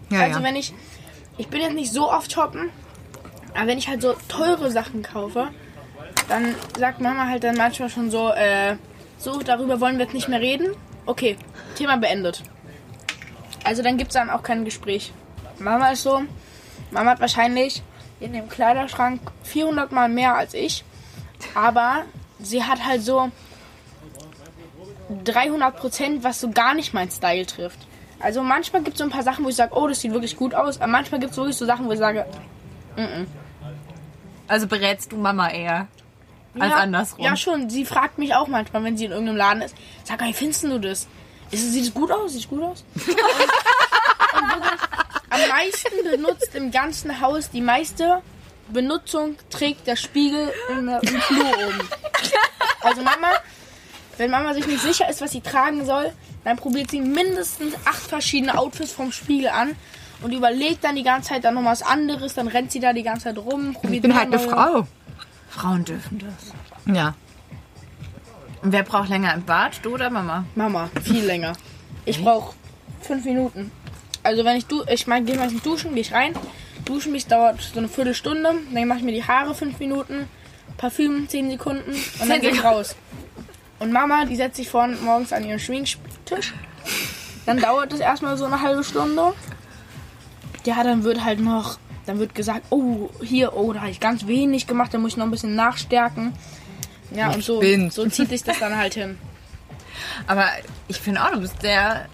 Ja, 0.10 0.22
Also 0.22 0.40
ja. 0.40 0.46
wenn 0.46 0.56
ich. 0.56 0.74
Ich 1.40 1.48
bin 1.48 1.62
jetzt 1.62 1.74
nicht 1.74 1.94
so 1.94 2.12
oft 2.12 2.30
shoppen, 2.30 2.70
aber 3.56 3.68
wenn 3.68 3.78
ich 3.78 3.88
halt 3.88 4.02
so 4.02 4.14
teure 4.28 4.72
Sachen 4.72 5.04
kaufe, 5.04 5.48
dann 6.28 6.54
sagt 6.78 7.00
Mama 7.00 7.28
halt 7.28 7.46
dann 7.46 7.56
manchmal 7.56 7.90
schon 7.90 8.12
so, 8.12 8.30
äh, 8.34 8.76
so, 9.18 9.42
darüber 9.42 9.80
wollen 9.80 9.98
wir 9.98 10.04
jetzt 10.04 10.14
nicht 10.14 10.28
mehr 10.28 10.42
reden. 10.42 10.76
Okay, 11.06 11.38
Thema 11.76 11.96
beendet. 11.96 12.44
Also 13.64 13.82
dann 13.82 13.96
gibt 13.96 14.10
es 14.10 14.16
dann 14.16 14.30
auch 14.30 14.44
kein 14.44 14.66
Gespräch. 14.66 15.14
Mama 15.60 15.92
ist 15.92 16.04
so, 16.04 16.22
Mama 16.92 17.12
hat 17.12 17.22
wahrscheinlich 17.22 17.84
in 18.20 18.34
dem 18.34 18.50
Kleiderschrank 18.50 19.22
400 19.44 19.94
Mal 19.94 20.10
mehr 20.10 20.36
als 20.36 20.54
ich, 20.54 20.84
aber 21.56 22.04
sie 22.40 22.66
hat 22.66 22.86
halt 22.86 23.02
so 23.02 23.32
300 25.24 25.78
Prozent, 25.78 26.24
was 26.26 26.42
so 26.42 26.50
gar 26.52 26.74
nicht 26.74 26.94
mein 26.94 27.10
Style 27.10 27.46
trifft. 27.46 27.88
Also 28.20 28.42
manchmal 28.44 28.82
gibt 28.84 28.96
es 28.96 29.00
so 29.00 29.04
ein 29.06 29.10
paar 29.10 29.24
Sachen, 29.24 29.46
wo 29.46 29.50
ich 29.50 29.56
sage, 29.56 29.74
oh, 29.76 29.88
das 29.88 30.02
sieht 30.02 30.12
wirklich 30.12 30.36
gut 30.36 30.54
aus, 30.54 30.78
aber 30.82 30.88
manchmal 30.92 31.20
gibt 31.20 31.32
es 31.32 31.38
wirklich 31.38 31.56
so 31.56 31.66
Sachen, 31.66 31.86
wo 31.88 31.92
ich 31.92 32.00
sage, 32.00 32.26
Also 34.48 34.68
berätst 34.68 35.12
du 35.12 35.18
Mama 35.18 35.50
eher 35.50 35.88
als 36.60 36.72
ja, 36.72 36.78
andersrum. 36.78 37.24
Ja, 37.24 37.36
schon. 37.38 37.70
Sie 37.70 37.86
fragt 37.86 38.18
mich 38.18 38.34
auch 38.36 38.48
manchmal, 38.48 38.84
wenn 38.84 38.98
sie 38.98 39.06
in 39.06 39.12
irgendeinem 39.12 39.38
Laden 39.38 39.62
ist, 39.62 39.76
sag 40.04 40.20
mal, 40.20 40.30
wie 40.30 40.34
findest 40.34 40.64
du 40.64 40.80
das? 40.80 41.08
Ist, 41.52 41.64
es- 41.64 41.72
sieht 41.72 41.84
es 41.84 41.94
gut 41.94 42.12
aus? 42.12 42.34
Sieht 42.34 42.42
es 42.42 42.50
gut 42.50 42.62
aus? 42.64 42.84
und, 42.96 43.08
und 43.08 44.52
wirklich, 44.52 44.82
am 45.30 45.48
meisten 45.50 46.04
benutzt 46.12 46.56
im 46.56 46.72
ganzen 46.72 47.22
Haus, 47.22 47.50
die 47.52 47.62
meiste 47.62 48.22
Benutzung 48.70 49.36
trägt 49.50 49.88
der 49.88 49.96
Spiegel 49.96 50.52
in 50.70 50.88
der, 50.88 51.02
im 51.04 51.22
Flur 51.22 51.46
oben. 51.48 51.90
Also 52.82 53.02
Mama, 53.02 53.32
wenn 54.20 54.32
Mama 54.32 54.54
sich 54.54 54.68
nicht 54.68 54.82
sicher 54.82 55.10
ist, 55.10 55.22
was 55.22 55.32
sie 55.32 55.42
tragen 55.42 55.86
soll, 55.86 56.12
dann 56.44 56.58
probiert 56.58 56.92
sie 56.92 57.02
mindestens 57.02 57.74
acht 57.86 58.02
verschiedene 58.02 58.58
Outfits 58.58 58.92
vom 58.92 59.12
Spiegel 59.12 59.50
an 59.50 59.76
und 60.22 60.32
überlegt 60.34 60.84
dann 60.84 60.96
die 60.96 61.04
ganze 61.04 61.30
Zeit 61.30 61.44
dann 61.46 61.56
noch 61.56 61.66
was 61.66 61.82
anderes, 61.82 62.34
dann 62.34 62.48
rennt 62.48 62.72
sie 62.72 62.80
da 62.80 62.94
die 62.94 63.04
ganze 63.04 63.26
Zeit 63.26 63.38
rum. 63.38 63.72
Ich 63.72 63.78
probiert 63.80 64.02
bin 64.04 64.12
immer 64.12 64.20
halt 64.20 64.34
eine 64.34 64.42
neue- 64.46 64.50
Frau. 64.50 64.88
Frauen 65.50 65.86
dürfen 65.86 66.20
das. 66.20 66.94
Ja. 66.96 67.16
Und 68.62 68.72
wer 68.74 68.84
braucht 68.84 69.10
länger 69.10 69.34
im 69.34 69.44
Bad, 69.46 69.80
du 69.84 69.94
oder 69.94 70.10
Mama? 70.10 70.46
Mama, 70.56 70.90
viel 71.04 71.24
länger. 71.24 71.54
Ich 72.06 72.22
brauche 72.22 72.54
fünf 73.02 73.24
Minuten. 73.26 73.72
Also 74.24 74.44
wenn 74.44 74.58
ich 74.58 74.66
du, 74.66 74.84
ich 74.92 75.08
meine, 75.08 75.26
gehe 75.26 75.38
meistens 75.38 75.64
duschen, 75.64 75.92
gehe 75.94 76.02
ich 76.02 76.12
rein. 76.14 76.34
Duschen 76.86 77.14
mich 77.14 77.26
dauert 77.28 77.62
so 77.62 77.80
eine 77.80 77.88
Viertelstunde. 77.88 78.54
Dann 78.74 78.88
mache 78.88 79.00
ich 79.00 79.06
mir 79.06 79.14
die 79.14 79.24
Haare 79.24 79.56
fünf 79.56 79.80
Minuten, 79.80 80.28
Parfüm 80.78 81.28
zehn 81.30 81.50
Sekunden 81.50 81.92
und 82.20 82.30
dann 82.30 82.42
gehe 82.42 82.52
ich 82.52 82.64
raus. 82.64 82.96
Und 83.80 83.92
Mama, 83.92 84.26
die 84.26 84.36
setzt 84.36 84.58
sich 84.58 84.70
vorne 84.70 84.96
morgens 84.98 85.34
an 85.34 85.44
ihren 85.46 85.60
Schminktisch. 85.60 86.54
Dann 87.46 87.60
dauert 87.60 87.94
es 87.94 88.00
erstmal 88.00 88.38
so 88.38 88.46
eine 88.46 88.62
halbe 88.62 88.84
Stunde. 88.84 89.34
Ja, 90.66 90.84
dann 90.84 91.04
wird 91.04 91.24
halt 91.24 91.40
noch, 91.40 91.80
dann 92.06 92.20
wird 92.20 92.36
gesagt, 92.36 92.66
oh, 92.70 93.10
hier, 93.24 93.56
oh, 93.56 93.74
da 93.74 93.82
habe 93.82 93.92
ich 93.92 94.00
ganz 94.00 94.28
wenig 94.28 94.68
gemacht, 94.68 94.94
da 94.94 94.98
muss 94.98 95.14
ich 95.14 95.18
noch 95.18 95.26
ein 95.26 95.32
bisschen 95.32 95.56
nachstärken. 95.56 96.34
Ja, 97.12 97.32
und 97.32 97.44
so, 97.44 97.62
so 97.90 98.08
zieht 98.08 98.30
sich 98.30 98.44
das 98.44 98.60
dann 98.60 98.78
halt 98.78 98.94
hin. 98.94 99.18
Aber 100.28 100.46
ich 100.88 101.00
finde 101.00 101.24
auch, 101.24 101.32
du 101.32 101.40
bist 101.40 101.62
sehr 101.62 102.06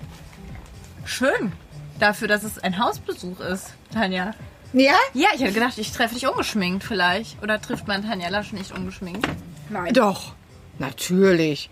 schön 1.03 1.51
dafür, 1.99 2.27
dass 2.27 2.43
es 2.43 2.59
ein 2.59 2.79
Hausbesuch 2.79 3.39
ist, 3.39 3.73
Tanja. 3.93 4.33
Ja? 4.73 4.95
Ja, 5.13 5.29
ich 5.33 5.41
hätte 5.41 5.53
gedacht, 5.53 5.77
ich 5.77 5.91
treffe 5.91 6.15
dich 6.15 6.27
ungeschminkt 6.27 6.83
vielleicht. 6.83 7.41
Oder 7.41 7.61
trifft 7.61 7.87
man 7.87 8.03
Tanja 8.03 8.29
Lasch 8.29 8.51
nicht 8.51 8.71
ungeschminkt? 8.71 9.27
Nein. 9.69 9.93
Doch. 9.93 10.33
Natürlich. 10.79 11.69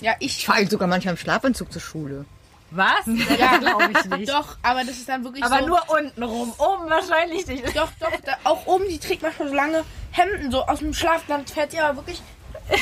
Ja, 0.00 0.14
Ich 0.18 0.38
ich. 0.38 0.46
fahre 0.46 0.66
sogar 0.66 0.88
manchmal 0.88 1.14
im 1.14 1.18
Schlafanzug 1.18 1.72
zur 1.72 1.82
Schule. 1.82 2.24
Was? 2.70 3.04
Ja, 3.38 3.56
glaube 3.58 3.90
ich 3.92 4.04
nicht. 4.18 4.30
Doch, 4.32 4.56
aber 4.62 4.80
das 4.84 4.96
ist 4.96 5.08
dann 5.08 5.24
wirklich 5.24 5.44
Aber 5.44 5.60
so. 5.60 5.66
nur 5.66 5.80
unten 5.88 6.22
rum. 6.22 6.52
Oben 6.58 6.88
wahrscheinlich 6.88 7.46
nicht. 7.46 7.66
Doch, 7.76 7.88
doch, 7.98 8.12
da, 8.24 8.36
auch 8.44 8.64
oben, 8.66 8.84
die 8.88 8.98
trägt 8.98 9.22
manchmal 9.22 9.48
so 9.48 9.54
lange 9.54 9.84
Hemden 10.12 10.50
so 10.50 10.62
aus 10.64 10.78
dem 10.78 10.94
Schlaf. 10.94 11.22
Dann 11.26 11.46
fährt 11.46 11.72
sie 11.72 11.80
aber 11.80 11.96
wirklich 11.98 12.22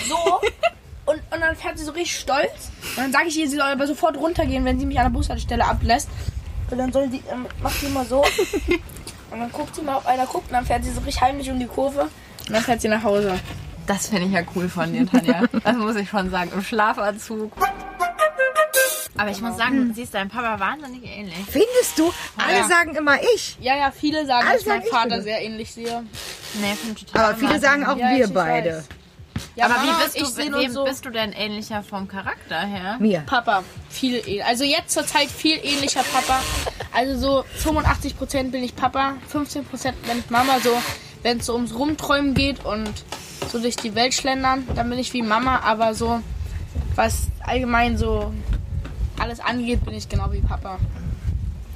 so. 0.09 0.17
Und, 1.07 1.17
und 1.33 1.41
dann 1.41 1.57
fährt 1.57 1.79
sie 1.79 1.87
so 1.87 1.93
richtig 1.93 2.19
stolz. 2.19 2.71
Und 2.95 2.99
dann 2.99 3.13
sage 3.13 3.29
ich 3.29 3.39
ihr, 3.39 3.49
sie 3.49 3.57
soll 3.57 3.65
aber 3.65 3.87
sofort 3.87 4.19
runtergehen, 4.19 4.63
wenn 4.67 4.79
sie 4.79 4.85
mich 4.85 4.99
an 4.99 5.05
der 5.11 5.19
Bushaltestelle 5.19 5.65
ablässt. 5.65 6.11
Und 6.71 6.77
dann 6.77 6.93
soll 6.93 7.11
sie, 7.11 7.23
ähm, 7.33 7.47
macht 7.63 7.81
sie 7.81 7.87
immer 7.87 8.05
so. 8.05 8.19
Und 9.31 9.41
dann 9.41 9.51
guckt 9.51 9.75
sie 9.75 9.81
mal, 9.81 9.97
ob 9.97 10.05
einer 10.05 10.27
guckt. 10.27 10.49
Und 10.49 10.53
dann 10.53 10.67
fährt 10.67 10.85
sie 10.85 10.91
so 10.91 11.01
richtig 11.01 11.19
heimlich 11.23 11.51
um 11.51 11.59
die 11.59 11.65
Kurve. 11.67 12.03
Und 12.03 12.51
dann 12.53 12.63
fährt 12.63 12.83
sie 12.83 12.89
nach 12.89 13.03
Hause. 13.03 13.41
Das 13.89 14.09
finde 14.09 14.27
ich 14.27 14.33
ja 14.33 14.43
cool 14.55 14.69
von 14.69 14.93
dir, 14.93 15.05
Tanja. 15.11 15.43
Das 15.65 15.77
muss 15.77 15.97
ich 15.97 16.09
schon 16.09 16.31
sagen. 16.31 16.53
Im 16.55 16.63
Schlafanzug. 16.63 17.53
Aber 19.17 19.31
ich 19.31 19.41
muss 19.41 19.57
sagen, 19.57 19.89
du 19.89 19.95
siehst 19.95 20.15
deinem 20.15 20.29
Papa 20.31 20.61
wahnsinnig 20.61 21.03
ähnlich. 21.05 21.35
Findest 21.51 21.99
du? 21.99 22.13
Alle 22.37 22.59
Ja. 22.59 22.69
sagen 22.69 22.95
immer 22.95 23.17
ich. 23.35 23.57
Ja, 23.61 23.77
ja, 23.77 23.91
viele 23.91 24.25
sagen, 24.27 24.47
Alle 24.47 24.53
dass 24.59 24.63
ich 24.63 24.69
meinen 24.69 24.83
sagen, 24.83 24.87
ich 24.87 24.97
Vater 24.97 25.15
bin- 25.17 25.23
sehr 25.25 25.43
ähnlich 25.43 25.73
sehe. 25.75 26.05
Nee, 26.55 26.75
finde 26.77 26.99
ich 27.01 27.07
total. 27.07 27.25
Aber 27.31 27.37
viele 27.37 27.59
sagen 27.59 27.85
auch 27.87 27.97
Ja, 27.97 28.11
wir 28.11 28.25
ich 28.27 28.33
beide. 28.33 28.77
weiß. 28.77 28.89
Ja, 29.57 29.65
Aber 29.65 29.75
Mama 29.75 29.99
wie 29.99 30.05
bist 30.05 30.17
ich 30.17 30.23
du, 30.23 30.29
sehen 30.29 30.55
wem 30.55 30.71
so 30.71 30.85
bist 30.85 31.05
du 31.05 31.11
denn 31.11 31.33
ähnlicher 31.33 31.83
vom 31.83 32.07
Charakter 32.07 32.61
her? 32.61 32.97
Mir. 33.01 33.21
Papa, 33.27 33.65
viel 33.89 34.17
ähnlicher. 34.17 34.47
Also 34.47 34.63
jetzt 34.65 34.93
zur 34.93 35.05
Zeit 35.07 35.29
viel 35.31 35.59
ähnlicher 35.65 36.05
Papa. 36.13 36.41
Also 36.93 37.19
so 37.19 37.71
85% 37.71 38.51
bin 38.53 38.63
ich 38.63 38.77
Papa, 38.77 39.15
15% 39.33 39.93
bin 40.07 40.19
ich 40.21 40.31
Mama. 40.31 40.61
So, 40.63 40.71
wenn 41.23 41.39
es 41.39 41.47
so 41.47 41.55
ums 41.55 41.75
Rumträumen 41.75 42.35
geht 42.35 42.65
und 42.65 42.93
so 43.51 43.61
durch 43.61 43.77
die 43.77 43.95
Welt 43.95 44.15
schlendern, 44.15 44.67
dann 44.75 44.91
bin 44.91 44.99
ich 44.99 45.13
wie 45.13 45.23
Mama. 45.23 45.61
Aber 45.61 45.95
so, 45.95 46.21
was 46.95 47.29
allgemein 47.41 47.97
so 47.97 48.33
alles 49.19 49.41
angeht, 49.41 49.85
bin 49.85 49.95
ich 49.95 50.09
genau 50.09 50.33
wie 50.33 50.41
Papa. 50.41 50.79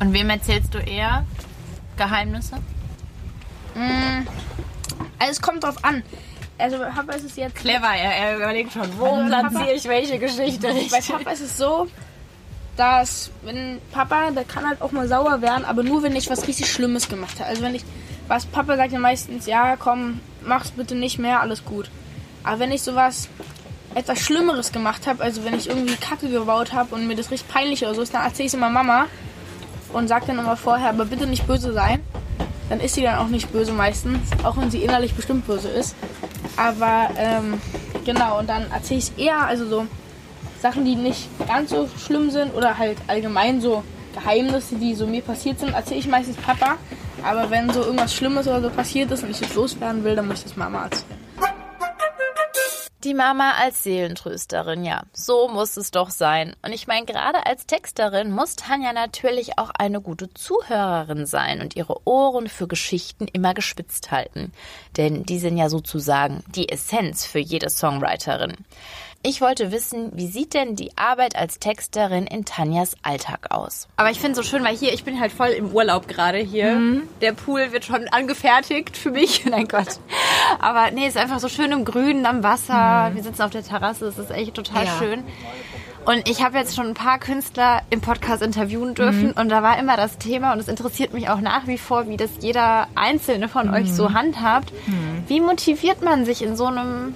Und 0.00 0.12
wem 0.12 0.30
erzählst 0.30 0.74
du 0.74 0.78
eher 0.78 1.24
Geheimnisse? 1.96 2.56
Also 5.18 5.30
es 5.30 5.40
kommt 5.40 5.64
drauf 5.64 5.84
an. 5.84 6.02
Also 6.58 6.78
bei 6.78 6.90
Papa 6.90 7.12
ist 7.12 7.24
es 7.24 7.36
jetzt 7.36 7.56
Clever, 7.56 7.94
er, 7.94 8.14
er 8.14 8.36
überlegt 8.36 8.72
schon, 8.72 8.86
wo 8.98 9.24
platziere 9.26 9.72
ich 9.72 9.84
welche 9.84 10.18
Geschichte 10.18 10.72
Bei 10.90 11.00
Papa 11.00 11.30
ist 11.30 11.40
es 11.40 11.56
so, 11.56 11.88
dass 12.76 13.30
wenn 13.42 13.80
Papa, 13.90 14.30
der 14.30 14.44
kann 14.44 14.66
halt 14.66 14.80
auch 14.80 14.92
mal 14.92 15.08
sauer 15.08 15.42
werden, 15.42 15.64
aber 15.64 15.82
nur 15.82 16.02
wenn 16.02 16.14
ich 16.14 16.30
was 16.30 16.46
richtig 16.46 16.70
Schlimmes 16.70 17.08
gemacht 17.08 17.40
habe. 17.40 17.48
Also 17.48 17.62
wenn 17.62 17.74
ich, 17.74 17.84
was 18.28 18.46
Papa 18.46 18.76
sagt 18.76 18.92
ja 18.92 18.98
meistens, 18.98 19.46
ja 19.46 19.76
komm, 19.76 20.20
mach's 20.46 20.70
bitte 20.70 20.94
nicht 20.94 21.18
mehr, 21.18 21.40
alles 21.40 21.64
gut. 21.64 21.90
Aber 22.44 22.58
wenn 22.58 22.72
ich 22.72 22.82
sowas 22.82 23.28
etwas 23.94 24.20
Schlimmeres 24.20 24.72
gemacht 24.72 25.06
habe, 25.06 25.22
also 25.22 25.44
wenn 25.44 25.54
ich 25.54 25.68
irgendwie 25.68 25.96
Kacke 25.96 26.28
gebaut 26.28 26.72
habe 26.72 26.94
und 26.94 27.06
mir 27.06 27.16
das 27.16 27.30
richtig 27.30 27.48
peinlich 27.48 27.82
oder 27.82 27.94
so 27.94 28.02
ist, 28.02 28.14
dann 28.14 28.22
erzähle 28.22 28.46
ich 28.46 28.52
es 28.52 28.54
immer 28.54 28.70
Mama 28.70 29.06
und 29.92 30.08
sag 30.08 30.26
dann 30.26 30.38
immer 30.38 30.56
vorher, 30.56 30.90
aber 30.90 31.04
bitte 31.04 31.26
nicht 31.26 31.46
böse 31.46 31.72
sein. 31.72 32.00
Dann 32.68 32.80
ist 32.80 32.94
sie 32.94 33.02
dann 33.02 33.18
auch 33.18 33.28
nicht 33.28 33.52
böse 33.52 33.72
meistens, 33.72 34.30
auch 34.44 34.56
wenn 34.56 34.70
sie 34.70 34.82
innerlich 34.82 35.14
bestimmt 35.14 35.46
böse 35.46 35.68
ist. 35.68 35.94
Aber 36.56 37.10
ähm, 37.16 37.60
genau, 38.04 38.38
und 38.38 38.48
dann 38.48 38.70
erzähle 38.70 39.00
ich 39.00 39.18
eher, 39.18 39.42
also 39.42 39.66
so 39.66 39.86
Sachen, 40.60 40.84
die 40.84 40.96
nicht 40.96 41.28
ganz 41.46 41.70
so 41.70 41.88
schlimm 42.02 42.30
sind 42.30 42.54
oder 42.54 42.78
halt 42.78 42.96
allgemein 43.08 43.60
so 43.60 43.82
Geheimnisse, 44.14 44.76
die 44.76 44.94
so 44.94 45.06
mir 45.06 45.22
passiert 45.22 45.58
sind, 45.58 45.74
erzähle 45.74 46.00
ich 46.00 46.06
meistens 46.06 46.36
Papa. 46.36 46.76
Aber 47.24 47.50
wenn 47.50 47.70
so 47.70 47.82
irgendwas 47.82 48.14
Schlimmes 48.14 48.48
oder 48.48 48.62
so 48.62 48.70
passiert 48.70 49.10
ist 49.10 49.22
und 49.22 49.30
ich 49.30 49.40
es 49.40 49.54
loswerden 49.54 50.02
will, 50.02 50.16
dann 50.16 50.26
muss 50.26 50.38
ich 50.38 50.44
das 50.44 50.56
Mama 50.56 50.84
erzählen. 50.84 51.22
Die 53.04 53.14
Mama 53.14 53.54
als 53.60 53.82
Seelentrösterin, 53.82 54.84
ja, 54.84 55.02
so 55.12 55.48
muss 55.48 55.76
es 55.76 55.90
doch 55.90 56.10
sein. 56.10 56.54
Und 56.62 56.72
ich 56.72 56.86
meine, 56.86 57.04
gerade 57.04 57.46
als 57.46 57.66
Texterin 57.66 58.30
muss 58.30 58.54
Tanja 58.54 58.92
natürlich 58.92 59.58
auch 59.58 59.70
eine 59.76 60.00
gute 60.00 60.32
Zuhörerin 60.34 61.26
sein 61.26 61.60
und 61.60 61.74
ihre 61.74 62.06
Ohren 62.06 62.48
für 62.48 62.68
Geschichten 62.68 63.26
immer 63.26 63.54
gespitzt 63.54 64.12
halten. 64.12 64.52
Denn 64.96 65.24
die 65.24 65.40
sind 65.40 65.56
ja 65.56 65.68
sozusagen 65.68 66.44
die 66.54 66.68
Essenz 66.68 67.26
für 67.26 67.40
jede 67.40 67.70
Songwriterin. 67.70 68.54
Ich 69.24 69.40
wollte 69.40 69.70
wissen, 69.70 70.10
wie 70.16 70.26
sieht 70.26 70.52
denn 70.52 70.74
die 70.74 70.90
Arbeit 70.98 71.36
als 71.36 71.60
Texterin 71.60 72.26
in 72.26 72.44
Tanjas 72.44 72.96
Alltag 73.02 73.52
aus? 73.52 73.86
Aber 73.96 74.10
ich 74.10 74.18
finde 74.18 74.32
es 74.32 74.36
so 74.38 74.42
schön, 74.50 74.64
weil 74.64 74.76
hier, 74.76 74.92
ich 74.92 75.04
bin 75.04 75.20
halt 75.20 75.30
voll 75.30 75.50
im 75.50 75.70
Urlaub 75.72 76.08
gerade 76.08 76.38
hier. 76.38 76.80
Der 77.20 77.32
Pool 77.32 77.70
wird 77.70 77.84
schon 77.84 78.08
angefertigt 78.08 78.96
für 78.96 79.12
mich. 79.12 79.44
Nein 79.50 79.68
Gott. 79.68 80.00
Aber 80.60 80.90
nee, 80.90 81.02
es 81.06 81.14
ist 81.14 81.20
einfach 81.20 81.38
so 81.38 81.48
schön 81.48 81.70
im 81.70 81.84
Grünen 81.84 82.26
am 82.26 82.42
Wasser. 82.42 83.12
Wir 83.14 83.22
sitzen 83.22 83.42
auf 83.42 83.50
der 83.50 83.62
Terrasse, 83.62 84.06
es 84.06 84.18
ist 84.18 84.32
echt 84.32 84.54
total 84.54 84.86
Ja. 84.86 84.98
schön. 84.98 85.22
Und 86.04 86.28
ich 86.28 86.42
habe 86.42 86.58
jetzt 86.58 86.74
schon 86.74 86.86
ein 86.88 86.94
paar 86.94 87.20
Künstler 87.20 87.82
im 87.90 88.00
Podcast 88.00 88.42
interviewen 88.42 88.94
dürfen 88.96 89.30
und 89.30 89.48
da 89.50 89.62
war 89.62 89.78
immer 89.78 89.96
das 89.96 90.18
Thema 90.18 90.52
und 90.52 90.58
es 90.58 90.66
interessiert 90.66 91.14
mich 91.14 91.28
auch 91.28 91.40
nach 91.40 91.68
wie 91.68 91.78
vor, 91.78 92.08
wie 92.08 92.16
das 92.16 92.30
jeder 92.40 92.88
einzelne 92.96 93.48
von 93.48 93.72
euch 93.72 93.92
so 93.92 94.12
handhabt. 94.12 94.72
Wie 95.28 95.40
motiviert 95.40 96.02
man 96.02 96.24
sich 96.24 96.42
in 96.42 96.56
so 96.56 96.66
einem 96.66 97.14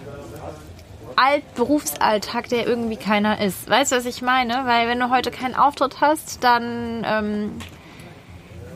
Alt 1.16 1.54
Berufsalltag, 1.54 2.48
der 2.50 2.66
irgendwie 2.66 2.96
keiner 2.96 3.40
ist. 3.40 3.68
Weißt 3.68 3.92
du, 3.92 3.96
was 3.96 4.04
ich 4.04 4.22
meine? 4.22 4.66
Weil 4.66 4.86
wenn 4.88 5.00
du 5.00 5.10
heute 5.10 5.30
keinen 5.30 5.54
Auftritt 5.54 6.00
hast, 6.00 6.44
dann 6.44 7.04
ähm, 7.08 7.52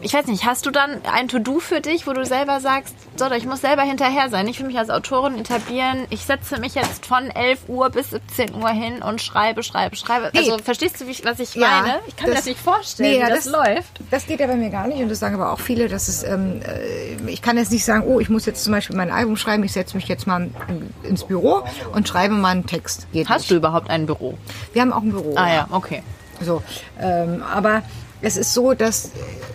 ich 0.02 0.14
weiß 0.14 0.26
nicht, 0.26 0.44
hast 0.46 0.66
du 0.66 0.70
dann 0.70 1.00
ein 1.12 1.28
To-Do 1.28 1.60
für 1.60 1.80
dich, 1.80 2.06
wo 2.06 2.12
du 2.12 2.24
selber 2.24 2.60
sagst, 2.60 2.94
so, 3.16 3.30
ich 3.32 3.44
muss 3.44 3.60
selber 3.60 3.82
hinterher 3.82 4.30
sein. 4.30 4.48
Ich 4.48 4.58
will 4.60 4.66
mich 4.66 4.78
als 4.78 4.88
Autorin 4.90 5.38
etablieren. 5.38 6.06
Ich 6.10 6.22
setze 6.24 6.58
mich 6.58 6.74
jetzt 6.74 7.04
von 7.06 7.28
11 7.30 7.68
Uhr 7.68 7.90
bis 7.90 8.10
17 8.10 8.54
Uhr 8.54 8.68
hin 8.70 9.02
und 9.02 9.20
schreibe, 9.20 9.62
schreibe, 9.62 9.96
schreibe. 9.96 10.30
Nee. 10.32 10.40
Also 10.40 10.58
verstehst 10.58 11.00
du, 11.00 11.06
wie 11.06 11.10
ich- 11.10 11.24
was 11.24 11.38
ich 11.38 11.54
Ja, 11.54 11.82
meine? 11.82 12.00
Ich 12.06 12.16
kann 12.16 12.28
mir 12.30 12.34
das- 12.34 12.44
das 12.44 12.46
nicht 12.46 12.60
vorstellen, 12.60 13.10
Nee, 13.10 13.16
wie 13.16 13.20
ja, 13.20 13.28
das, 13.28 13.44
das- 13.44 13.52
läuft. 13.52 14.00
Das 14.10 14.26
geht 14.26 14.40
ja 14.40 14.46
bei 14.46 14.54
mir 14.56 14.70
gar 14.70 14.86
nicht 14.86 15.00
und 15.02 15.08
das 15.10 15.18
sagen 15.18 15.34
aber 15.34 15.52
auch 15.52 15.60
viele, 15.60 15.88
dass 15.88 16.08
es, 16.08 16.22
ähm, 16.22 16.60
äh, 16.64 17.30
ich 17.30 17.42
kann 17.42 17.56
jetzt 17.58 17.70
nicht 17.72 17.84
sagen, 17.84 18.04
oh, 18.06 18.20
ich 18.20 18.28
muss 18.30 18.46
jetzt 18.46 18.64
zum 18.64 18.72
Beispiel 18.72 18.96
mein 18.96 19.10
Album 19.10 19.36
schreiben, 19.36 19.62
ich 19.64 19.72
setze 19.72 19.96
mich 19.96 20.08
jetzt 20.08 20.26
mal 20.26 20.48
in- 20.68 20.92
ins 21.02 21.24
Büro 21.24 21.62
und 21.92 22.08
schreibe 22.08 22.34
mal 22.34 22.48
einen 22.50 22.66
Text. 22.66 23.06
Geht 23.12 23.28
Hast 23.28 23.40
nicht. 23.42 23.50
du 23.50 23.56
überhaupt 23.56 23.90
ein 23.90 24.06
Büro? 24.06 24.38
Wir 24.72 24.82
haben 24.82 24.92
auch 24.92 25.02
ein 25.02 25.10
Büro. 25.10 25.34
Ah 25.36 25.52
ja, 25.52 25.66
okay. 25.70 26.02
So, 26.40 26.62
ähm, 26.98 27.42
aber 27.54 27.82
es 28.22 28.36
ist 28.36 28.52
so, 28.52 28.74
dass, 28.74 29.10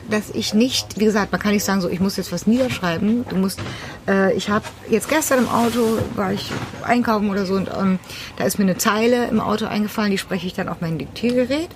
dass 0.10 0.30
ich 0.32 0.54
nicht, 0.54 1.00
wie 1.00 1.06
gesagt, 1.06 1.32
man 1.32 1.42
kann 1.42 1.54
nicht 1.54 1.64
sagen, 1.64 1.82
so 1.82 1.90
ich 1.90 2.00
muss 2.00 2.18
jetzt 2.18 2.32
was 2.32 2.48
niederschreiben. 2.48 3.26
Du 3.30 3.36
musst, 3.36 3.60
äh, 4.08 4.34
ich 4.34 4.50
habe 4.50 4.66
jetzt 4.90 5.10
gestern 5.10 5.40
im 5.40 5.50
Auto 5.50 6.00
war 6.16 6.34
ich 6.34 6.52
einkaufen 6.84 7.30
oder 7.30 7.46
so 7.46 7.56
und 7.56 7.70
ähm, 7.70 8.00
da 8.38 8.46
ist 8.46 8.58
mir 8.58 8.66
eine 8.66 8.78
Zeile 8.78 9.28
im 9.28 9.40
Auto 9.40 9.66
eingefallen, 9.66 10.12
die 10.12 10.18
spreche 10.18 10.48
ich 10.48 10.54
dann 10.54 10.70
auf 10.70 10.78
mein 10.82 10.98
Diktiergerät. 10.98 11.70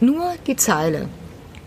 Nur 0.00 0.34
die 0.46 0.56
Zeile. 0.56 1.08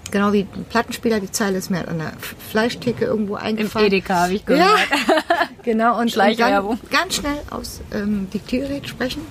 Genau 0.10 0.34
wie 0.34 0.42
ein 0.42 0.66
Plattenspieler, 0.70 1.20
die 1.20 1.32
Zeile 1.32 1.58
ist 1.58 1.70
mir 1.70 1.88
an 1.88 2.00
der 2.00 2.12
Fleischtheke 2.50 3.06
irgendwo 3.06 3.36
eingefallen. 3.36 3.88
Edeka, 3.88 4.24
habe 4.24 4.34
ich 4.34 4.42
Ja, 4.42 4.56
gehört. 4.56 4.80
genau. 5.64 6.00
Und, 6.00 6.18
und 6.18 6.40
dann 6.40 6.80
ganz 6.90 7.16
schnell 7.16 7.38
aus 7.50 7.82
ähm, 7.94 8.30
Diktiergerät 8.34 8.90
sprechen. 8.90 9.22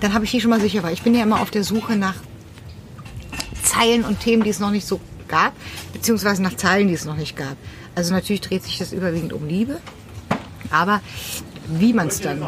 Dann 0.00 0.14
habe 0.14 0.24
ich 0.24 0.30
die 0.30 0.40
schon 0.40 0.50
mal 0.50 0.60
sicher, 0.60 0.82
weil 0.82 0.92
ich 0.92 1.02
bin 1.02 1.14
ja 1.14 1.22
immer 1.22 1.40
auf 1.40 1.50
der 1.50 1.64
Suche 1.64 1.96
nach 1.96 2.14
Zeilen 3.66 4.04
und 4.04 4.20
Themen, 4.20 4.42
die 4.42 4.50
es 4.50 4.60
noch 4.60 4.70
nicht 4.70 4.86
so 4.86 5.00
gab, 5.28 5.52
beziehungsweise 5.92 6.42
nach 6.42 6.56
Zeilen, 6.56 6.88
die 6.88 6.94
es 6.94 7.04
noch 7.04 7.16
nicht 7.16 7.36
gab. 7.36 7.56
Also 7.94 8.14
natürlich 8.14 8.40
dreht 8.40 8.62
sich 8.62 8.78
das 8.78 8.92
überwiegend 8.92 9.32
um 9.32 9.46
Liebe, 9.46 9.80
aber 10.70 11.00
wie 11.68 11.92
man 11.92 12.08
es 12.08 12.20
dann 12.20 12.44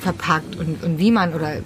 verpackt 0.00 0.56
und, 0.56 0.82
und 0.82 0.98
wie 0.98 1.10
man, 1.10 1.32
oder 1.34 1.54
äh, 1.54 1.62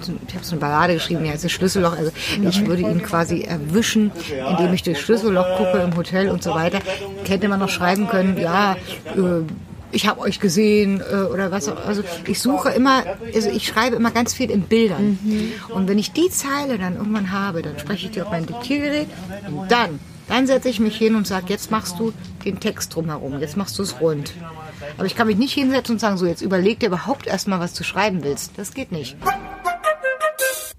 ich 0.00 0.34
habe 0.34 0.44
so 0.44 0.52
eine 0.52 0.60
Ballade 0.60 0.94
geschrieben, 0.94 1.24
ja, 1.24 1.32
es 1.32 1.44
ist 1.44 1.52
Schlüsselloch, 1.52 1.96
also 1.96 2.12
ich 2.42 2.66
würde 2.66 2.82
ihn 2.82 3.02
quasi 3.02 3.42
erwischen, 3.42 4.12
indem 4.50 4.74
ich 4.74 4.82
durchs 4.82 5.00
Schlüsselloch 5.00 5.56
gucke 5.56 5.78
im 5.78 5.96
Hotel 5.96 6.28
und 6.30 6.42
so 6.42 6.54
weiter. 6.54 6.80
Hätte 7.26 7.48
man 7.48 7.60
noch 7.60 7.70
schreiben 7.70 8.08
können, 8.08 8.38
ja, 8.38 8.74
äh, 9.16 9.42
ich 9.92 10.06
habe 10.06 10.20
euch 10.20 10.40
gesehen 10.40 11.00
äh, 11.00 11.14
oder 11.14 11.50
was 11.50 11.68
auch. 11.68 11.84
Also 11.84 12.02
ich 12.26 12.40
suche 12.40 12.70
immer, 12.70 13.02
also 13.34 13.50
ich 13.50 13.66
schreibe 13.66 13.96
immer 13.96 14.10
ganz 14.10 14.34
viel 14.34 14.50
in 14.50 14.62
Bildern. 14.62 15.18
Und 15.68 15.88
wenn 15.88 15.98
ich 15.98 16.12
die 16.12 16.30
Zeile 16.30 16.78
dann 16.78 16.96
irgendwann 16.96 17.32
habe, 17.32 17.62
dann 17.62 17.78
spreche 17.78 18.06
ich 18.06 18.12
die 18.12 18.22
auf 18.22 18.30
mein 18.30 18.46
Diktiergerät 18.46 19.08
und 19.48 19.70
dann, 19.70 19.98
dann 20.28 20.46
setze 20.46 20.68
ich 20.68 20.80
mich 20.80 20.96
hin 20.96 21.14
und 21.14 21.26
sage, 21.26 21.46
jetzt 21.48 21.70
machst 21.70 21.98
du 21.98 22.12
den 22.44 22.60
Text 22.60 22.94
drumherum, 22.94 23.40
jetzt 23.40 23.56
machst 23.56 23.78
du 23.78 23.82
es 23.82 24.00
rund. 24.00 24.32
Aber 24.96 25.06
ich 25.06 25.16
kann 25.16 25.26
mich 25.26 25.38
nicht 25.38 25.54
hinsetzen 25.54 25.94
und 25.94 25.98
sagen, 25.98 26.18
so 26.18 26.26
jetzt 26.26 26.42
überleg 26.42 26.80
dir 26.80 26.86
überhaupt 26.86 27.26
erstmal, 27.26 27.60
was 27.60 27.72
du 27.74 27.84
schreiben 27.84 28.22
willst. 28.22 28.52
Das 28.56 28.74
geht 28.74 28.92
nicht. 28.92 29.16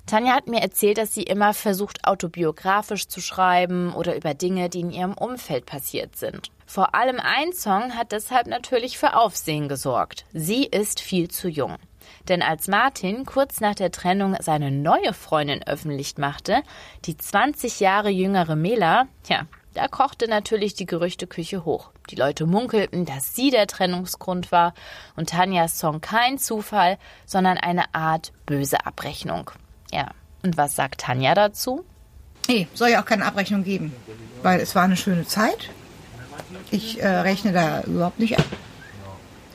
Tanja 0.10 0.34
hat 0.34 0.48
mir 0.48 0.62
erzählt, 0.62 0.98
dass 0.98 1.14
sie 1.14 1.22
immer 1.22 1.54
versucht, 1.54 2.04
autobiografisch 2.04 3.08
zu 3.08 3.22
schreiben 3.22 3.94
oder 3.94 4.16
über 4.16 4.34
Dinge, 4.34 4.68
die 4.68 4.80
in 4.80 4.92
ihrem 4.92 5.14
Umfeld 5.14 5.68
passiert 5.68 6.16
sind. 6.16 6.50
Vor 6.66 6.96
allem 6.96 7.20
ein 7.20 7.54
Song 7.54 7.96
hat 7.96 8.12
deshalb 8.12 8.48
natürlich 8.48 8.98
für 8.98 9.16
Aufsehen 9.16 9.70
gesorgt. 9.70 10.26
Sie 10.34 10.66
ist 10.66 11.00
viel 11.00 11.30
zu 11.30 11.48
jung. 11.48 11.76
Denn 12.28 12.42
als 12.42 12.68
Martin 12.68 13.24
kurz 13.24 13.60
nach 13.60 13.76
der 13.76 13.92
Trennung 13.92 14.36
seine 14.40 14.72
neue 14.72 15.14
Freundin 15.14 15.62
öffentlich 15.68 16.18
machte, 16.18 16.64
die 17.06 17.16
20 17.16 17.80
Jahre 17.80 18.10
jüngere 18.10 18.56
Mela, 18.56 19.06
ja, 19.28 19.46
da 19.76 19.88
kochte 19.88 20.28
natürlich 20.28 20.74
die 20.74 20.88
Gerüchteküche 20.88 21.66
hoch. 21.66 21.92
Die 22.10 22.16
Leute 22.16 22.48
munkelten, 22.48 23.06
dass 23.06 23.36
sie 23.36 23.52
der 23.52 23.68
Trennungsgrund 23.68 24.52
war 24.52 24.74
und 25.16 25.30
Tanjas 25.30 25.78
Song 25.78 26.02
kein 26.02 26.40
Zufall, 26.40 26.98
sondern 27.28 27.60
eine 27.60 27.94
Art 27.94 28.32
böse 28.48 28.88
Abrechnung. 28.88 29.52
Ja, 29.92 30.10
und 30.44 30.58
was 30.58 30.76
sagt 30.76 31.02
Tanja 31.02 31.34
dazu? 31.34 31.84
Nee, 32.48 32.68
soll 32.74 32.90
ja 32.90 33.02
auch 33.02 33.06
keine 33.06 33.26
Abrechnung 33.26 33.64
geben. 33.64 33.94
Weil 34.42 34.60
es 34.60 34.74
war 34.76 34.84
eine 34.84 34.98
schöne 34.98 35.26
Zeit. 35.26 35.70
Ich 36.72 37.02
äh, 37.02 37.08
rechne 37.08 37.52
da 37.52 37.82
überhaupt 37.82 38.20
nicht 38.20 38.40
ab. 38.40 38.46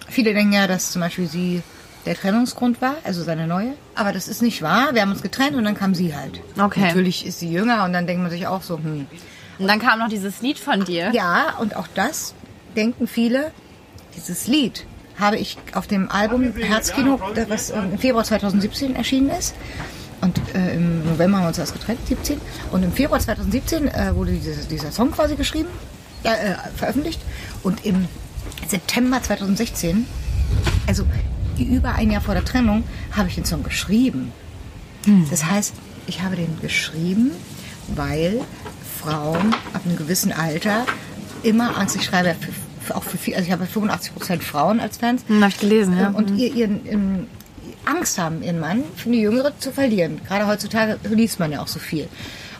Viele 0.09 0.35
denken 0.35 0.53
ja, 0.53 0.67
dass 0.67 0.93
zum 0.93 1.01
Beispiel 1.01 1.27
sie 1.27 1.63
der 2.07 2.15
Trennungsgrund 2.15 2.83
war, 2.83 2.97
also 3.05 3.23
seine 3.23 3.47
neue. 3.47 3.75
Aber 3.95 4.13
das 4.13 4.29
ist 4.29 4.43
nicht 4.43 4.63
wahr. 4.63 4.95
Wir 4.95 5.03
haben 5.03 5.11
uns 5.11 5.23
getrennt 5.23 5.57
und 5.57 5.65
dann 5.65 5.75
kam 5.75 5.95
sie 5.95 6.15
halt. 6.15 6.41
Okay. 6.59 6.81
Natürlich 6.81 7.27
ist 7.27 7.41
sie 7.41 7.51
jünger 7.51 7.85
und 7.85 7.93
dann 7.93 8.07
denkt 8.07 8.23
man 8.23 8.31
sich 8.31 8.47
auch 8.47 8.63
so, 8.63 8.77
hm. 8.77 9.07
Und 9.59 9.69
dann 9.69 9.79
kam 9.79 9.99
noch 10.01 10.09
dieses 10.09 10.41
Lied 10.43 10.59
von 10.59 10.85
dir. 10.85 11.11
Ja, 11.13 11.55
und 11.61 11.77
auch 11.77 11.87
das 11.95 12.35
denken 12.77 13.07
viele. 13.07 13.53
Dieses 14.17 14.47
Lied 14.47 14.87
habe 15.19 15.37
ich 15.37 15.57
auf 15.75 15.87
dem 15.87 16.11
Album 16.11 16.53
Herzkino, 16.55 17.21
was 17.49 17.71
im 17.71 17.99
Februar 17.99 18.25
2017 18.25 18.97
erschienen 18.97 19.31
ist, 19.31 19.55
und 20.25 20.41
äh, 20.55 20.75
im 20.75 21.05
November 21.05 21.37
haben 21.39 21.45
wir 21.45 21.49
uns 21.49 21.59
erst 21.59 21.75
getrennt, 21.75 22.01
17. 22.07 22.41
Und 22.73 22.83
im 22.83 22.93
Februar 22.93 23.21
2017 23.21 23.89
äh, 23.89 24.15
wurde 24.15 24.33
dieser, 24.33 24.63
dieser 24.63 24.91
Song 24.91 25.11
quasi 25.11 25.37
geschrieben, 25.37 25.69
äh, 26.23 26.55
veröffentlicht. 26.77 27.21
Und 27.63 27.85
im 27.85 28.09
September 28.67 29.23
2016, 29.23 30.07
also 30.87 31.05
über 31.59 31.95
ein 31.95 32.11
Jahr 32.11 32.23
vor 32.23 32.35
der 32.35 32.45
Trennung, 32.45 32.85
habe 33.13 33.29
ich 33.29 33.35
den 33.35 33.45
Song 33.45 33.63
geschrieben. 33.63 34.33
Das 35.31 35.45
heißt, 35.45 35.75
ich 36.07 36.23
habe 36.23 36.37
den 36.37 36.59
geschrieben, 36.61 37.31
weil 37.89 38.41
Frauen 39.01 39.55
ab 39.75 39.83
einem 39.85 39.97
gewissen 39.97 40.33
Alter 40.33 40.87
immer 41.43 41.77
Angst, 41.77 41.97
ich 41.97 42.05
schreibe 42.05 42.29
ja 42.29 42.35
für, 42.35 42.53
für, 42.81 42.97
auch 42.97 43.03
für 43.03 43.19
viel, 43.19 43.35
also 43.35 43.47
ich 43.47 43.53
habe 43.53 43.67
85 43.67 44.15
Prozent 44.15 44.43
Frauen 44.43 44.81
als 44.81 44.97
Fans. 44.97 45.23
Hm, 45.27 45.43
hab 45.43 45.51
ich 45.51 45.59
gelesen, 45.59 45.99
ja. 45.99 46.09
Und 46.09 46.31
ihr, 46.39 46.55
ihren, 46.55 46.87
ihren 46.87 47.27
Angst 47.87 48.19
haben, 48.19 48.43
ihren 48.43 48.61
Mann 48.61 48.85
für 48.97 49.09
eine 49.09 49.19
Jüngere 49.19 49.59
zu 49.59 49.73
verlieren. 49.73 50.21
Gerade 50.27 50.47
heutzutage 50.47 50.99
liest 51.09 51.41
man 51.41 51.53
ja 51.53 51.61
auch 51.61 51.69
so 51.69 51.79
viel. 51.79 52.09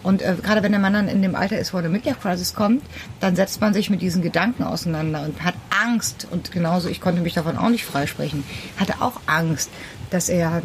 Und 0.03 0.21
äh, 0.21 0.37
gerade 0.41 0.63
wenn 0.63 0.73
der 0.73 0.81
Mann 0.81 0.93
dann 0.93 1.09
in 1.09 1.23
dem 1.23 1.35
Alter 1.35 1.59
ist, 1.59 1.73
wo 1.73 1.79
eine 1.79 1.89
Midlife 1.89 2.21
Crisis 2.21 2.55
kommt, 2.55 2.83
dann 3.21 3.37
setzt 3.37 3.61
man 3.61 3.73
sich 3.73 3.89
mit 3.89 4.03
diesen 4.03 4.23
Gedanken 4.23 4.63
auseinander 4.63 5.23
und 5.23 5.43
hat 5.43 5.55
Angst. 5.83 6.29
Und 6.31 6.53
genauso, 6.53 6.89
ich 6.89 7.01
konnte 7.01 7.23
mich 7.23 7.35
davon 7.35 7.57
auch 7.57 7.71
nicht 7.71 7.85
freisprechen, 7.85 8.45
hatte 8.77 9.01
auch 9.01 9.21
Angst, 9.27 9.71
dass 10.11 10.29
er, 10.29 10.63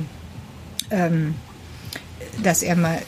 ähm, 0.92 1.36
dass 2.44 2.62
er 2.62 2.76
mal 2.76 3.02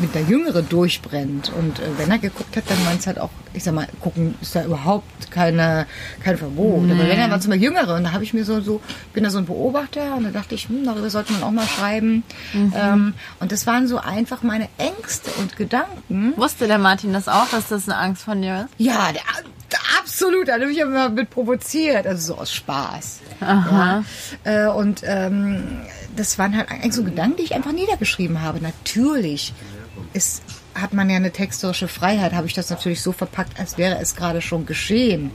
mit 0.00 0.14
der 0.14 0.22
Jüngere 0.22 0.62
durchbrennt. 0.62 1.52
Und 1.56 1.78
äh, 1.78 1.98
wenn 1.98 2.10
er 2.10 2.18
geguckt 2.18 2.56
hat, 2.56 2.64
dann 2.68 2.82
meint 2.84 3.00
es 3.00 3.06
halt 3.06 3.18
auch, 3.18 3.30
ich 3.52 3.64
sag 3.64 3.74
mal, 3.74 3.86
gucken 4.00 4.34
ist 4.40 4.54
da 4.54 4.64
überhaupt 4.64 5.30
keine, 5.30 5.86
kein 6.22 6.36
Verbot. 6.36 6.90
Aber 6.90 6.98
wenn 6.98 7.18
er 7.18 7.30
war 7.30 7.40
zum 7.40 7.50
Beispiel 7.50 7.68
Jüngere, 7.68 7.96
und 7.96 8.04
da 8.04 8.12
habe 8.12 8.24
ich 8.24 8.34
mir 8.34 8.44
so, 8.44 8.60
so, 8.60 8.80
bin 9.12 9.24
da 9.24 9.30
so 9.30 9.38
ein 9.38 9.46
Beobachter 9.46 10.16
und 10.16 10.24
da 10.24 10.30
dachte 10.30 10.54
ich, 10.54 10.68
hm, 10.68 10.84
darüber 10.84 11.10
sollte 11.10 11.32
man 11.32 11.42
auch 11.42 11.50
mal 11.50 11.66
schreiben. 11.66 12.22
Ähm, 12.54 13.14
und 13.40 13.52
das 13.52 13.66
waren 13.66 13.86
so 13.86 13.98
einfach 13.98 14.42
meine 14.42 14.68
Ängste 14.78 15.30
und 15.38 15.56
Gedanken. 15.56 16.34
Wusste 16.36 16.66
der 16.66 16.78
Martin 16.78 17.12
das 17.12 17.28
auch, 17.28 17.48
dass 17.50 17.68
das 17.68 17.88
eine 17.88 17.98
Angst 17.98 18.22
von 18.22 18.42
dir 18.42 18.66
ist? 18.66 18.74
Ja, 18.78 19.12
der, 19.12 19.22
absolut. 20.20 20.48
Da 20.48 20.54
hat 20.54 20.60
er 20.60 20.68
mich 20.68 20.78
immer 20.78 21.08
mit 21.08 21.30
provoziert. 21.30 22.06
Also 22.06 22.34
so 22.34 22.40
aus 22.40 22.52
Spaß. 22.52 23.20
Aha. 23.40 24.04
Ja. 24.44 24.68
Äh, 24.68 24.70
und 24.70 25.02
ähm, 25.04 25.62
das 26.16 26.38
waren 26.38 26.56
halt 26.56 26.70
eigentlich 26.70 26.94
so 26.94 27.04
Gedanken, 27.04 27.36
die 27.38 27.44
ich 27.44 27.54
einfach 27.54 27.72
niedergeschrieben 27.72 28.42
habe. 28.42 28.60
Natürlich 28.60 29.54
ist, 30.12 30.42
hat 30.74 30.92
man 30.92 31.08
ja 31.08 31.16
eine 31.16 31.30
texterische 31.30 31.88
Freiheit, 31.88 32.32
habe 32.32 32.46
ich 32.46 32.54
das 32.54 32.70
natürlich 32.70 33.02
so 33.02 33.12
verpackt, 33.12 33.58
als 33.58 33.78
wäre 33.78 33.98
es 34.00 34.14
gerade 34.14 34.40
schon 34.40 34.66
geschehen. 34.66 35.30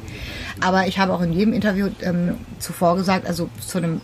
Aber 0.62 0.88
ich 0.88 1.00
habe 1.00 1.14
auch 1.14 1.22
in 1.22 1.34
jedem 1.34 1.54
Interview 1.54 1.90
ähm, 2.02 2.38
zuvor 2.60 2.96
gesagt, 2.96 3.26
also 3.26 3.50
zu 3.60 3.80
dem, 3.80 4.02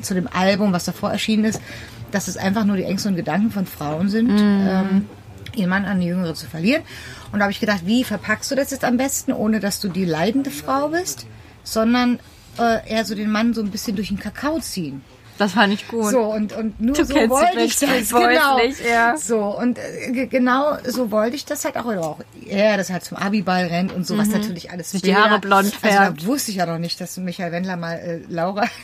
zu 0.00 0.14
dem 0.14 0.28
Album, 0.28 0.72
was 0.72 0.84
davor 0.84 1.10
erschienen 1.10 1.44
ist, 1.44 1.60
dass 2.12 2.28
es 2.28 2.36
einfach 2.36 2.64
nur 2.64 2.76
die 2.76 2.84
Ängste 2.84 3.08
und 3.08 3.16
Gedanken 3.16 3.50
von 3.50 3.66
Frauen 3.66 4.08
sind. 4.08 4.30
Ähm, 4.38 5.06
ihren 5.56 5.70
Mann 5.70 5.84
an 5.84 5.92
eine 5.92 6.04
Jüngere 6.04 6.34
zu 6.34 6.46
verlieren. 6.46 6.82
Und 7.32 7.38
da 7.38 7.44
habe 7.44 7.52
ich 7.52 7.60
gedacht, 7.60 7.82
wie 7.84 8.02
verpackst 8.04 8.50
du 8.50 8.54
das 8.56 8.70
jetzt 8.70 8.84
am 8.84 8.96
besten, 8.96 9.32
ohne 9.32 9.60
dass 9.60 9.80
du 9.80 9.88
die 9.88 10.04
leidende 10.04 10.50
Frau 10.50 10.88
bist, 10.88 11.26
sondern 11.64 12.18
äh, 12.58 12.88
eher 12.90 13.04
so 13.04 13.14
den 13.14 13.30
Mann 13.30 13.54
so 13.54 13.60
ein 13.62 13.70
bisschen 13.70 13.94
durch 13.96 14.08
den 14.08 14.18
Kakao 14.18 14.58
ziehen. 14.60 15.02
Das 15.38 15.52
fand 15.52 15.72
ich 15.72 15.88
gut. 15.88 16.10
So, 16.10 16.20
und, 16.20 16.52
und 16.52 16.78
nur 16.82 16.94
Du 16.94 17.02
so 17.04 17.14
wollte 17.14 17.60
ich 17.60 17.74
das. 17.78 18.10
Genau. 18.10 18.58
ja. 18.86 19.16
So, 19.16 19.38
und 19.58 19.78
äh, 19.78 20.10
ge- 20.12 20.26
genau 20.26 20.76
so 20.86 21.10
wollte 21.10 21.34
ich 21.34 21.46
das 21.46 21.64
halt 21.64 21.78
auch. 21.78 21.86
Oder 21.86 22.04
auch 22.04 22.18
er, 22.46 22.76
das 22.76 22.90
halt 22.90 23.04
zum 23.04 23.16
Abiball 23.16 23.64
rennt 23.66 23.90
und 23.92 24.06
so, 24.06 24.18
was 24.18 24.28
natürlich 24.28 24.70
alles 24.70 24.90
Sich 24.90 25.00
Mhm. 25.02 25.06
die 25.06 25.16
Haare 25.16 25.38
blond 25.38 25.64
Also 25.64 25.76
färbt. 25.78 26.22
da 26.22 26.26
wusste 26.26 26.50
ich 26.50 26.58
ja 26.58 26.66
noch 26.66 26.78
nicht, 26.78 27.00
dass 27.00 27.16
Michael 27.16 27.52
Wendler 27.52 27.76
mal 27.78 27.94
äh, 27.94 28.20
Laura... 28.28 28.64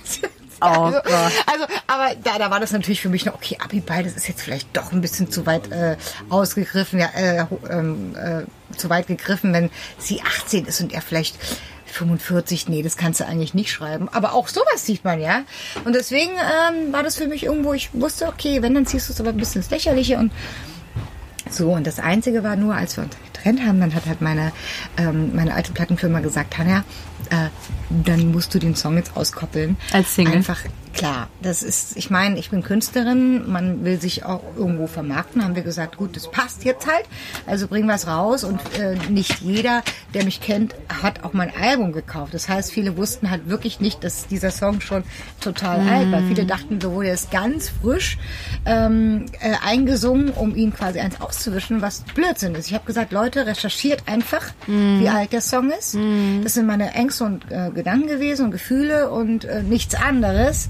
Oh 0.61 0.64
also, 0.64 0.98
also, 0.98 1.64
aber 1.86 2.14
da, 2.22 2.38
da 2.38 2.50
war 2.50 2.61
das 2.61 2.72
natürlich 2.72 3.00
für 3.02 3.09
mich 3.09 3.26
noch, 3.26 3.34
okay, 3.34 3.59
Abiball, 3.62 4.04
das 4.04 4.14
ist 4.14 4.26
jetzt 4.28 4.42
vielleicht 4.42 4.74
doch 4.76 4.92
ein 4.92 5.00
bisschen 5.00 5.30
zu 5.30 5.44
weit 5.44 5.70
äh, 5.70 5.96
ausgegriffen, 6.30 6.98
ja, 6.98 7.11
äh, 7.14 7.44
ähm, 7.70 8.16
äh, 8.16 8.76
zu 8.76 8.88
weit 8.88 9.07
gegriffen, 9.07 9.52
wenn 9.52 9.70
sie 9.98 10.22
18 10.22 10.64
ist 10.66 10.80
und 10.80 10.92
er 10.92 11.02
vielleicht 11.02 11.36
45, 11.86 12.68
nee, 12.68 12.82
das 12.82 12.96
kannst 12.96 13.20
du 13.20 13.26
eigentlich 13.26 13.54
nicht 13.54 13.70
schreiben. 13.70 14.09
Aber 14.12 14.34
auch 14.34 14.48
sowas 14.48 14.84
sieht 14.84 15.04
man, 15.04 15.20
ja. 15.20 15.42
Und 15.84 15.94
deswegen 15.94 16.32
ähm, 16.32 16.92
war 16.92 17.02
das 17.02 17.16
für 17.16 17.26
mich 17.26 17.44
irgendwo, 17.44 17.72
ich 17.72 17.90
wusste, 17.94 18.26
okay, 18.26 18.62
wenn, 18.62 18.74
dann 18.74 18.86
ziehst 18.86 19.09
du 19.09 19.12
es 19.12 19.20
aber 19.20 19.30
ein 19.30 19.36
bisschen 19.36 19.62
ins 19.62 19.70
Lächerliche 19.70 20.18
und 20.18 20.32
so, 21.48 21.72
und 21.72 21.86
das 21.86 22.00
Einzige 22.00 22.42
war 22.42 22.57
nur, 22.57 22.74
als 22.74 22.96
wir 22.96 23.04
uns 23.04 23.16
getrennt 23.32 23.61
haben, 23.64 23.80
dann 23.80 23.94
hat 23.94 24.07
halt 24.07 24.20
meine, 24.20 24.52
ähm, 24.96 25.34
meine 25.34 25.54
alte 25.54 25.72
Plattenfirma 25.72 26.20
gesagt, 26.20 26.54
Tanja, 26.54 26.84
äh, 27.31 27.49
dann 27.91 28.33
musst 28.33 28.55
du 28.55 28.59
den 28.59 28.74
Song 28.74 28.97
jetzt 28.97 29.16
auskoppeln. 29.16 29.77
Als 29.93 30.14
Single? 30.14 30.37
Einfach, 30.37 30.61
klar, 30.97 31.28
das 31.42 31.62
ist, 31.62 31.97
ich 31.97 32.11
meine, 32.11 32.38
ich 32.38 32.51
bin 32.51 32.62
Künstlerin, 32.62 33.51
man 33.51 33.84
will 33.84 34.01
sich 34.01 34.24
auch 34.24 34.42
irgendwo 34.57 34.86
vermarkten, 34.86 35.44
haben 35.44 35.55
wir 35.55 35.62
gesagt, 35.62 35.97
gut, 35.97 36.16
das 36.16 36.30
passt 36.30 36.64
jetzt 36.64 36.86
halt, 36.86 37.05
also 37.47 37.68
bringen 37.68 37.86
wir 37.86 37.94
es 37.94 38.07
raus 38.07 38.44
und 38.44 38.61
äh, 38.78 38.97
nicht 39.11 39.40
jeder, 39.40 39.82
der 40.14 40.24
mich 40.24 40.40
kennt, 40.40 40.74
hat 41.03 41.22
auch 41.24 41.32
mein 41.34 41.53
Album 41.55 41.92
gekauft. 41.92 42.32
Das 42.34 42.49
heißt, 42.49 42.72
viele 42.72 42.97
wussten 42.97 43.30
halt 43.30 43.49
wirklich 43.49 43.80
nicht, 43.80 44.03
dass 44.03 44.26
dieser 44.26 44.51
Song 44.51 44.80
schon 44.80 45.05
total 45.40 45.80
alt 45.80 46.11
war. 46.11 46.22
Viele 46.22 46.47
dachten, 46.47 46.80
so 46.80 46.92
wurde 46.92 47.11
es 47.11 47.30
ganz 47.30 47.68
frisch 47.68 48.18
ähm, 48.64 49.26
äh, 49.40 49.53
eingesungen, 49.64 50.30
um 50.30 50.57
ihn 50.57 50.72
quasi 50.72 51.01
eins 51.01 51.20
auszuwischen, 51.20 51.82
was 51.82 52.05
Blödsinn 52.14 52.55
ist. 52.55 52.68
Ich 52.68 52.74
habe 52.74 52.86
gesagt, 52.86 53.12
Leute, 53.12 53.47
recherchiert 53.47 54.05
einfach, 54.07 54.42
wie 54.66 55.09
alt 55.09 55.32
der 55.32 55.40
Song 55.40 55.70
ist. 55.70 55.97
Das 56.42 56.55
sind 56.55 56.66
meine 56.66 56.92
Ängste 56.94 57.24
und 57.24 57.44
äh, 57.51 57.70
Gedanken 57.70 58.09
gewesen 58.09 58.47
und 58.47 58.51
Gefühle 58.51 59.11
und 59.11 59.44
äh, 59.44 59.62
nichts 59.62 59.94
anderes. 59.94 60.68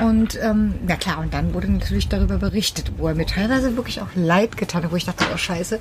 Und 0.00 0.38
ähm, 0.40 0.74
na 0.86 0.96
klar, 0.96 1.18
und 1.18 1.34
dann 1.34 1.52
wurde 1.52 1.70
natürlich 1.70 2.08
darüber 2.08 2.38
berichtet, 2.38 2.92
wo 2.96 3.08
er 3.08 3.14
mir 3.14 3.26
teilweise 3.26 3.76
wirklich 3.76 4.00
auch 4.00 4.08
leid 4.14 4.56
getan 4.56 4.84
hat, 4.84 4.90
wo 4.92 4.96
ich 4.96 5.04
dachte, 5.04 5.24
oh 5.32 5.36
scheiße, 5.36 5.80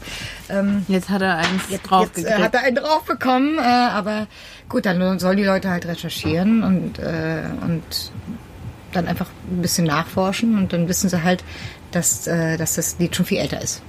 ähm, 0.49 0.85
Jetzt 0.87 1.09
hat 1.09 1.21
er 1.21 1.37
eins 1.37 1.69
Jetzt, 1.69 1.83
drauf 1.83 2.09
jetzt 2.15 2.27
äh, 2.27 2.33
hat 2.33 2.53
er 2.53 2.61
einen 2.61 2.75
drauf 2.75 3.03
bekommen, 3.03 3.57
äh, 3.57 3.61
aber 3.61 4.27
gut, 4.67 4.85
dann 4.85 5.19
sollen 5.19 5.37
die 5.37 5.45
Leute 5.45 5.69
halt 5.69 5.85
recherchieren 5.85 6.63
und, 6.63 6.99
äh, 6.99 7.43
und 7.61 8.11
dann 8.91 9.07
einfach 9.07 9.27
ein 9.49 9.61
bisschen 9.61 9.87
nachforschen 9.87 10.57
und 10.57 10.73
dann 10.73 10.89
wissen 10.89 11.09
sie 11.09 11.23
halt, 11.23 11.43
dass, 11.91 12.27
äh, 12.27 12.57
dass 12.57 12.75
das 12.75 12.99
Lied 12.99 13.15
schon 13.15 13.25
viel 13.25 13.37
älter 13.37 13.61
ist. 13.61 13.81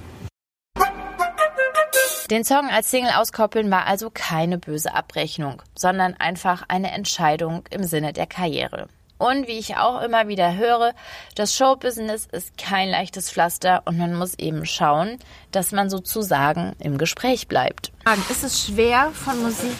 Den 2.31 2.45
Song 2.45 2.69
als 2.69 2.89
Single 2.89 3.11
auskoppeln 3.11 3.69
war 3.69 3.85
also 3.85 4.09
keine 4.09 4.57
böse 4.57 4.93
Abrechnung, 4.95 5.61
sondern 5.75 6.13
einfach 6.13 6.63
eine 6.69 6.91
Entscheidung 6.91 7.65
im 7.69 7.83
Sinne 7.83 8.13
der 8.13 8.27
Karriere. 8.27 8.87
Und 9.23 9.47
wie 9.47 9.57
ich 9.57 9.77
auch 9.77 10.01
immer 10.01 10.27
wieder 10.27 10.57
höre, 10.57 10.93
das 11.35 11.55
Showbusiness 11.55 12.27
ist 12.29 12.57
kein 12.57 12.89
leichtes 12.89 13.31
Pflaster 13.31 13.81
und 13.85 13.97
man 13.97 14.15
muss 14.15 14.37
eben 14.37 14.65
schauen, 14.65 15.17
dass 15.51 15.71
man 15.71 15.89
sozusagen 15.89 16.73
im 16.79 16.97
Gespräch 16.97 17.47
bleibt. 17.47 17.93
Ist 18.29 18.43
es 18.43 18.65
schwer, 18.65 19.11
von 19.13 19.41
Musik 19.41 19.77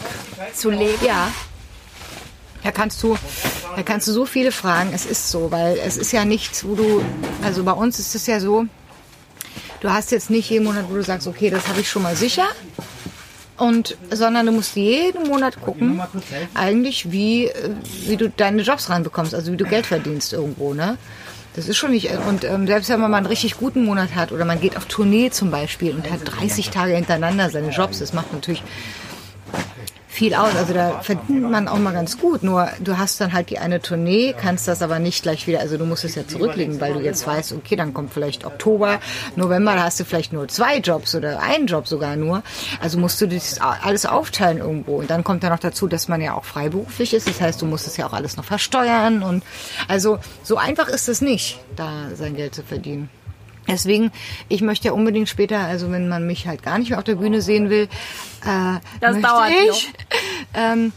zu 0.54 0.70
leben? 0.70 1.06
Ja. 1.06 1.28
Da 2.64 2.72
kannst 2.72 3.04
du, 3.04 3.18
da 3.76 3.84
kannst 3.84 4.08
du 4.08 4.14
so 4.14 4.26
viele 4.26 4.54
fragen. 4.54 4.92
Es 4.94 5.06
ist 5.06 5.30
so, 5.30 5.52
weil 5.52 5.78
es 5.78 5.98
ist 5.98 6.14
ja 6.14 6.24
nichts, 6.24 6.66
wo 6.66 6.76
du, 6.76 7.04
also 7.44 7.66
bei 7.66 7.74
uns 7.74 8.00
ist 8.00 8.16
es 8.16 8.26
ja 8.28 8.40
so, 8.40 8.66
du 9.82 9.92
hast 9.92 10.12
jetzt 10.12 10.30
nicht 10.30 10.50
jeden 10.50 10.64
Monat, 10.64 10.86
wo 10.90 10.94
du 10.94 11.04
sagst, 11.04 11.28
okay, 11.28 11.50
das 11.50 11.68
habe 11.68 11.82
ich 11.82 11.90
schon 11.90 12.04
mal 12.04 12.16
sicher. 12.16 12.48
Und, 13.58 13.98
sondern 14.10 14.48
du 14.48 14.52
musst 14.52 14.76
jeden 14.76 15.28
Monat 15.28 15.62
gucken, 15.62 16.02
eigentlich, 16.56 17.12
wie, 17.12 17.46
äh, 17.46 17.70
wie 18.08 18.18
du 18.18 18.30
deine 18.30 18.64
Jobs 18.64 18.90
reinbekommst, 18.90 19.36
also 19.36 19.52
wie 19.52 19.58
du 19.58 19.66
Geld 19.66 19.86
verdienst 19.86 20.34
irgendwo, 20.34 20.74
ne? 20.74 20.98
Das 21.56 21.68
ist 21.68 21.78
schon 21.78 21.92
nicht, 21.92 22.10
und 22.28 22.44
ähm, 22.46 22.66
selbst 22.66 22.90
wenn 22.90 23.00
man 23.00 23.12
mal 23.12 23.18
einen 23.18 23.28
richtig 23.28 23.58
guten 23.58 23.86
Monat 23.86 24.16
hat 24.16 24.32
oder 24.32 24.44
man 24.44 24.60
geht 24.60 24.76
auf 24.76 24.86
Tournee 24.86 25.30
zum 25.30 25.52
Beispiel 25.52 25.94
und 25.94 26.10
hat 26.10 26.22
30 26.26 26.72
Tage 26.72 26.96
hintereinander 26.96 27.52
seine 27.52 27.70
Jobs, 27.70 28.00
das 28.00 28.12
macht 28.12 28.34
natürlich 28.34 28.64
viel 30.14 30.36
aus. 30.36 30.56
Also 30.56 30.74
da 30.74 31.00
verdient 31.02 31.50
man 31.50 31.68
auch 31.68 31.80
mal 31.80 31.92
ganz 31.92 32.20
gut. 32.20 32.44
Nur 32.44 32.70
du 32.80 32.98
hast 32.98 33.20
dann 33.20 33.34
halt 33.34 33.50
die 33.50 33.58
eine 33.58 33.82
Tournee, 33.82 34.36
kannst 34.38 34.68
das 34.68 34.84
aber 34.84 35.00
nicht 35.00 35.24
gleich 35.24 35.48
wieder, 35.48 35.60
also 35.60 35.78
du 35.78 35.86
musst 35.86 36.06
es 36.06 36.14
ja 36.14 36.28
zurücklegen, 36.28 36.80
weil 36.80 36.94
du 36.94 37.00
jetzt 37.00 37.26
weißt, 37.26 37.54
okay, 37.54 37.76
dann 37.76 37.94
kommt 37.94 38.14
vielleicht 38.14 38.46
Oktober, 38.46 39.00
November, 39.36 39.74
da 39.74 39.84
hast 39.84 40.00
du 40.00 40.06
vielleicht 40.06 40.32
nur 40.32 40.48
zwei 40.48 40.78
Jobs 40.78 41.16
oder 41.16 41.42
einen 41.42 41.66
Job 41.66 41.88
sogar 41.88 42.16
nur. 42.16 42.44
Also 42.80 43.00
musst 43.00 43.20
du 43.22 43.28
das 43.28 43.60
alles 43.60 44.06
aufteilen 44.06 44.60
irgendwo. 44.60 44.98
Und 44.98 45.10
dann 45.10 45.24
kommt 45.24 45.42
ja 45.44 45.50
noch 45.50 45.60
dazu, 45.60 45.88
dass 45.88 46.08
man 46.08 46.22
ja 46.22 46.36
auch 46.36 46.46
freiberuflich 46.46 47.14
ist. 47.16 47.28
Das 47.28 47.42
heißt, 47.42 47.62
du 47.62 47.66
musst 47.66 47.88
es 47.88 47.98
ja 47.98 48.08
auch 48.08 48.14
alles 48.14 48.38
noch 48.38 48.46
versteuern. 48.46 49.24
Und 49.24 49.44
also 49.88 50.20
so 50.44 50.58
einfach 50.58 50.90
ist 50.90 51.10
es 51.10 51.22
nicht, 51.22 51.60
da 51.76 52.10
sein 52.14 52.36
Geld 52.36 52.54
zu 52.54 52.62
verdienen. 52.62 53.10
Deswegen, 53.68 54.12
ich 54.50 54.62
möchte 54.62 54.88
ja 54.90 54.94
unbedingt 54.94 55.30
später, 55.30 55.60
also 55.60 55.90
wenn 55.92 56.10
man 56.10 56.28
mich 56.28 56.48
halt 56.48 56.64
gar 56.64 56.78
nicht 56.78 56.90
mehr 56.90 56.98
auf 56.98 57.06
der 57.06 57.16
Bühne 57.16 57.42
sehen 57.42 57.70
will, 57.70 57.84
äh, 58.46 58.80
Das 59.00 59.14
möchte 59.14 59.22
dauert 59.22 59.52
ich 59.70 59.94
ähm, 60.54 60.92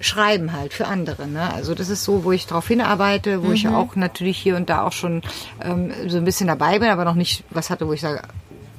schreiben 0.00 0.52
halt 0.52 0.74
für 0.74 0.86
andere. 0.86 1.26
Ne? 1.26 1.50
Also 1.54 1.74
das 1.74 1.88
ist 1.88 2.04
so, 2.04 2.24
wo 2.24 2.32
ich 2.32 2.46
darauf 2.46 2.68
hinarbeite, 2.68 3.42
wo 3.42 3.52
ich 3.52 3.62
ja 3.62 3.74
auch 3.74 3.96
natürlich 3.96 4.36
hier 4.36 4.56
und 4.56 4.68
da 4.68 4.82
auch 4.82 4.92
schon 4.92 5.22
ähm, 5.62 5.92
so 6.08 6.18
ein 6.18 6.24
bisschen 6.24 6.46
dabei 6.48 6.78
bin, 6.78 6.88
aber 6.90 7.04
noch 7.06 7.14
nicht 7.14 7.44
was 7.50 7.70
hatte, 7.70 7.86
wo 7.88 7.92
ich 7.94 8.02
sage, 8.02 8.20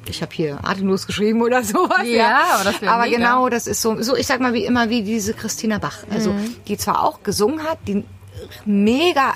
ich 0.07 0.21
habe 0.21 0.31
hier 0.35 0.59
atemlos 0.63 1.07
geschrieben 1.07 1.41
oder 1.41 1.63
sowas. 1.63 2.03
Ja, 2.05 2.43
aber 2.53 2.65
das 2.65 2.75
Aber 2.83 3.05
mega. 3.05 3.17
genau, 3.17 3.49
das 3.49 3.65
ist 3.65 3.81
so, 3.81 3.99
so 4.03 4.15
ich 4.15 4.27
sag 4.27 4.39
mal 4.39 4.53
wie 4.53 4.65
immer 4.65 4.89
wie 4.91 5.01
diese 5.01 5.33
Christina 5.33 5.79
Bach, 5.79 5.97
also 6.11 6.33
Mhm. 6.33 6.55
die 6.67 6.77
zwar 6.77 7.03
auch 7.03 7.23
gesungen 7.23 7.63
hat, 7.63 7.79
die 7.87 8.03
mega 8.65 9.33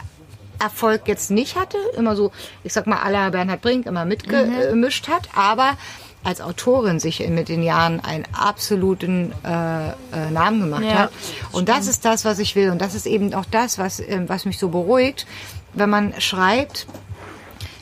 Erfolg 0.60 1.04
jetzt 1.08 1.32
nicht 1.32 1.56
hatte, 1.56 1.78
immer 1.98 2.16
so, 2.16 2.32
ich 2.64 2.74
sag 2.74 2.86
mal, 2.88 2.98
aller 3.00 3.32
Bernhard 3.32 3.62
Brink 3.62 3.86
immer 3.86 4.04
Mhm. 4.06 4.10
mitgemischt 4.10 5.08
hat, 5.08 5.30
aber 5.36 5.78
als 6.24 6.42
Autorin 6.42 7.00
sich 7.00 7.26
mit 7.30 7.48
den 7.48 7.64
Jahren 7.64 8.02
einen 8.02 8.26
absoluten 8.34 9.32
äh, 9.46 9.90
äh, 9.90 10.32
Namen 10.32 10.60
gemacht 10.60 10.84
Ja, 10.84 10.94
hat. 11.04 11.12
Und 11.54 11.70
das 11.70 11.88
ist 11.88 12.04
das, 12.04 12.26
was 12.26 12.40
ich 12.40 12.56
will. 12.58 12.72
Und 12.72 12.82
das 12.82 12.94
ist 12.94 13.06
eben 13.06 13.34
auch 13.34 13.46
das, 13.50 13.78
was, 13.78 14.02
ähm, 14.02 14.28
was 14.28 14.44
mich 14.46 14.60
so 14.60 14.68
beruhigt, 14.68 15.26
wenn 15.74 15.90
man 15.90 16.14
schreibt, 16.20 16.88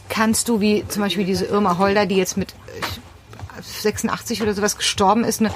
kannst 0.10 0.50
du, 0.50 0.62
wie 0.62 0.88
zum 0.88 1.02
Beispiel 1.02 1.26
diese 1.26 1.46
Irma 1.46 1.78
Holder, 1.80 2.06
die 2.06 2.16
jetzt 2.16 2.38
mit 2.38 2.52
äh, 2.52 2.56
86 3.68 4.42
oder 4.42 4.54
sowas 4.54 4.78
gestorben 4.78 5.24
ist, 5.24 5.40
eine 5.40 5.52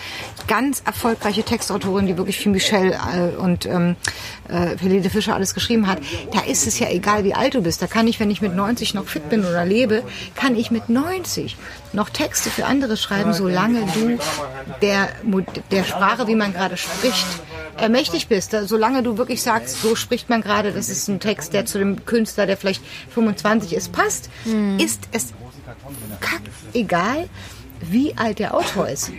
ganz 0.47 0.81
erfolgreiche 0.85 1.43
Textautorin, 1.43 2.07
die 2.07 2.17
wirklich 2.17 2.39
für 2.39 2.49
Michelle 2.49 2.97
äh, 3.13 3.35
und 3.37 3.65
ähm, 3.65 3.95
äh, 4.47 4.77
Helene 4.77 5.09
Fischer 5.09 5.35
alles 5.35 5.53
geschrieben 5.53 5.87
hat. 5.87 5.99
Da 6.33 6.41
ist 6.41 6.67
es 6.67 6.79
ja 6.79 6.89
egal, 6.89 7.23
wie 7.23 7.33
alt 7.33 7.55
du 7.55 7.61
bist. 7.61 7.81
Da 7.81 7.87
kann 7.87 8.07
ich, 8.07 8.19
wenn 8.19 8.31
ich 8.31 8.41
mit 8.41 8.55
90 8.55 8.93
noch 8.93 9.05
fit 9.05 9.29
bin 9.29 9.41
oder 9.41 9.65
lebe, 9.65 10.03
kann 10.35 10.55
ich 10.55 10.71
mit 10.71 10.89
90 10.89 11.57
noch 11.93 12.09
Texte 12.09 12.49
für 12.49 12.65
andere 12.65 12.97
schreiben, 12.97 13.33
solange 13.33 13.85
du 13.93 14.17
der, 14.81 15.09
der 15.71 15.83
Sprache, 15.83 16.27
wie 16.27 16.35
man 16.35 16.53
gerade 16.53 16.77
spricht, 16.77 17.25
mächtig 17.89 18.27
bist. 18.27 18.55
Solange 18.65 19.03
du 19.03 19.17
wirklich 19.17 19.41
sagst, 19.41 19.81
so 19.81 19.95
spricht 19.95 20.29
man 20.29 20.41
gerade, 20.41 20.71
das 20.71 20.89
ist 20.89 21.07
ein 21.07 21.19
Text, 21.19 21.53
der 21.53 21.65
zu 21.65 21.79
dem 21.79 22.05
Künstler, 22.05 22.45
der 22.45 22.57
vielleicht 22.57 22.81
25 23.13 23.73
ist, 23.73 23.91
passt, 23.91 24.29
ist 24.77 25.01
es 25.11 25.33
kack 26.19 26.41
egal, 26.73 27.29
wie 27.81 28.17
alt 28.17 28.39
der 28.39 28.53
Autor 28.55 28.87
ist. 28.89 29.11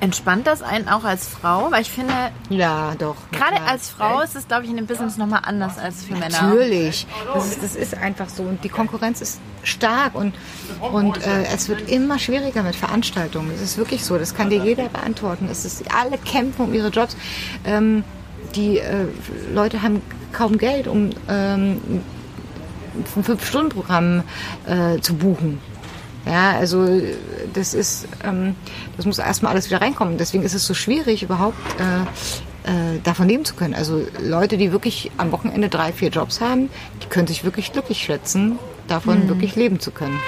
Entspannt 0.00 0.48
das 0.48 0.62
einen 0.62 0.88
auch 0.88 1.04
als 1.04 1.28
Frau? 1.28 1.70
Weil 1.70 1.82
ich 1.82 1.90
finde, 1.92 2.12
Ja, 2.50 2.94
doch. 2.98 3.14
gerade 3.30 3.54
klar. 3.54 3.68
als 3.68 3.88
Frau 3.88 4.20
ist 4.20 4.34
es, 4.34 4.48
glaube 4.48 4.64
ich, 4.64 4.70
in 4.70 4.76
dem 4.76 4.86
Business 4.86 5.16
nochmal 5.16 5.42
anders 5.44 5.78
als 5.78 6.02
für 6.02 6.14
Männer. 6.14 6.42
Natürlich. 6.42 7.06
Das 7.32 7.46
ist, 7.46 7.62
das 7.62 7.76
ist 7.76 7.94
einfach 7.96 8.28
so. 8.28 8.42
Und 8.42 8.64
die 8.64 8.68
Konkurrenz 8.68 9.20
ist 9.20 9.38
stark 9.62 10.16
und, 10.16 10.34
und 10.80 11.24
äh, 11.24 11.44
es 11.54 11.68
wird 11.68 11.88
immer 11.88 12.18
schwieriger 12.18 12.64
mit 12.64 12.74
Veranstaltungen. 12.74 13.50
Das 13.52 13.60
ist 13.60 13.78
wirklich 13.78 14.04
so. 14.04 14.18
Das 14.18 14.34
kann 14.34 14.50
dir 14.50 14.58
jeder 14.64 14.88
beantworten. 14.88 15.46
Es 15.48 15.64
ist, 15.64 15.84
alle 15.94 16.18
kämpfen 16.18 16.62
um 16.64 16.74
ihre 16.74 16.88
Jobs. 16.88 17.16
Ähm, 17.64 18.02
die 18.56 18.78
äh, 18.78 19.06
Leute 19.54 19.82
haben 19.82 20.02
kaum 20.32 20.58
Geld, 20.58 20.88
um 20.88 21.10
ähm, 21.28 21.80
ein 23.16 23.22
Fünf-Stunden-Programm 23.22 24.24
äh, 24.66 24.98
zu 25.00 25.14
buchen. 25.14 25.60
Ja, 26.26 26.52
also 26.52 27.00
das 27.52 27.74
ist, 27.74 28.06
ähm, 28.24 28.54
das 28.96 29.06
muss 29.06 29.18
erstmal 29.18 29.52
alles 29.52 29.68
wieder 29.68 29.80
reinkommen. 29.80 30.18
Deswegen 30.18 30.44
ist 30.44 30.54
es 30.54 30.66
so 30.66 30.74
schwierig, 30.74 31.22
überhaupt 31.22 31.56
äh, 31.80 32.02
äh, 32.70 33.00
davon 33.02 33.28
leben 33.28 33.44
zu 33.44 33.54
können. 33.54 33.74
Also 33.74 34.06
Leute, 34.20 34.56
die 34.56 34.72
wirklich 34.72 35.10
am 35.16 35.32
Wochenende 35.32 35.68
drei, 35.68 35.92
vier 35.92 36.10
Jobs 36.10 36.40
haben, 36.40 36.70
die 37.02 37.06
können 37.06 37.26
sich 37.26 37.44
wirklich 37.44 37.72
glücklich 37.72 37.98
schätzen, 37.98 38.58
davon 38.86 39.28
wirklich 39.28 39.56
leben 39.56 39.80
zu 39.80 39.90
können. 39.90 40.18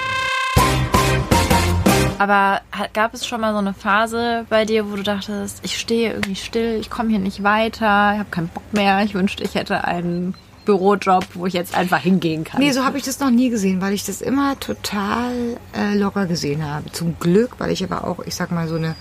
Aber 2.17 2.61
gab 2.93 3.13
es 3.13 3.27
schon 3.27 3.41
mal 3.41 3.51
so 3.51 3.59
eine 3.59 3.73
Phase 3.73 4.45
bei 4.49 4.63
dir, 4.63 4.89
wo 4.89 4.95
du 4.95 5.03
dachtest, 5.03 5.59
ich 5.63 5.77
stehe 5.77 6.13
irgendwie 6.13 6.35
still, 6.35 6.77
ich 6.79 6.89
komme 6.89 7.09
hier 7.09 7.19
nicht 7.19 7.43
weiter, 7.43 8.13
ich 8.13 8.19
habe 8.19 8.29
keinen 8.31 8.47
Bock 8.47 8.63
mehr, 8.71 9.03
ich 9.03 9.13
wünschte, 9.13 9.43
ich 9.43 9.55
hätte 9.55 9.83
einen 9.83 10.33
Bürojob, 10.65 11.25
wo 11.35 11.45
ich 11.45 11.53
jetzt 11.53 11.75
einfach 11.75 11.99
hingehen 11.99 12.43
kann. 12.43 12.59
Nee, 12.59 12.71
so 12.71 12.83
habe 12.83 12.97
ich 12.97 13.03
das 13.03 13.19
noch 13.19 13.29
nie 13.31 13.49
gesehen, 13.49 13.81
weil 13.81 13.93
ich 13.93 14.03
das 14.05 14.21
immer 14.21 14.59
total 14.59 15.57
äh, 15.77 15.95
locker 15.95 16.25
gesehen 16.25 16.65
habe. 16.65 16.91
Zum 16.91 17.17
Glück, 17.19 17.51
weil 17.59 17.71
ich 17.71 17.83
aber 17.83 18.05
auch, 18.05 18.19
ich 18.25 18.35
sag 18.35 18.51
mal, 18.51 18.67
so 18.67 18.75
eine 18.75 18.95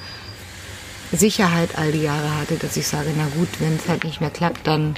Sicherheit 1.13 1.77
all 1.79 1.93
die 1.93 2.03
Jahre 2.03 2.37
hatte, 2.41 2.57
dass 2.57 2.77
ich 2.77 2.87
sage, 2.87 3.11
na 3.17 3.27
gut, 3.37 3.49
wenn 3.61 3.77
es 3.77 3.89
halt 3.89 4.05
nicht 4.05 4.21
mehr 4.21 4.31
klappt, 4.31 4.67
dann 4.67 4.97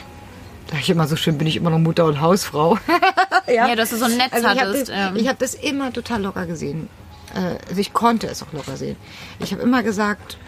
sag 0.71 0.81
ich 0.81 0.91
immer 0.91 1.07
so 1.07 1.17
schön, 1.17 1.39
bin 1.39 1.47
ich 1.47 1.57
immer 1.57 1.71
noch 1.71 1.79
Mutter 1.79 2.05
und 2.07 2.21
Hausfrau. 2.21 2.79
ja, 3.47 3.75
dass 3.77 3.91
du 3.91 3.97
so 3.97 4.07
ein 4.07 4.17
Netz 4.17 4.33
Also 4.33 4.47
ich 4.49 4.61
habe 4.61 4.61
hattest. 4.71 4.89
das, 4.89 5.11
ähm, 5.11 5.17
ich 5.17 5.29
hab 5.29 5.39
das 5.39 5.55
immer 5.55 5.93
total 5.93 6.23
locker 6.23 6.47
gesehen. 6.47 6.89
Äh, 7.35 7.59
Also 7.69 7.81
ich 7.81 7.93
konnte 7.93 8.27
es 8.27 8.43
auch 8.43 8.53
locker 8.53 8.77
sehen. 8.77 8.97
Ich 9.39 9.53
habe 9.53 9.63
immer 9.63 9.83
gesagt, 9.83 10.39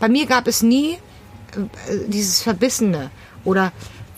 bei 0.00 0.08
mir 0.08 0.26
gab 0.26 0.46
es 0.46 0.62
nie 0.62 0.92
äh, 0.92 0.98
dieses 2.06 2.40
Verbissene 2.42 3.10
oder 3.44 3.72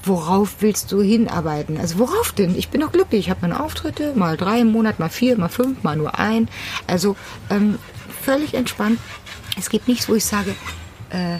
worauf 0.04 0.56
willst 0.60 0.92
du 0.92 1.02
hinarbeiten? 1.02 1.76
Also 1.78 1.98
worauf 1.98 2.32
denn? 2.32 2.56
Ich 2.56 2.68
bin 2.68 2.80
doch 2.80 2.92
glücklich. 2.92 3.20
Ich 3.26 3.30
habe 3.30 3.40
meine 3.42 3.60
Auftritte, 3.62 4.12
mal 4.14 4.36
drei 4.36 4.60
im 4.60 4.72
Monat, 4.72 4.98
mal 4.98 5.08
vier, 5.10 5.36
mal 5.38 5.48
fünf, 5.48 5.82
mal 5.82 5.96
nur 5.96 6.18
ein. 6.18 6.48
Also 6.86 7.16
ähm, 7.50 7.78
völlig 8.22 8.54
entspannt. 8.54 8.98
Es 9.58 9.68
gibt 9.68 9.88
nichts, 9.88 10.08
wo 10.08 10.14
ich 10.14 10.24
sage, 10.24 10.54
äh, 11.10 11.38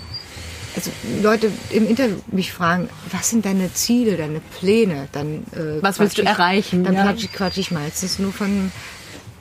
also 0.77 0.91
Leute 1.23 1.51
im 1.71 1.89
Interview 1.89 2.17
mich 2.29 2.53
fragen, 2.53 2.89
was 3.11 3.31
sind 3.31 3.45
deine 3.45 3.73
Ziele, 3.75 4.17
deine 4.17 4.41
Pläne? 4.59 5.09
Dann 5.13 5.45
äh, 5.53 5.83
Was 5.83 5.99
willst 5.99 6.15
quatsch 6.15 6.19
du 6.19 6.23
ich- 6.23 6.29
erreichen, 6.29 6.85
Dann 6.85 6.95
ja. 6.95 7.03
quatsch, 7.05 7.25
ich- 7.25 7.33
quatsch 7.33 7.57
ich 7.59 7.71
meistens 7.71 8.19
nur 8.19 8.33
von 8.33 8.71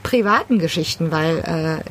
privaten 0.02 0.60
Geschichten, 0.60 1.12
weil 1.12 1.40
äh, 1.84 1.90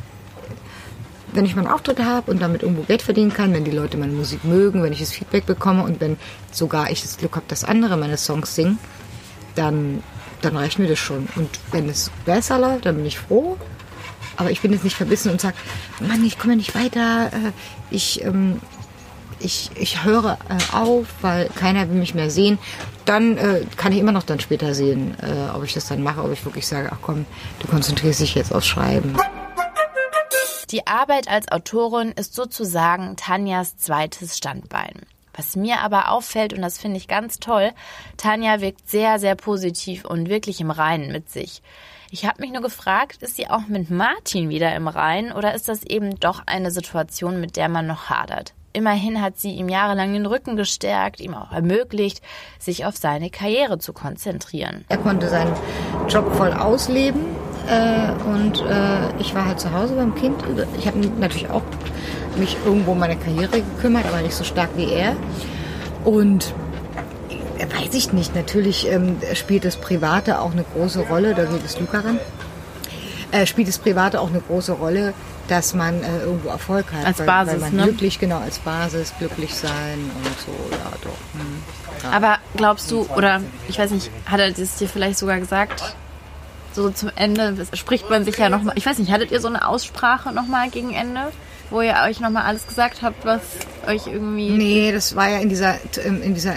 wenn 1.33 1.45
ich 1.45 1.57
meinen 1.57 1.67
Auftritt 1.67 2.01
habe 2.01 2.31
und 2.31 2.41
damit 2.41 2.63
irgendwo 2.63 2.83
Geld 2.83 3.03
verdienen 3.03 3.33
kann, 3.33 3.53
wenn 3.53 3.65
die 3.65 3.71
Leute 3.71 3.97
meine 3.97 4.13
Musik 4.13 4.45
mögen, 4.45 4.83
wenn 4.83 4.93
ich 4.93 5.01
das 5.01 5.13
Feedback 5.13 5.47
bekomme 5.47 5.83
und 5.83 6.01
wenn 6.01 6.17
sogar 6.53 6.91
ich 6.91 7.03
das 7.03 7.17
Glück 7.19 7.37
habe, 7.37 7.47
dass 7.49 7.65
andere 7.65 7.97
meine 7.97 8.17
Songs 8.17 8.55
singen, 8.55 8.79
dann, 9.55 10.03
dann 10.41 10.57
reicht 10.57 10.79
mir 10.79 10.89
das 10.89 10.99
schon. 10.99 11.29
Und 11.37 11.51
wenn 11.73 11.89
es 11.89 12.11
besser 12.25 12.59
läuft, 12.59 12.87
dann 12.87 12.97
bin 12.97 13.07
ich 13.07 13.19
froh. 13.19 13.57
Aber 14.37 14.51
ich 14.51 14.61
bin 14.61 14.73
jetzt 14.73 14.85
nicht 14.85 14.97
verbissen 14.97 15.33
und 15.33 15.41
sage, 15.41 15.57
Mann, 16.01 16.25
ich 16.25 16.39
komme 16.39 16.57
nicht 16.57 16.75
weiter, 16.75 17.31
äh, 17.33 17.53
ich, 17.91 18.25
ähm, 18.25 18.61
ich, 19.41 19.71
ich 19.75 20.05
höre 20.05 20.39
äh, 20.49 20.77
auf, 20.77 21.07
weil 21.23 21.49
keiner 21.57 21.89
will 21.89 21.99
mich 21.99 22.15
mehr 22.15 22.31
sehen. 22.31 22.59
Dann 23.05 23.37
äh, 23.37 23.63
kann 23.77 23.93
ich 23.93 23.99
immer 23.99 24.13
noch 24.13 24.23
dann 24.23 24.39
später 24.39 24.75
sehen, 24.75 25.17
äh, 25.23 25.57
ob 25.57 25.65
ich 25.65 25.75
das 25.75 25.89
dann 25.89 26.03
mache, 26.03 26.23
ob 26.23 26.33
ich 26.33 26.45
wirklich 26.45 26.67
sage, 26.67 26.91
ach 26.93 26.99
komm, 27.03 27.27
du 27.61 27.69
konzentrierst 27.69 28.21
dich 28.21 28.35
jetzt 28.37 28.55
aufs 28.55 28.67
Schreiben. 28.67 29.17
Die 30.71 30.87
Arbeit 30.87 31.29
als 31.29 31.51
Autorin 31.51 32.13
ist 32.13 32.35
sozusagen 32.35 33.17
Tanjas 33.17 33.79
zweites 33.79 34.37
Standbein. 34.37 35.01
Was 35.33 35.57
mir 35.57 35.81
aber 35.81 36.11
auffällt, 36.11 36.53
und 36.53 36.61
das 36.61 36.77
finde 36.77 36.99
ich 36.99 37.09
ganz 37.09 37.39
toll, 37.39 37.71
Tanja 38.19 38.61
wirkt 38.61 38.87
sehr, 38.87 39.19
sehr 39.19 39.35
positiv 39.35 40.05
und 40.05 40.29
wirklich 40.29 40.61
im 40.61 40.71
Reinen 40.71 41.11
mit 41.11 41.31
sich. 41.31 41.63
Ich 42.11 42.27
habe 42.27 42.43
mich 42.43 42.53
nur 42.53 42.61
gefragt, 42.61 43.23
ist 43.23 43.37
sie 43.37 43.49
auch 43.49 43.67
mit 43.67 43.89
Martin 43.89 44.51
wieder 44.51 44.75
im 44.75 44.89
Reinen 44.89 45.33
oder 45.33 45.55
ist 45.55 45.69
das 45.69 45.85
eben 45.85 46.21
doch 46.21 46.43
eine 46.45 46.71
Situation, 46.71 47.41
mit 47.41 47.57
der 47.57 47.71
man 47.71 47.87
noch 47.87 48.11
hadert? 48.11 48.53
Immerhin 48.75 49.23
hat 49.23 49.39
sie 49.39 49.53
ihm 49.53 49.71
jahrelang 49.71 50.13
den 50.13 50.27
Rücken 50.27 50.57
gestärkt, 50.57 51.21
ihm 51.21 51.35
auch 51.35 51.51
ermöglicht, 51.51 52.21
sich 52.59 52.85
auf 52.85 52.97
seine 52.97 53.31
Karriere 53.31 53.79
zu 53.79 53.95
konzentrieren. 53.95 54.85
Er 54.91 54.99
konnte 54.99 55.31
seinen 55.31 55.57
Job 56.09 56.35
voll 56.35 56.53
ausleben 56.53 57.25
äh, 57.69 58.13
und 58.25 58.61
äh, 58.63 59.21
ich 59.21 59.35
war 59.35 59.45
halt 59.45 59.61
zu 59.61 59.73
Hause 59.73 59.95
beim 59.95 60.15
Kind. 60.15 60.43
Ich 60.79 60.87
habe 60.87 60.99
natürlich 61.21 61.51
auch 61.51 61.63
mich 62.37 62.57
irgendwo 62.65 62.93
um 62.93 62.99
meine 62.99 63.17
Karriere 63.17 63.61
gekümmert, 63.61 64.07
aber 64.07 64.23
nicht 64.23 64.35
so 64.35 64.45
stark 64.45 64.71
wie 64.77 64.91
er. 64.91 65.17
Und 66.05 66.55
äh, 67.59 67.67
weiß 67.67 67.93
ich 67.95 68.13
nicht, 68.13 68.35
natürlich 68.35 68.91
ähm, 68.91 69.17
spielt 69.35 69.65
das 69.65 69.77
Private 69.77 70.41
auch 70.41 70.53
eine 70.53 70.65
große 70.65 71.01
Rolle, 71.01 71.35
da 71.35 71.45
geht 71.45 71.65
es 71.65 71.79
Luca 71.79 72.01
ran. 72.01 72.19
Äh, 73.33 73.45
spielt 73.45 73.69
das 73.69 73.79
Private 73.79 74.21
auch 74.21 74.31
eine 74.31 74.41
große 74.41 74.73
Rolle, 74.73 75.13
dass 75.49 75.75
man 75.75 76.03
äh, 76.03 76.21
irgendwo 76.21 76.49
Erfolg 76.49 76.87
hat. 76.93 77.07
Als 77.07 77.19
weil, 77.19 77.27
Basis, 77.27 77.53
weil 77.55 77.61
man 77.61 77.77
ne? 77.77 77.83
glücklich, 77.83 78.19
genau, 78.19 78.39
als 78.39 78.59
Basis, 78.61 79.13
glücklich 79.19 79.55
sein 79.55 80.11
und 80.25 80.41
so, 80.41 80.53
ja 80.71 80.91
doch. 81.03 81.11
Hm. 81.41 82.13
Aber 82.13 82.39
glaubst 82.57 82.91
du, 82.91 83.07
oder 83.15 83.43
ich 83.69 83.79
weiß 83.79 83.91
nicht, 83.91 84.11
hat 84.25 84.41
er 84.41 84.51
das 84.51 84.77
dir 84.77 84.89
vielleicht 84.89 85.19
sogar 85.19 85.39
gesagt? 85.39 85.95
So 86.73 86.91
zum 86.91 87.11
Ende 87.17 87.55
spricht 87.75 88.09
man 88.11 88.25
sich 88.25 88.39
ja 88.39 88.49
nochmal. 88.49 88.75
Ich 88.77 88.87
weiß 88.87 88.99
nicht, 88.99 89.11
hattet 89.11 89.31
ihr 89.31 89.41
so 89.41 89.49
eine 89.49 89.67
Aussprache 89.67 90.33
nochmal 90.33 90.71
gegen 90.71 90.93
Ende? 90.93 91.33
Wo 91.71 91.83
ihr 91.83 91.97
euch 92.07 92.19
nochmal 92.21 92.45
alles 92.45 92.67
gesagt 92.67 93.03
habt, 93.03 93.27
was 93.27 93.43
euch 93.87 94.07
irgendwie. 94.07 94.51
Nee, 94.51 94.91
das 94.91 95.15
war 95.15 95.29
ja 95.29 95.39
in 95.39 95.51
dieser, 95.51 95.75
in 96.03 96.33
dieser 96.33 96.55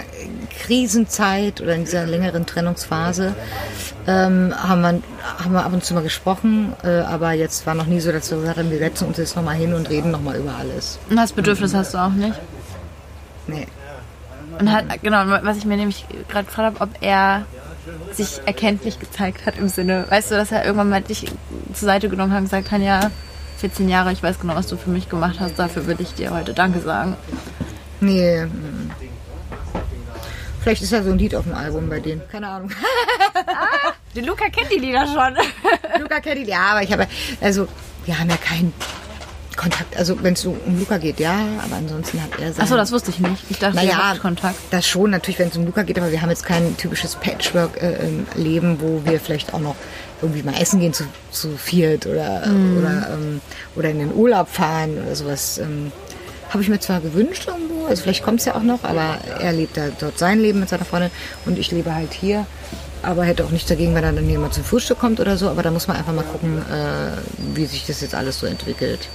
Krisenzeit 0.62 1.60
oder 1.60 1.74
in 1.74 1.84
dieser 1.84 2.06
längeren 2.06 2.46
Trennungsphase 2.46 3.34
ähm, 4.06 4.54
haben, 4.56 4.80
wir, 4.80 5.02
haben 5.44 5.52
wir 5.52 5.64
ab 5.64 5.72
und 5.72 5.84
zu 5.84 5.94
mal 5.94 6.02
gesprochen, 6.02 6.72
äh, 6.82 7.00
aber 7.00 7.32
jetzt 7.32 7.66
war 7.66 7.74
noch 7.74 7.86
nie 7.86 8.00
so, 8.00 8.10
dass 8.10 8.30
wir 8.30 8.38
gesagt 8.38 8.58
haben, 8.58 8.70
wir 8.70 8.78
setzen 8.78 9.08
uns 9.08 9.18
jetzt 9.18 9.36
nochmal 9.36 9.54
hin 9.54 9.74
und 9.74 9.88
reden 9.90 10.10
nochmal 10.10 10.36
über 10.36 10.54
alles. 10.56 10.98
Und 11.08 11.16
das 11.16 11.32
Bedürfnis 11.32 11.74
hast 11.74 11.94
du 11.94 11.98
auch 11.98 12.10
nicht. 12.10 12.38
Nee. 13.46 13.66
Und 14.58 14.70
hat, 14.70 14.84
genau, 15.02 15.24
was 15.42 15.56
ich 15.56 15.64
mir 15.64 15.76
nämlich 15.76 16.04
gerade 16.28 16.44
gefragt 16.44 16.80
habe, 16.80 16.80
ob 16.80 16.90
er 17.00 17.46
sich 18.12 18.40
erkenntlich 18.46 18.98
gezeigt 18.98 19.46
hat 19.46 19.58
im 19.58 19.68
Sinne, 19.68 20.06
weißt 20.08 20.30
du, 20.30 20.34
dass 20.36 20.52
er 20.52 20.64
irgendwann 20.64 20.90
mal 20.90 21.02
dich 21.02 21.26
zur 21.74 21.86
Seite 21.86 22.08
genommen 22.08 22.32
hat 22.32 22.38
und 22.38 22.44
gesagt 22.44 22.70
hat, 22.70 22.80
ja, 22.80 23.10
14 23.58 23.88
Jahre, 23.88 24.12
ich 24.12 24.22
weiß 24.22 24.40
genau, 24.40 24.54
was 24.54 24.66
du 24.66 24.76
für 24.76 24.90
mich 24.90 25.08
gemacht 25.08 25.40
hast, 25.40 25.58
dafür 25.58 25.86
würde 25.86 26.02
ich 26.02 26.14
dir 26.14 26.30
heute 26.30 26.52
Danke 26.54 26.80
sagen. 26.80 27.16
Nee. 28.00 28.44
mm. 28.44 28.90
Vielleicht 30.60 30.82
ist 30.82 30.92
ja 30.92 31.02
so 31.02 31.10
ein 31.10 31.18
Lied 31.18 31.34
auf 31.34 31.44
dem 31.44 31.54
Album 31.54 31.88
bei 31.88 31.98
denen. 31.98 32.22
Keine 32.30 32.48
Ahnung. 32.48 32.70
Der 34.14 34.22
Luca 34.22 34.48
kennt 34.48 34.70
die 34.70 34.78
Lieder 34.78 35.06
schon. 35.06 35.36
Luca 36.00 36.20
kennt 36.20 36.38
ihn, 36.38 36.48
ja, 36.48 36.66
aber 36.70 36.82
ich 36.82 36.92
habe, 36.92 37.08
also 37.40 37.66
wir 38.04 38.18
haben 38.18 38.30
ja 38.30 38.36
keinen 38.36 38.72
Kontakt. 39.56 39.96
Also 39.96 40.22
wenn 40.22 40.34
es 40.34 40.42
so 40.42 40.56
um 40.66 40.78
Luca 40.78 40.98
geht, 40.98 41.20
ja, 41.20 41.36
aber 41.64 41.76
ansonsten 41.76 42.22
hat 42.22 42.30
er 42.40 42.52
sein... 42.52 42.62
Achso, 42.64 42.76
das 42.76 42.92
wusste 42.92 43.10
ich 43.10 43.20
nicht. 43.20 43.44
Ich 43.50 43.58
dachte, 43.58 43.78
ihr 43.78 43.84
naja, 43.84 44.10
habt 44.10 44.20
Kontakt. 44.20 44.56
das 44.70 44.86
schon 44.86 45.10
natürlich, 45.10 45.38
wenn 45.38 45.48
es 45.48 45.56
um 45.56 45.64
Luca 45.66 45.82
geht, 45.82 45.98
aber 45.98 46.10
wir 46.10 46.22
haben 46.22 46.30
jetzt 46.30 46.44
kein 46.44 46.76
typisches 46.76 47.16
Patchwork-Leben, 47.16 48.80
wo 48.80 49.02
wir 49.04 49.20
vielleicht 49.20 49.54
auch 49.54 49.60
noch 49.60 49.76
irgendwie 50.20 50.42
mal 50.42 50.54
essen 50.54 50.80
gehen 50.80 50.92
zu, 50.92 51.04
zu 51.30 51.56
viert 51.56 52.06
oder, 52.06 52.42
oder, 52.78 53.08
ähm, 53.12 53.40
oder 53.74 53.90
in 53.90 53.98
den 53.98 54.14
Urlaub 54.14 54.48
fahren 54.48 54.98
oder 55.04 55.16
sowas. 55.16 55.58
Ähm, 55.58 55.92
habe 56.50 56.62
ich 56.62 56.68
mir 56.68 56.80
zwar 56.80 57.00
gewünscht 57.00 57.46
irgendwo, 57.46 57.86
also 57.86 58.02
vielleicht 58.02 58.22
kommt 58.22 58.40
es 58.40 58.44
ja 58.44 58.54
auch 58.54 58.62
noch, 58.62 58.84
aber 58.84 59.18
er 59.40 59.52
lebt 59.52 59.76
da 59.76 59.88
dort 59.98 60.18
sein 60.18 60.38
Leben 60.38 60.60
mit 60.60 60.68
seiner 60.68 60.84
Freundin 60.84 61.10
und 61.46 61.58
ich 61.58 61.70
lebe 61.70 61.94
halt 61.94 62.12
hier. 62.12 62.46
Aber 63.02 63.24
hätte 63.24 63.44
auch 63.44 63.50
nichts 63.50 63.68
dagegen, 63.68 63.94
wenn 63.94 64.02
dann 64.02 64.28
jemand 64.28 64.54
zum 64.54 64.64
Frühstück 64.64 64.98
kommt 64.98 65.18
oder 65.18 65.36
so. 65.36 65.48
Aber 65.48 65.62
da 65.62 65.70
muss 65.70 65.88
man 65.88 65.96
einfach 65.96 66.12
mal 66.12 66.24
gucken, 66.24 66.58
äh, 66.58 67.54
wie 67.54 67.66
sich 67.66 67.84
das 67.86 68.00
jetzt 68.00 68.14
alles 68.14 68.38
so 68.38 68.46
entwickelt. 68.46 69.08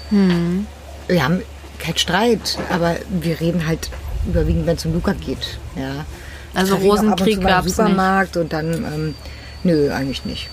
Wir 1.07 1.23
haben 1.23 1.41
keinen 1.79 1.97
Streit, 1.97 2.57
aber 2.69 2.97
wir 3.09 3.39
reden 3.39 3.65
halt 3.65 3.89
überwiegend, 4.27 4.65
wenn 4.65 4.75
es 4.75 4.85
um 4.85 4.93
Luca 4.93 5.13
geht. 5.13 5.57
Ja. 5.75 6.05
Also 6.53 6.75
Rosenkrieg 6.75 7.37
mal 7.37 7.41
im 7.43 7.47
gab's 7.47 7.65
nicht. 7.65 7.75
Supermarkt 7.75 8.35
und 8.37 8.51
dann, 8.51 8.73
ähm, 8.73 9.15
nö, 9.63 9.91
eigentlich 9.91 10.25
nicht. 10.25 10.49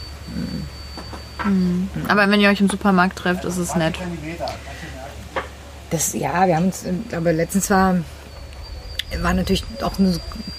Aber 2.09 2.31
wenn 2.31 2.41
ihr 2.41 2.49
euch 2.49 2.61
im 2.61 2.71
Supermarkt 2.71 3.19
trefft, 3.19 3.45
ist 3.45 3.57
es 3.57 3.75
nett. 3.75 3.97
Das, 5.91 6.15
ja, 6.15 6.47
wir 6.47 6.57
haben 6.57 6.67
uns, 6.67 6.85
aber 7.15 7.33
letztens 7.33 7.71
war, 7.71 7.97
war 9.21 9.35
natürlich 9.35 9.65
auch 9.83 9.99
eine 9.99 10.19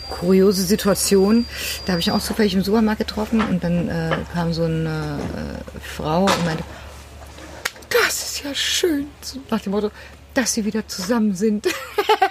kuriose 0.09 0.63
Situation. 0.63 1.45
Da 1.85 1.93
habe 1.93 1.99
ich 2.01 2.11
auch 2.11 2.21
zufällig 2.21 2.53
im 2.53 2.63
Supermarkt 2.63 2.99
getroffen 2.99 3.41
und 3.41 3.63
dann 3.63 3.89
äh, 3.89 4.17
kam 4.33 4.53
so 4.53 4.63
eine 4.63 5.19
äh, 5.19 5.79
Frau 5.79 6.23
und 6.23 6.45
meinte, 6.45 6.63
das 7.89 8.23
ist 8.23 8.43
ja 8.43 8.53
schön, 8.53 9.07
nach 9.49 9.61
dem 9.61 9.71
Motto, 9.71 9.91
dass 10.33 10.53
sie 10.53 10.65
wieder 10.65 10.87
zusammen 10.87 11.33
sind. 11.33 11.67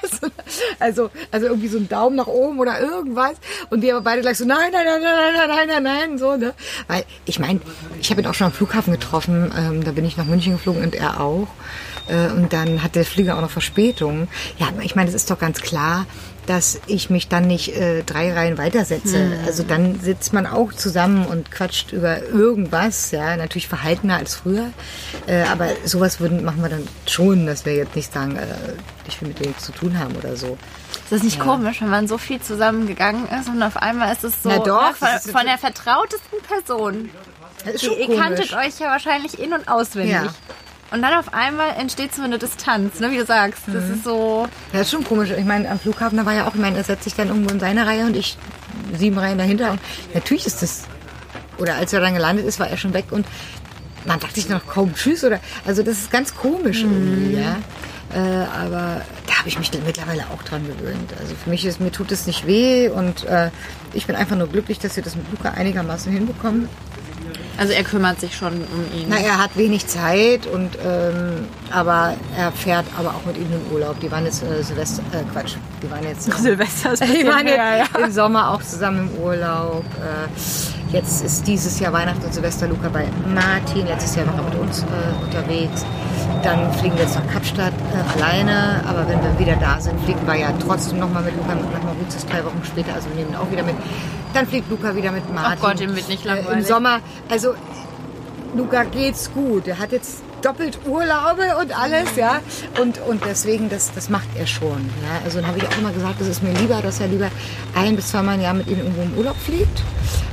also, 0.79 1.11
also 1.31 1.47
irgendwie 1.47 1.69
so 1.69 1.79
ein 1.79 1.89
Daumen 1.89 2.17
nach 2.17 2.27
oben 2.27 2.59
oder 2.59 2.81
irgendwas. 2.81 3.35
Und 3.71 3.83
wir 3.83 3.97
aber 3.97 4.05
beide 4.05 4.21
gleich 4.21 4.39
so, 4.39 4.45
nein, 4.45 4.71
nein, 4.73 4.85
nein, 4.85 5.03
nein, 5.03 5.35
nein, 5.35 5.49
nein, 5.49 5.69
nein, 5.69 5.83
nein, 5.83 6.19
so, 6.19 6.37
ne? 6.37 6.55
Weil, 6.87 7.05
ich 7.25 7.39
meine, 7.39 7.61
ich 8.01 8.11
habe 8.11 8.21
ihn 8.21 8.27
auch 8.27 8.35
schon 8.35 8.47
am 8.47 8.53
Flughafen 8.53 8.93
getroffen, 8.93 9.53
ähm, 9.57 9.85
da 9.85 9.93
bin 9.93 10.05
ich 10.05 10.17
nach 10.17 10.27
München 10.27 10.53
geflogen 10.53 10.83
und 10.83 10.95
er 10.95 11.21
auch. 11.21 11.49
Äh, 12.09 12.31
und 12.33 12.53
dann 12.53 12.83
hat 12.83 12.95
der 12.95 13.05
Flieger 13.05 13.37
auch 13.37 13.41
noch 13.41 13.51
Verspätung. 13.51 14.29
Ja, 14.59 14.69
ich 14.83 14.95
meine, 14.95 15.09
es 15.09 15.15
ist 15.15 15.31
doch 15.31 15.39
ganz 15.39 15.61
klar, 15.61 16.07
dass 16.47 16.81
ich 16.87 17.11
mich 17.11 17.29
dann 17.29 17.47
nicht 17.47 17.75
äh, 17.77 18.03
drei 18.03 18.33
Reihen 18.33 18.59
weitersetze. 18.59 19.33
Also 19.47 19.63
dann 19.63 20.01
sitzt 20.01 20.33
man 20.33 20.47
auch 20.47 20.73
zusammen 20.73 21.27
und 21.27 21.51
quatscht 21.51 21.93
über 21.93 22.23
irgendwas, 22.23 23.11
ja, 23.11 23.37
natürlich 23.37 23.69
verhaltener 23.69 24.17
als 24.17 24.35
früher. 24.35 24.71
Äh, 25.27 25.43
aber 25.45 25.69
sowas 25.85 26.21
würden, 26.21 26.45
machen 26.45 26.63
wir 26.63 26.69
dann 26.69 26.87
schon, 27.07 27.47
dass 27.47 27.65
wir 27.65 27.75
jetzt 27.75 27.97
nicht 27.97 28.13
sagen, 28.13 28.37
äh, 28.37 28.45
ich 29.09 29.21
will 29.21 29.29
mit 29.29 29.39
dir 29.39 29.49
nichts 29.49 29.65
zu 29.65 29.73
tun 29.73 29.99
haben 29.99 30.15
oder 30.17 30.37
so. 30.37 30.59
Ist 30.93 31.13
das 31.13 31.23
nicht 31.23 31.41
komisch, 31.41 31.81
wenn 31.81 31.91
man 31.91 32.09
so 32.09 32.19
viel 32.19 32.41
zusammengegangen 32.41 33.29
ist 33.29 33.49
und 33.49 33.63
auf 33.63 33.77
einmal 33.77 34.13
ist 34.13 34.25
es 34.25 34.43
so 34.43 34.49
Na 34.49 34.59
doch, 34.59 34.83
ne, 34.83 34.89
das 34.91 34.99
von, 34.99 35.09
ist 35.17 35.31
von 35.31 35.47
der 35.47 35.59
vertrautesten 35.59 36.39
Person. 36.49 37.11
Das 37.65 37.75
ist 37.75 37.83
Ihr, 37.83 37.89
schon 37.91 37.99
ihr 37.99 38.17
kanntet 38.21 38.53
euch 38.53 38.79
ja 38.79 38.89
wahrscheinlich 38.89 39.39
in- 39.39 39.53
und 39.53 39.69
auswendig. 39.69 40.15
Ja. 40.15 40.35
Und 40.95 41.03
dann 41.03 41.15
auf 41.15 41.35
einmal 41.35 41.71
entsteht 41.77 42.15
so 42.15 42.23
eine 42.23 42.39
Distanz, 42.39 43.01
ne, 43.01 43.11
wie 43.11 43.17
du 43.19 43.27
sagst. 43.27 43.63
Das 43.67 43.83
Mhm. 43.85 43.95
ist 43.95 44.05
so. 44.05 44.47
Ja, 44.73 44.81
ist 44.83 44.93
schon 44.93 45.03
komisch. 45.03 45.31
Ich 45.37 45.45
meine, 45.45 45.69
am 45.69 45.81
Flughafen, 45.81 46.17
da 46.19 46.25
war 46.25 46.35
ja 46.35 46.47
auch, 46.47 46.55
ich 46.55 46.61
meine, 46.61 46.77
er 46.77 46.85
setzt 46.85 47.03
sich 47.03 47.15
dann 47.15 47.29
irgendwo 47.29 47.51
in 47.53 47.59
seine 47.59 47.85
Reihe 47.85 48.07
und 48.07 48.17
ich 48.17 48.39
sieben 48.97 49.19
Reihen 49.19 49.37
dahinter. 49.37 49.73
Und 49.73 49.81
natürlich 50.15 50.47
ist 50.47 50.63
das, 50.63 50.85
oder 51.59 51.75
als 51.75 51.93
er 51.93 52.01
dann 52.01 52.15
gelandet 52.15 52.47
ist, 52.47 52.61
war 52.61 52.69
er 52.69 52.77
schon 52.77 52.95
weg 52.95 53.07
und 53.11 53.27
man 54.07 54.21
dachte 54.21 54.35
sich 54.37 54.49
noch 54.49 54.65
kaum 54.69 54.95
Tschüss 54.95 55.25
oder, 55.25 55.41
also 55.67 55.83
das 55.83 55.99
ist 55.99 56.11
ganz 56.13 56.37
komisch 56.37 56.83
irgendwie, 56.83 57.39
ja. 57.41 57.57
Äh, 58.15 58.19
aber 58.65 59.01
da 59.27 59.39
habe 59.39 59.49
ich 59.49 59.59
mich 59.59 59.73
dann 59.73 59.83
mittlerweile 59.85 60.23
auch 60.33 60.43
dran 60.45 60.63
gewöhnt. 60.65 61.13
Also 61.21 61.35
für 61.43 61.51
mich 61.51 61.65
ist, 61.65 61.81
mir 61.81 61.91
tut 61.91 62.13
es 62.13 62.27
nicht 62.29 62.47
weh 62.47 62.89
und 62.89 63.25
äh, 63.25 63.51
ich 63.95 64.07
bin 64.07 64.15
einfach 64.15 64.37
nur 64.37 64.47
glücklich, 64.49 64.79
dass 64.79 64.95
wir 64.95 65.03
das 65.03 65.17
mit 65.17 65.25
Luca 65.33 65.51
einigermaßen 65.51 66.13
hinbekommen. 66.13 66.69
Also 67.57 67.73
er 67.73 67.85
kümmert 67.85 68.21
sich 68.21 68.37
schon 68.37 68.53
um 68.53 68.99
ihn. 68.99 69.07
Na, 69.09 69.17
er 69.17 69.39
hat 69.39 69.57
wenig 69.57 69.87
Zeit 69.87 70.47
und 70.47 70.77
ähm, 70.85 71.47
aber 71.71 72.15
er 72.37 72.51
fährt 72.53 72.87
aber 72.99 73.11
auch 73.11 73.25
mit 73.27 73.37
ihm 73.37 73.47
in 73.53 73.73
Urlaub. 73.73 74.01
Die 74.01 74.11
waren 74.11 74.25
jetzt 74.25 74.43
äh, 74.43 74.63
Silvester, 74.63 75.03
äh, 75.13 75.23
Quatsch, 75.33 75.55
die 75.83 75.91
waren 75.91 76.03
jetzt 76.03 76.29
äh, 76.29 76.33
Silvester 76.39 76.93
ist 76.93 77.05
die 77.05 77.27
waren 77.27 77.47
her, 77.47 77.79
jetzt 77.79 77.91
ja. 77.95 78.05
im 78.05 78.13
Sommer 78.13 78.51
auch 78.51 78.63
zusammen 78.63 79.09
im 79.09 79.23
Urlaub. 79.23 79.85
Äh, 80.01 80.93
jetzt 80.93 81.25
ist 81.25 81.47
dieses 81.47 81.79
Jahr 81.79 81.93
Weihnachten 81.93 82.25
und 82.25 82.35
Silvester 82.35 82.67
Luca 82.67 82.89
bei 82.89 83.07
Martin. 83.33 83.87
Letztes 83.87 84.17
Jahr 84.17 84.27
war 84.27 84.37
er 84.37 84.43
mit 84.43 84.55
uns 84.57 84.83
äh, 84.83 85.25
unterwegs. 85.25 85.85
Dann 86.43 86.73
fliegen 86.75 86.95
wir 86.97 87.05
jetzt 87.05 87.15
nach 87.17 87.27
Kapstadt 87.33 87.73
äh, 87.73 88.19
alleine. 88.19 88.83
Aber 88.87 89.09
wenn 89.09 89.23
wir 89.23 89.39
wieder 89.39 89.57
da 89.57 89.81
sind, 89.81 89.99
fliegen 90.03 90.27
wir 90.27 90.35
ja 90.37 90.53
trotzdem 90.65 90.99
nochmal 90.99 91.23
mit 91.23 91.37
Luca 91.37 91.55
nach 91.55 91.83
Mauritius 91.83 92.27
drei 92.27 92.45
Wochen 92.45 92.61
später. 92.65 92.95
Also 92.95 93.09
wir 93.11 93.17
nehmen 93.17 93.31
ihn 93.31 93.37
auch 93.37 93.51
wieder 93.51 93.63
mit. 93.63 93.75
Dann 94.35 94.47
fliegt 94.47 94.69
Luca 94.71 94.95
wieder 94.95 95.13
mit 95.13 95.33
Martin. 95.33 95.61
Gott, 95.61 95.81
ihm 95.81 95.95
wird 95.97 96.09
nicht 96.09 96.25
Äh, 96.27 96.29
Im 96.31 96.35
langweilig. 96.37 96.67
Sommer. 96.67 97.01
Also 97.31 97.55
Luca 98.57 98.85
geht's 98.85 99.31
gut. 99.33 99.67
Er 99.67 99.79
hat 99.79 99.93
jetzt 99.93 100.23
doppelt 100.43 100.79
Urlaube 100.87 101.57
und 101.61 101.77
alles, 101.77 102.17
ja. 102.17 102.41
Und, 102.81 103.01
und 103.09 103.25
deswegen, 103.25 103.71
das, 103.71 103.93
das 103.95 104.11
macht 104.11 104.29
er 104.37 104.47
schon. 104.47 104.91
Ja. 105.03 105.25
Also 105.25 105.39
dann 105.41 105.47
habe 105.49 105.59
ich 105.59 105.67
auch 105.67 105.79
immer 105.79 105.91
gesagt, 105.93 106.21
es 106.21 106.29
ist 106.29 106.43
mir 106.43 106.53
lieber, 106.53 106.83
dass 106.83 107.01
er 107.01 107.07
lieber 107.09 107.29
ein 107.75 107.97
bis 107.97 108.09
zweimal 108.11 108.35
im 108.35 108.43
Jahr 108.43 108.53
mit 108.55 108.67
ihm 108.69 108.79
irgendwo 108.79 109.03
im 109.03 109.15
Urlaub 109.17 109.37
fliegt, 109.39 109.83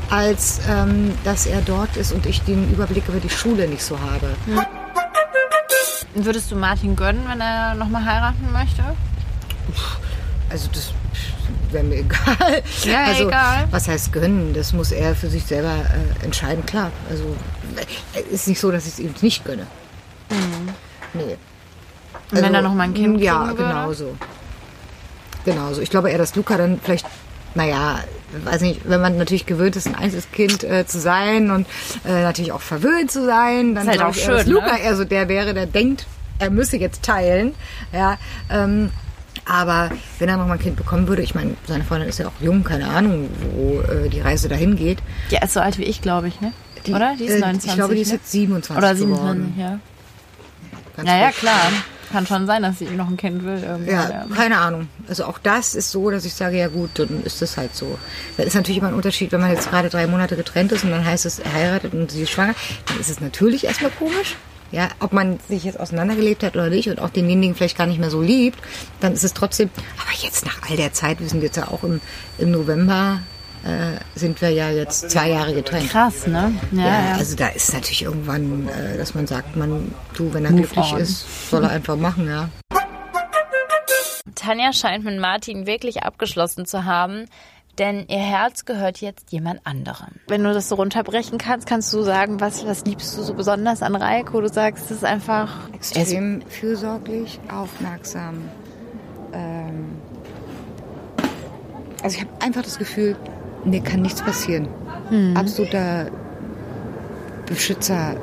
als 0.09 0.59
ähm, 0.69 1.13
dass 1.23 1.45
er 1.45 1.61
dort 1.61 1.95
ist 1.95 2.11
und 2.11 2.25
ich 2.25 2.41
den 2.41 2.69
Überblick 2.73 3.07
über 3.07 3.19
die 3.19 3.29
Schule 3.29 3.67
nicht 3.69 3.83
so 3.83 3.97
habe. 3.99 4.27
Würdest 6.13 6.51
du 6.51 6.55
Martin 6.55 6.95
gönnen, 6.95 7.23
wenn 7.27 7.39
er 7.39 7.75
nochmal 7.75 8.05
heiraten 8.05 8.51
möchte? 8.51 8.83
Also 10.49 10.69
das 10.73 10.93
wäre 11.71 11.83
mir 11.83 11.95
egal. 11.99 12.63
Ja, 12.83 13.05
also, 13.05 13.27
egal. 13.27 13.67
Was 13.71 13.87
heißt 13.87 14.11
gönnen? 14.11 14.53
Das 14.53 14.73
muss 14.73 14.91
er 14.91 15.15
für 15.15 15.29
sich 15.29 15.45
selber 15.45 15.73
äh, 15.73 16.25
entscheiden, 16.25 16.65
klar. 16.65 16.91
Also 17.09 17.35
äh, 18.13 18.33
ist 18.33 18.47
nicht 18.47 18.59
so, 18.59 18.71
dass 18.71 18.85
ich 18.85 18.93
es 18.93 18.99
ihm 18.99 19.13
nicht 19.21 19.45
gönne. 19.45 19.67
Nee. 21.13 21.23
Mhm. 21.23 21.31
Und 22.31 22.41
wenn 22.41 22.53
er 22.53 22.61
noch 22.61 22.73
mal 22.73 22.83
ein 22.83 22.93
Kind 22.93 23.19
Ja, 23.21 23.51
genau 23.51 23.91
so. 23.93 24.15
Genau 25.43 25.73
so. 25.73 25.81
Ich 25.81 25.89
glaube 25.89 26.11
eher, 26.11 26.17
dass 26.17 26.35
Luca 26.35 26.57
dann 26.57 26.79
vielleicht, 26.81 27.05
naja, 27.55 27.99
weiß 28.45 28.61
nicht, 28.61 28.81
wenn 28.85 29.01
man 29.01 29.17
natürlich 29.17 29.45
gewöhnt 29.45 29.75
ist, 29.75 29.87
ein 29.87 29.95
Einzelkind 29.95 30.63
äh, 30.63 30.85
zu 30.85 30.99
sein 30.99 31.51
und 31.51 31.67
äh, 32.05 32.23
natürlich 32.23 32.51
auch 32.51 32.61
verwöhnt 32.61 33.11
zu 33.11 33.25
sein, 33.25 33.75
dann 33.75 33.87
Ist 33.87 33.89
halt 33.89 34.01
auch 34.01 34.15
ich 34.15 34.23
eher, 34.23 34.31
dass 34.31 34.43
schön, 34.43 34.53
Luca 34.53 34.73
ne? 34.73 34.81
eher 34.81 34.95
so 34.95 35.03
der 35.03 35.27
wäre, 35.27 35.53
der 35.53 35.65
denkt, 35.65 36.05
er 36.39 36.49
müsse 36.49 36.77
jetzt 36.77 37.03
teilen. 37.03 37.53
Ja, 37.93 38.17
ähm, 38.49 38.91
aber 39.45 39.91
wenn 40.19 40.29
er 40.29 40.37
noch 40.37 40.47
mal 40.47 40.53
ein 40.53 40.59
Kind 40.59 40.75
bekommen 40.75 41.07
würde, 41.07 41.21
ich 41.21 41.35
meine, 41.35 41.55
seine 41.67 41.83
Freundin 41.83 42.09
ist 42.09 42.19
ja 42.19 42.27
auch 42.27 42.41
jung, 42.41 42.63
keine 42.63 42.87
Ahnung, 42.87 43.29
wo 43.53 43.81
äh, 43.81 44.09
die 44.09 44.21
Reise 44.21 44.47
dahin 44.49 44.75
geht. 44.75 44.99
Ja, 45.29 45.43
ist 45.43 45.53
so 45.53 45.59
alt 45.59 45.77
wie 45.77 45.83
ich, 45.83 46.01
glaube 46.01 46.27
ich, 46.27 46.39
ne? 46.41 46.53
Oder? 46.89 47.15
Die 47.17 47.25
ist 47.25 47.35
äh, 47.35 47.39
29. 47.39 47.69
Ich 47.69 47.75
glaube, 47.75 47.95
die 47.95 48.01
ist 48.01 48.07
ne? 48.09 48.13
jetzt 48.15 48.31
27 48.31 48.77
Oder 48.77 48.95
geworden. 48.95 49.53
27, 49.55 49.57
ja. 49.57 49.79
Ganz 50.95 51.09
Ja, 51.09 51.17
ja, 51.17 51.31
frisch. 51.31 51.49
Kann 52.11 52.27
schon 52.27 52.45
sein, 52.45 52.61
dass 52.63 52.79
sie 52.79 52.85
noch 52.85 53.07
ein 53.07 53.17
Kind 53.17 53.43
will. 53.43 53.63
Ja, 53.87 54.25
keine 54.35 54.57
Ahnung. 54.57 54.87
Also 55.07 55.25
auch 55.25 55.39
das 55.39 55.75
ist 55.75 55.91
so, 55.91 56.09
dass 56.11 56.25
ich 56.25 56.33
sage, 56.33 56.57
ja 56.57 56.67
gut, 56.67 56.91
dann 56.95 57.23
ist 57.23 57.41
das 57.41 57.57
halt 57.57 57.75
so. 57.75 57.97
Da 58.37 58.43
ist 58.43 58.55
natürlich 58.55 58.77
immer 58.79 58.89
ein 58.89 58.93
Unterschied, 58.93 59.31
wenn 59.31 59.41
man 59.41 59.51
jetzt 59.51 59.69
gerade 59.69 59.89
drei 59.89 60.07
Monate 60.07 60.35
getrennt 60.35 60.71
ist 60.71 60.83
und 60.83 60.91
dann 60.91 61.05
heißt 61.05 61.25
es, 61.25 61.39
er 61.39 61.53
heiratet 61.53 61.93
und 61.93 62.11
sie 62.11 62.23
ist 62.23 62.31
schwanger, 62.31 62.55
dann 62.87 62.99
ist 62.99 63.09
es 63.09 63.21
natürlich 63.21 63.65
erstmal 63.65 63.91
komisch. 63.91 64.35
Ja, 64.71 64.87
ob 65.01 65.11
man 65.11 65.37
sich 65.49 65.65
jetzt 65.65 65.79
auseinandergelebt 65.79 66.43
hat 66.43 66.55
oder 66.55 66.69
nicht 66.69 66.89
und 66.89 66.99
auch 66.99 67.09
denjenigen 67.09 67.55
vielleicht 67.55 67.77
gar 67.77 67.87
nicht 67.87 67.99
mehr 67.99 68.09
so 68.09 68.21
liebt, 68.21 68.57
dann 69.01 69.11
ist 69.13 69.23
es 69.25 69.33
trotzdem, 69.33 69.69
aber 70.01 70.17
jetzt 70.21 70.45
nach 70.45 70.69
all 70.69 70.77
der 70.77 70.93
Zeit, 70.93 71.19
wir 71.19 71.27
sind 71.27 71.43
jetzt 71.43 71.57
ja 71.57 71.67
auch 71.67 71.83
im, 71.83 71.99
im 72.37 72.51
November, 72.51 73.19
sind 74.15 74.41
wir 74.41 74.49
ja 74.49 74.69
jetzt 74.71 75.11
zwei 75.11 75.29
Jahre 75.29 75.53
getrennt. 75.53 75.89
Krass, 75.89 76.25
ne? 76.27 76.53
Ja, 76.71 76.79
Ja, 76.79 77.05
ja. 77.09 77.13
also 77.15 77.35
da 77.35 77.47
ist 77.49 77.73
natürlich 77.73 78.03
irgendwann, 78.03 78.67
äh, 78.67 78.97
dass 78.97 79.13
man 79.13 79.27
sagt, 79.27 79.55
man, 79.55 79.93
du, 80.15 80.33
wenn 80.33 80.45
er 80.45 80.51
Move 80.51 80.61
glücklich 80.63 80.93
on. 80.93 80.99
ist, 80.99 81.49
soll 81.49 81.63
er 81.63 81.69
einfach 81.69 81.95
machen, 81.95 82.27
ja. 82.27 82.49
Tanja 84.35 84.73
scheint 84.73 85.03
mit 85.03 85.19
Martin 85.19 85.67
wirklich 85.67 86.01
abgeschlossen 86.01 86.65
zu 86.65 86.85
haben, 86.85 87.25
denn 87.77 88.05
ihr 88.07 88.17
Herz 88.17 88.65
gehört 88.65 88.99
jetzt 88.99 89.31
jemand 89.31 89.61
anderem. 89.65 90.09
Wenn 90.27 90.43
du 90.43 90.53
das 90.53 90.67
so 90.67 90.75
runterbrechen 90.75 91.37
kannst, 91.37 91.67
kannst 91.67 91.93
du 91.93 92.01
sagen, 92.01 92.39
was, 92.39 92.65
was 92.65 92.83
liebst 92.85 93.15
du 93.17 93.21
so 93.21 93.33
besonders 93.35 93.83
an 93.83 93.95
Reiko? 93.95 94.41
Du 94.41 94.49
sagst, 94.49 94.85
es 94.85 94.97
ist 94.97 95.05
einfach... 95.05 95.69
extrem 95.73 96.41
fürsorglich, 96.47 97.39
aufmerksam. 97.51 98.49
Ähm, 99.33 100.01
also 102.03 102.17
ich 102.17 102.21
habe 102.21 102.31
einfach 102.41 102.63
das 102.63 102.79
Gefühl, 102.79 103.15
mir 103.65 103.81
kann 103.81 104.01
nichts 104.01 104.21
passieren. 104.21 104.67
Absoluter 105.35 106.07
Beschützer. 107.45 108.15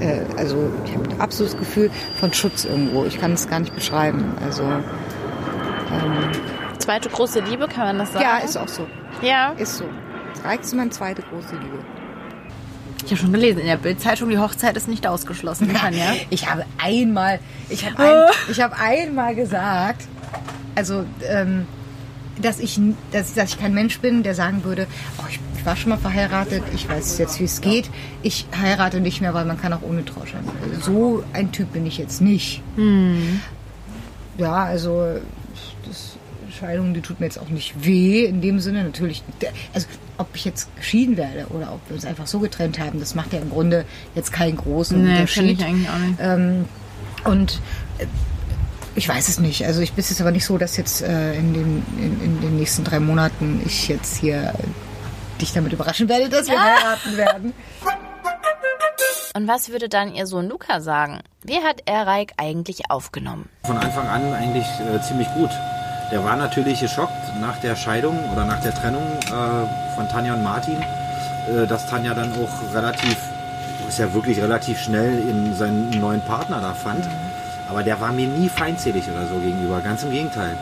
Äh, 0.00 0.20
also 0.36 0.70
ich 0.84 0.94
habe 0.94 1.08
ein 1.08 1.20
absolutes 1.20 1.56
Gefühl 1.56 1.90
von 2.20 2.32
Schutz 2.32 2.64
irgendwo. 2.64 3.04
Ich 3.04 3.18
kann 3.18 3.32
es 3.32 3.48
gar 3.48 3.60
nicht 3.60 3.74
beschreiben. 3.74 4.34
Also 4.44 4.62
Zweite 6.78 7.08
große 7.08 7.40
Liebe, 7.40 7.68
kann 7.68 7.84
man 7.84 7.98
das 7.98 8.12
sagen? 8.12 8.24
ja, 8.24 8.38
ist 8.38 8.56
auch 8.56 8.68
so. 8.68 8.86
Ja. 9.22 9.52
Ist 9.52 9.78
so. 9.78 9.84
Reik 10.44 10.60
ist 10.60 10.74
meine 10.74 10.90
zweite 10.90 11.22
große 11.22 11.54
Liebe. 11.56 11.78
Ich 13.04 13.10
habe 13.12 13.16
schon 13.22 13.32
gelesen, 13.32 13.60
in 13.60 13.66
der 13.66 13.76
Bildzeitung, 13.76 14.28
die 14.28 14.38
Hochzeit 14.38 14.76
ist 14.76 14.88
nicht 14.88 15.06
ausgeschlossen, 15.06 15.72
Tanja. 15.74 16.14
Ich 16.30 16.50
habe 16.50 16.64
einmal, 16.82 17.40
ich 17.68 17.88
habe 17.88 18.02
ein, 18.02 18.24
ich 18.50 18.60
habe 18.60 18.76
einmal 18.78 19.34
gesagt, 19.34 20.06
also 20.74 21.04
ähm, 21.26 21.66
dass 22.42 22.58
ich, 22.60 22.78
dass, 23.12 23.34
dass 23.34 23.50
ich 23.50 23.58
kein 23.60 23.74
Mensch 23.74 23.98
bin, 24.00 24.22
der 24.22 24.34
sagen 24.34 24.64
würde, 24.64 24.86
oh, 25.18 25.24
ich, 25.28 25.38
ich 25.58 25.66
war 25.66 25.76
schon 25.76 25.90
mal 25.90 25.98
verheiratet, 25.98 26.62
ich 26.74 26.88
weiß 26.88 27.18
jetzt, 27.18 27.40
wie 27.40 27.44
es 27.44 27.60
geht, 27.60 27.90
ich 28.22 28.46
heirate 28.60 29.00
nicht 29.00 29.20
mehr, 29.20 29.34
weil 29.34 29.44
man 29.44 29.60
kann 29.60 29.72
auch 29.72 29.82
ohne 29.82 30.04
Trauschein. 30.04 30.44
So 30.80 31.24
ein 31.32 31.50
Typ 31.52 31.72
bin 31.72 31.84
ich 31.86 31.98
jetzt 31.98 32.20
nicht. 32.20 32.62
Ja, 34.38 34.52
also 34.64 35.16
das 35.86 36.16
Scheidung, 36.58 36.94
die 36.94 37.00
tut 37.00 37.20
mir 37.20 37.26
jetzt 37.26 37.38
auch 37.38 37.48
nicht 37.48 37.84
weh 37.84 38.24
in 38.24 38.40
dem 38.40 38.60
Sinne. 38.60 38.84
Natürlich, 38.84 39.22
also 39.74 39.86
ob 40.16 40.28
ich 40.34 40.44
jetzt 40.44 40.74
geschieden 40.76 41.16
werde 41.16 41.46
oder 41.50 41.72
ob 41.72 41.80
wir 41.88 41.94
uns 41.96 42.04
einfach 42.04 42.26
so 42.26 42.38
getrennt 42.40 42.78
haben, 42.78 43.00
das 43.00 43.14
macht 43.14 43.32
ja 43.32 43.40
im 43.40 43.50
Grunde 43.50 43.84
jetzt 44.14 44.32
keinen 44.32 44.56
großen 44.56 45.02
Nee, 45.02 45.10
Unterschied. 45.12 45.58
ich 45.60 45.64
eigentlich 45.64 45.88
auch 45.90 45.98
nicht. 45.98 46.18
Ähm, 46.20 46.64
und 47.24 47.60
äh, 47.98 48.06
ich 48.98 49.08
weiß 49.08 49.28
es 49.28 49.38
nicht. 49.38 49.64
Also 49.64 49.80
ich 49.80 49.92
bin 49.92 50.04
jetzt 50.04 50.20
aber 50.20 50.32
nicht 50.32 50.44
so, 50.44 50.58
dass 50.58 50.76
jetzt 50.76 51.02
äh, 51.02 51.34
in, 51.34 51.54
den, 51.54 51.86
in, 51.96 52.20
in 52.20 52.40
den 52.40 52.56
nächsten 52.56 52.82
drei 52.82 52.98
Monaten 52.98 53.62
ich 53.64 53.88
jetzt 53.88 54.16
hier 54.16 54.52
äh, 54.54 55.40
dich 55.40 55.52
damit 55.52 55.72
überraschen 55.72 56.08
werde, 56.08 56.28
dass 56.28 56.48
wir 56.48 56.60
heiraten 56.60 57.16
werden. 57.16 57.54
Und 59.34 59.46
was 59.46 59.68
würde 59.68 59.88
dann 59.88 60.12
ihr 60.12 60.26
Sohn 60.26 60.48
Luca 60.48 60.80
sagen? 60.80 61.20
Wie 61.44 61.58
hat 61.58 61.82
er 61.86 62.08
Reik 62.08 62.32
eigentlich 62.38 62.90
aufgenommen? 62.90 63.48
Von 63.64 63.78
Anfang 63.78 64.08
an 64.08 64.34
eigentlich 64.34 64.66
äh, 64.80 65.00
ziemlich 65.00 65.28
gut. 65.34 65.50
Der 66.10 66.24
war 66.24 66.36
natürlich 66.36 66.80
geschockt 66.80 67.40
nach 67.40 67.60
der 67.60 67.76
Scheidung 67.76 68.18
oder 68.32 68.44
nach 68.44 68.60
der 68.62 68.74
Trennung 68.74 69.06
äh, 69.26 69.94
von 69.94 70.08
Tanja 70.08 70.34
und 70.34 70.42
Martin, 70.42 70.82
äh, 70.82 71.66
dass 71.68 71.88
Tanja 71.88 72.14
dann 72.14 72.32
auch 72.32 72.74
relativ, 72.74 73.16
ist 73.88 73.98
ja 74.00 74.12
wirklich 74.12 74.40
relativ 74.40 74.80
schnell 74.80 75.20
in 75.20 75.54
seinen 75.54 75.90
neuen 76.00 76.20
Partner 76.22 76.60
da 76.60 76.74
fand. 76.74 77.04
Aber 77.68 77.82
der 77.82 78.00
war 78.00 78.12
mir 78.12 78.26
nie 78.26 78.48
feindselig 78.48 79.04
oder 79.10 79.26
so 79.26 79.34
gegenüber, 79.40 79.80
ganz 79.80 80.02
im 80.02 80.10
Gegenteil. 80.10 80.56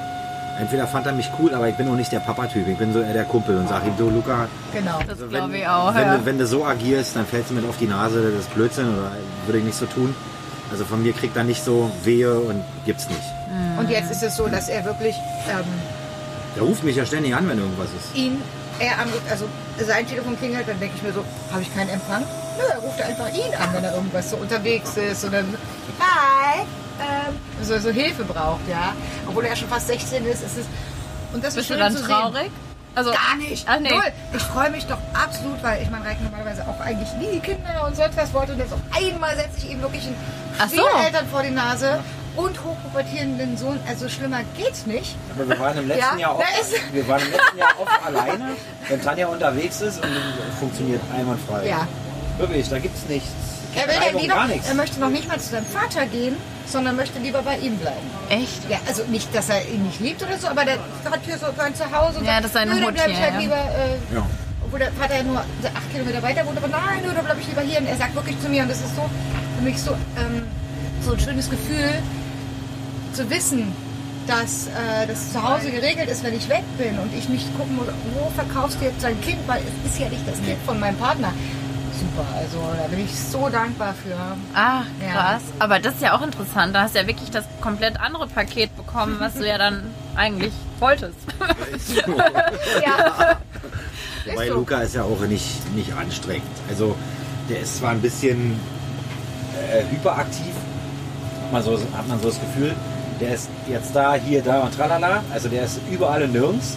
Entweder 0.59 0.87
fand 0.87 1.07
er 1.07 1.13
mich 1.13 1.31
cool, 1.39 1.55
aber 1.55 1.69
ich 1.69 1.75
bin 1.77 1.87
auch 1.89 1.95
nicht 1.97 2.11
der 2.11 2.21
Papa-Typ. 2.21 2.67
Ich 2.67 2.79
bin 2.79 2.93
so 2.93 3.01
eher 3.01 3.13
der 3.13 3.25
Kumpel 3.25 3.59
und 3.59 3.69
sage 3.69 3.89
ihm, 3.89 3.97
du 3.99 4.09
Luca, 4.09 4.49
Genau. 4.73 4.99
Das 5.01 5.11
also 5.11 5.27
glaube 5.29 5.53
wenn, 5.53 5.61
ich 5.61 5.69
auch. 5.69 5.95
wenn, 5.95 6.03
Ja. 6.03 6.17
du, 6.17 6.25
wenn 6.25 6.39
du 6.39 6.47
so 6.47 6.65
agierst, 6.65 7.15
dann 7.15 7.27
fällst 7.27 7.51
du 7.51 7.55
mit 7.55 7.69
auf 7.69 7.77
die 7.79 7.87
Nase, 7.87 8.23
das 8.33 8.41
ist 8.47 8.55
Blödsinn 8.55 8.87
oder 8.89 9.13
würde 9.45 9.59
ich 9.59 9.65
nicht 9.65 9.77
so 9.79 9.85
tun. 9.87 10.15
Also 10.73 10.85
von 10.85 11.03
mir 11.03 11.13
kriegt 11.13 11.37
er 11.37 11.45
nicht 11.45 11.63
so 11.63 11.91
Wehe 12.05 12.35
und 12.41 12.63
gibt's 12.87 13.07
nicht. 13.09 13.21
Und 13.79 13.89
jetzt 13.91 14.11
ist 14.11 14.23
es 14.23 14.35
so, 14.35 14.49
dass 14.49 14.69
er 14.69 14.85
wirklich 14.85 15.15
ähm, 15.49 15.65
Der 16.57 16.63
ruft 16.65 16.83
mich 16.83 16.97
ja 16.97 17.05
ständig 17.07 17.35
an, 17.37 17.47
wenn 17.49 17.59
irgendwas 17.59 17.89
ist. 17.97 18.17
ihn, 18.17 18.41
er 18.81 18.99
anruft, 18.99 19.23
also 19.31 19.45
sein 19.87 20.07
Telefon 20.07 20.37
klingelt, 20.39 20.67
dann 20.67 20.81
denke 20.81 20.95
ich 20.97 21.03
mir 21.03 21.13
so, 21.13 21.23
habe 21.53 21.63
ich 21.63 21.73
keinen 21.75 21.91
Empfang? 21.91 22.23
Nö, 22.59 22.65
er 22.73 22.79
ruft 22.81 23.01
einfach 23.01 23.29
ihn 23.29 23.55
an, 23.61 23.69
wenn 23.75 23.85
er 23.85 23.95
irgendwas 23.95 24.31
so 24.31 24.37
unterwegs 24.39 24.97
ist 24.97 25.23
und 25.25 25.35
dann, 25.35 25.45
hi, 26.01 26.63
ähm, 27.01 27.37
so, 27.63 27.79
so 27.79 27.91
Hilfe 27.91 28.25
braucht, 28.25 28.67
ja. 28.69 28.93
Obwohl 29.27 29.45
er 29.45 29.57
schon 29.57 29.69
fast 29.69 29.89
16 29.89 30.25
ist, 30.27 30.43
ist 30.43 30.59
es, 30.59 30.67
und 31.33 31.45
das 31.45 31.55
Bist 31.55 31.71
ist 31.71 31.71
du 31.71 31.75
schön 31.75 31.81
dann 31.81 31.97
zu 31.97 32.03
traurig? 32.03 32.51
Also, 32.95 33.11
Sehen. 33.11 33.21
Gar 33.29 33.37
nicht. 33.37 33.67
Ach 33.69 33.79
nee. 33.79 33.91
Null. 33.91 34.13
Ich 34.35 34.43
freue 34.43 34.71
mich 34.71 34.87
doch 34.87 34.99
absolut, 35.13 35.63
weil 35.63 35.83
ich 35.83 35.91
meine, 35.91 36.07
Reik 36.07 36.17
normalerweise 36.23 36.67
auch 36.67 36.81
eigentlich 36.81 37.13
nie 37.19 37.31
die 37.35 37.41
Kinder 37.41 37.85
und 37.87 37.95
sonst 37.95 38.17
was 38.17 38.33
wollte. 38.33 38.53
Und 38.53 38.59
jetzt 38.59 38.73
auf 38.73 38.81
einmal 38.91 39.37
setze 39.37 39.59
ich 39.59 39.71
ihm 39.71 39.83
wirklich 39.83 40.07
einen 40.07 40.17
Ach 40.59 40.69
so. 40.69 40.77
Schwiegereltern 40.77 41.27
vor 41.29 41.43
die 41.43 41.51
Nase 41.51 42.01
und 42.37 42.65
hochpubertierenden 42.65 43.59
Sohn. 43.59 43.79
Also 43.87 44.09
schlimmer 44.09 44.41
geht's 44.57 44.87
nicht. 44.87 45.15
Aber 45.35 45.47
wir 45.47 45.59
waren 45.59 45.77
im 45.77 45.89
letzten 45.89 46.19
Ja, 46.19 46.29
Jahr 46.29 46.39
oft, 46.39 46.47
wir 46.93 47.09
waren 47.09 47.21
im 47.21 47.33
letzten 47.33 47.59
Jahr 47.59 47.69
oft 47.79 48.07
alleine, 48.07 48.57
wenn 48.89 49.03
Tanja 49.03 49.27
unterwegs 49.27 49.83
ist 49.83 50.03
und 50.03 50.11
es 50.11 50.59
funktioniert 50.59 51.03
einwandfrei. 51.15 51.69
Ja. 51.69 51.87
Wirklich, 52.39 52.67
da 52.71 52.79
gibt's 52.79 53.07
nichts. 53.09 53.29
Er 53.77 53.87
will 53.89 53.95
ja 54.15 54.21
lieber, 54.21 54.35
er 54.69 54.75
möchte 54.75 54.99
noch 55.01 55.11
nicht 55.11 55.29
mal 55.29 55.39
zu 55.39 55.51
seinem 55.51 55.67
Vater 55.67 56.07
gehen, 56.07 56.35
sondern 56.67 56.97
möchte 56.97 57.19
lieber 57.19 57.43
bei 57.43 57.59
ihm 57.59 57.77
bleiben. 57.77 58.07
echt? 58.31 58.69
Ja, 58.69 58.79
also 58.89 59.05
nicht, 59.05 59.33
dass 59.35 59.49
er 59.49 59.67
ihn 59.69 59.85
nicht 59.85 60.01
liebt 60.01 60.23
oder 60.23 60.39
so, 60.39 60.49
aber 60.49 60.65
der 60.65 60.75
hat 61.05 61.21
hier 61.25 61.39
so 61.39 61.47
sein 61.57 61.75
Zuhause. 61.75 62.19
Und 62.19 62.25
Ja, 62.25 62.33
sagt, 62.41 62.45
das 62.45 62.51
ist 62.51 62.57
dann 62.57 62.85
Hut 62.85 62.95
ich 62.95 63.03
halt 63.03 63.35
ja. 63.35 63.39
lieber, 63.39 63.57
äh, 63.57 64.15
Ja. 64.15 64.27
obwohl 64.65 64.79
der 64.81 64.93
Vater 64.93 65.17
ja 65.17 65.23
nur 65.23 65.39
acht 65.41 65.93
Kilometer 65.93 66.23
weiter 66.23 66.47
wohnt, 66.47 66.57
aber 66.59 66.69
nein, 66.69 67.01
nö, 67.05 67.11
dann 67.15 67.25
bleib 67.25 67.39
ich 67.41 67.47
lieber 67.49 67.61
hier. 67.63 67.79
Und 67.81 67.87
er 67.87 67.97
sagt 67.97 68.15
wirklich 68.15 68.41
zu 68.41 68.49
mir, 68.49 68.63
und 68.63 68.71
das 68.71 68.79
ist 68.81 68.97
so 68.97 69.03
für 69.59 69.63
mich 69.65 69.79
so, 69.81 69.93
ähm, 69.93 70.43
so 71.05 71.13
ein 71.13 71.21
schönes 71.21 71.49
Gefühl, 71.51 71.91
zu 73.13 73.29
wissen, 73.31 73.73
dass 74.27 74.67
äh, 74.67 75.07
das 75.07 75.33
zu 75.33 75.41
Hause 75.43 75.71
geregelt 75.71 76.09
ist, 76.11 76.25
wenn 76.25 76.35
ich 76.35 76.49
weg 76.49 76.65
bin 76.79 76.99
und 76.99 77.15
ich 77.17 77.29
nicht 77.29 77.47
gucken 77.57 77.77
muss, 77.77 77.87
wo 78.15 78.29
verkaufst 78.31 78.79
du 78.81 78.85
jetzt 78.87 79.03
dein 79.05 79.21
Kind, 79.21 79.39
weil 79.47 79.61
es 79.63 79.93
ist 79.93 80.01
ja 80.01 80.09
nicht 80.09 80.27
das 80.27 80.37
Kind 80.43 80.59
von 80.67 80.81
meinem 80.81 80.97
Partner. 80.97 81.33
Super, 81.99 82.27
also 82.37 82.59
da 82.81 82.89
bin 82.89 83.05
ich 83.05 83.15
so 83.19 83.49
dankbar 83.49 83.95
für. 83.95 84.15
Ach, 84.55 84.85
Ja. 85.01 85.13
krass. 85.13 85.43
Aber 85.59 85.79
das 85.79 85.95
ist 85.95 86.03
ja 86.03 86.15
auch 86.17 86.23
interessant. 86.23 86.75
Da 86.75 86.83
hast 86.83 86.95
du 86.95 86.99
ja 87.01 87.07
wirklich 87.07 87.31
das 87.31 87.45
komplett 87.61 87.99
andere 88.01 88.27
Paket 88.27 88.77
bekommen, 88.77 89.17
was 89.19 89.35
du 89.35 89.47
ja 89.47 89.57
dann 89.59 89.83
eigentlich 90.15 90.53
wolltest. 90.79 91.17
Ja, 92.85 93.39
Wobei 94.27 94.43
Ist 94.45 94.49
so. 94.49 94.55
Luca 94.59 94.79
ist 94.81 94.95
ja 94.95 95.03
auch 95.05 95.21
nicht, 95.21 95.75
nicht 95.75 95.93
anstrengend. 95.95 96.43
Also 96.69 96.97
der 97.49 97.61
ist 97.61 97.79
zwar 97.79 97.91
ein 97.91 98.01
bisschen 98.01 98.59
äh, 99.71 99.83
hyperaktiv, 99.91 100.53
hat 101.45 101.53
man, 101.53 101.63
so, 101.63 101.73
hat 101.97 102.09
man 102.09 102.19
so 102.21 102.29
das 102.29 102.41
Gefühl. 102.41 102.75
Der 103.21 103.35
ist 103.35 103.49
jetzt 103.69 103.95
da, 103.95 104.15
hier, 104.15 104.43
da 104.43 104.61
und 104.61 104.75
tralala. 104.77 105.23
Also 105.33 105.49
der 105.49 105.65
ist 105.65 105.79
überall 105.91 106.23
und 106.25 106.33
nirgends. 106.33 106.77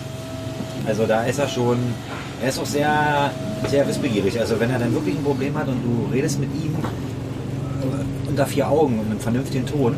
Also 0.88 1.06
da 1.06 1.24
ist 1.24 1.40
er 1.40 1.48
schon, 1.50 1.78
er 2.42 2.50
ist 2.50 2.60
auch 2.60 2.66
sehr, 2.66 3.32
sehr 3.68 3.88
wissbegierig. 3.88 4.40
Also 4.40 4.60
wenn 4.60 4.70
er 4.70 4.80
dann 4.80 4.94
wirklich 4.94 5.16
ein 5.16 5.24
Problem 5.24 5.58
hat 5.58 5.68
und 5.68 5.82
du 5.84 6.10
redest 6.14 6.40
mit 6.40 6.50
ihm 6.56 6.76
äh, 6.76 8.30
unter 8.30 8.46
vier 8.46 8.70
Augen 8.70 9.00
und 9.00 9.08
einem 9.08 9.20
vernünftigen 9.20 9.66
Ton, 9.66 9.96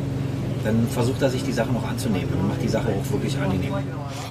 dann 0.64 0.88
versucht 0.90 1.22
er 1.22 1.30
sich 1.30 1.44
die 1.44 1.54
Sache 1.54 1.72
noch 1.72 1.88
anzunehmen 1.88 2.34
und 2.34 2.48
macht 2.48 2.62
die 2.62 2.68
Sache 2.70 2.88
auch 2.90 3.12
wirklich 3.12 3.38
angenehm. 3.38 3.74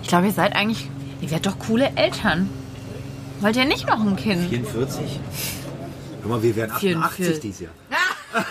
Ich 0.03 0.09
glaube, 0.09 0.27
ihr 0.27 0.33
seid 0.33 0.55
eigentlich, 0.55 0.89
ihr 1.21 1.31
werdet 1.31 1.47
doch 1.47 1.59
coole 1.59 1.91
Eltern. 1.97 2.49
Wollt 3.41 3.57
ihr 3.57 3.65
nicht 3.65 3.87
noch 3.87 4.01
ein 4.01 4.17
Kind? 4.17 4.49
44? 4.49 5.21
Hör 6.23 6.31
mal, 6.31 6.43
wir 6.43 6.55
werden 6.57 6.73
88 6.73 7.17
44. 7.17 7.41
dieses 7.41 7.61
Jahr. 7.61 7.73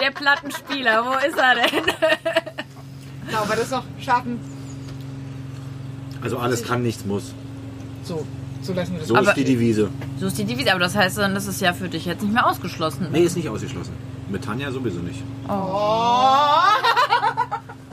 Der 0.00 0.10
Plattenspieler, 0.10 1.04
wo 1.04 1.12
ist 1.26 1.38
er 1.38 1.54
denn? 1.54 1.84
genau, 3.26 3.38
aber 3.38 3.54
das 3.54 3.64
ist 3.66 3.70
noch 3.70 3.84
schaffen. 4.00 4.40
Also 6.22 6.38
alles 6.38 6.64
kann, 6.64 6.82
nichts 6.82 7.04
muss. 7.04 7.34
So, 8.04 8.26
so 8.62 8.72
lassen 8.72 8.92
wir 8.92 8.98
das. 9.00 9.08
So 9.08 9.16
Aber- 9.16 9.28
ist 9.30 9.36
die 9.36 9.44
Devise. 9.44 9.88
So 10.18 10.26
ist 10.26 10.38
die 10.38 10.44
Devise, 10.44 10.70
aber 10.70 10.80
das 10.80 10.94
heißt 10.96 11.18
dann, 11.18 11.34
das 11.34 11.46
ist 11.46 11.60
ja 11.60 11.72
für 11.72 11.88
dich 11.88 12.04
jetzt 12.06 12.22
nicht 12.22 12.32
mehr 12.34 12.46
ausgeschlossen. 12.46 13.08
Nee, 13.12 13.22
ist 13.24 13.36
nicht 13.36 13.48
ausgeschlossen. 13.48 13.92
Mit 14.28 14.44
Tanja 14.44 14.70
sowieso 14.70 15.00
nicht. 15.00 15.22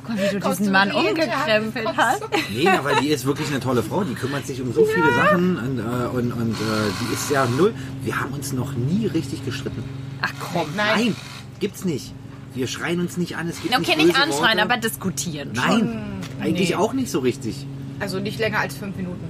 Guck, 0.06 0.16
wie 0.16 0.30
du 0.36 0.40
Kommst 0.40 0.60
diesen 0.60 0.72
du 0.74 0.80
Mann 0.80 0.92
umgekrempelt 0.92 1.90
hast. 1.98 2.24
Nee, 2.54 2.64
na, 2.64 2.84
weil 2.84 2.96
die 3.02 3.10
ist 3.10 3.26
wirklich 3.26 3.50
eine 3.50 3.60
tolle 3.60 3.84
Frau. 3.84 4.04
Die 4.04 4.14
kümmert 4.14 4.46
sich 4.48 4.62
um 4.62 4.72
so 4.72 4.86
viele 4.86 5.14
Sachen 5.14 5.58
und, 5.58 5.80
äh, 5.80 6.08
und, 6.16 6.32
und 6.32 6.52
äh, 6.54 6.56
die 7.02 7.14
ist 7.14 7.30
ja 7.30 7.46
null. 7.46 7.74
Wir 8.04 8.20
haben 8.20 8.34
uns 8.34 8.54
noch 8.54 8.72
nie 8.74 9.08
richtig 9.08 9.44
gestritten. 9.44 9.84
Ach 10.22 10.32
komm. 10.40 10.68
Nein, 10.78 11.16
gibt's 11.60 11.84
nicht. 11.84 12.14
Wir 12.54 12.68
schreien 12.68 13.02
uns 13.02 13.18
nicht 13.18 13.36
an. 13.36 13.48
Es 13.50 13.62
gibt 13.62 13.74
Okay, 13.78 13.96
nicht, 13.98 13.98
nicht 13.98 14.08
böse 14.16 14.24
anschreien, 14.24 14.58
Worte. 14.60 14.62
aber 14.74 14.78
diskutieren. 14.78 15.50
Nein, 15.54 16.04
eigentlich 16.40 16.70
Nee. 16.70 16.76
auch 16.76 16.94
nicht 16.94 17.12
so 17.12 17.20
richtig. 17.20 17.66
Also 18.00 18.20
nicht 18.20 18.40
länger 18.40 18.60
als 18.60 18.76
fünf 18.78 18.96
Minuten. 18.96 19.26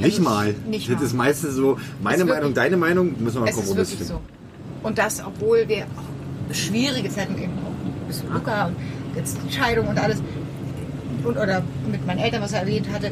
Nicht 0.00 0.18
Also, 0.18 0.22
mal. 0.30 0.54
Nicht 0.68 0.88
das 0.90 0.96
mal. 0.98 1.04
ist 1.06 1.14
meistens 1.14 1.54
so, 1.54 1.78
meine 2.02 2.24
Meinung, 2.24 2.54
deine 2.54 2.76
Meinung, 2.76 3.14
müssen 3.18 3.36
wir 3.36 3.40
mal 3.42 3.48
Es 3.48 3.56
ist 3.56 3.66
Kompromiss 3.66 3.90
wirklich 3.92 4.08
finden. 4.08 4.22
so. 4.82 4.86
Und 4.86 4.98
das, 4.98 5.22
obwohl 5.24 5.64
wir 5.68 5.84
auch 5.84 6.54
schwierige 6.54 7.08
Zeiten 7.10 7.34
eben 7.40 7.52
auch 7.64 8.06
bis 8.08 8.20
zu 8.20 8.26
Luca 8.32 8.66
und 8.66 8.76
jetzt 9.16 9.36
Scheidung 9.50 9.88
und 9.88 9.98
alles. 9.98 10.22
Und, 11.24 11.36
oder 11.36 11.62
mit 11.90 12.06
meinen 12.06 12.18
Eltern, 12.18 12.40
was 12.42 12.52
er 12.52 12.60
erwähnt 12.60 12.86
hatte. 12.92 13.10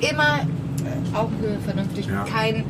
Immer 0.00 0.40
äh, 0.40 1.16
Augenhöhe, 1.16 1.58
vernünftig, 1.64 2.06
Ja. 2.06 2.24
kein. 2.24 2.64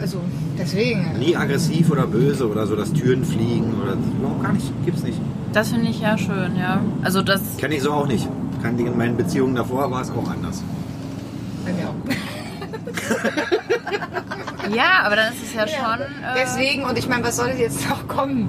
Also 0.00 0.18
deswegen. 0.58 1.18
Nie 1.18 1.36
aggressiv 1.36 1.90
oder 1.90 2.06
böse 2.06 2.48
oder 2.48 2.66
so, 2.66 2.74
dass 2.76 2.92
Türen 2.92 3.22
fliegen 3.24 3.74
oder 3.82 3.94
überhaupt 4.18 4.42
gar 4.42 4.52
nicht. 4.52 4.72
Gibt's 4.86 5.02
nicht. 5.02 5.18
Das 5.52 5.68
finde 5.70 5.90
ich 5.90 6.00
ja 6.00 6.16
schön, 6.16 6.56
ja. 6.56 6.80
Also 7.02 7.20
das, 7.22 7.40
Kenne 7.58 7.74
ich 7.74 7.82
so 7.82 7.92
auch 7.92 8.06
nicht. 8.06 8.26
Kann 8.62 8.76
die 8.76 8.84
in 8.84 8.96
meinen 8.96 9.16
Beziehungen 9.16 9.54
davor 9.56 9.90
war 9.90 10.00
es 10.00 10.10
auch 10.10 10.30
anders. 10.30 10.62
Bei 11.66 11.72
mir 11.72 11.88
auch. 11.88 11.94
ja, 14.74 15.02
aber 15.04 15.16
dann 15.16 15.32
ist 15.32 15.42
es 15.42 15.54
ja 15.54 15.66
schon... 15.66 16.00
Äh, 16.00 16.06
Deswegen, 16.36 16.84
und 16.84 16.96
ich 16.98 17.08
meine, 17.08 17.24
was 17.24 17.36
soll 17.36 17.48
jetzt 17.58 17.88
noch 17.88 18.06
kommen? 18.08 18.48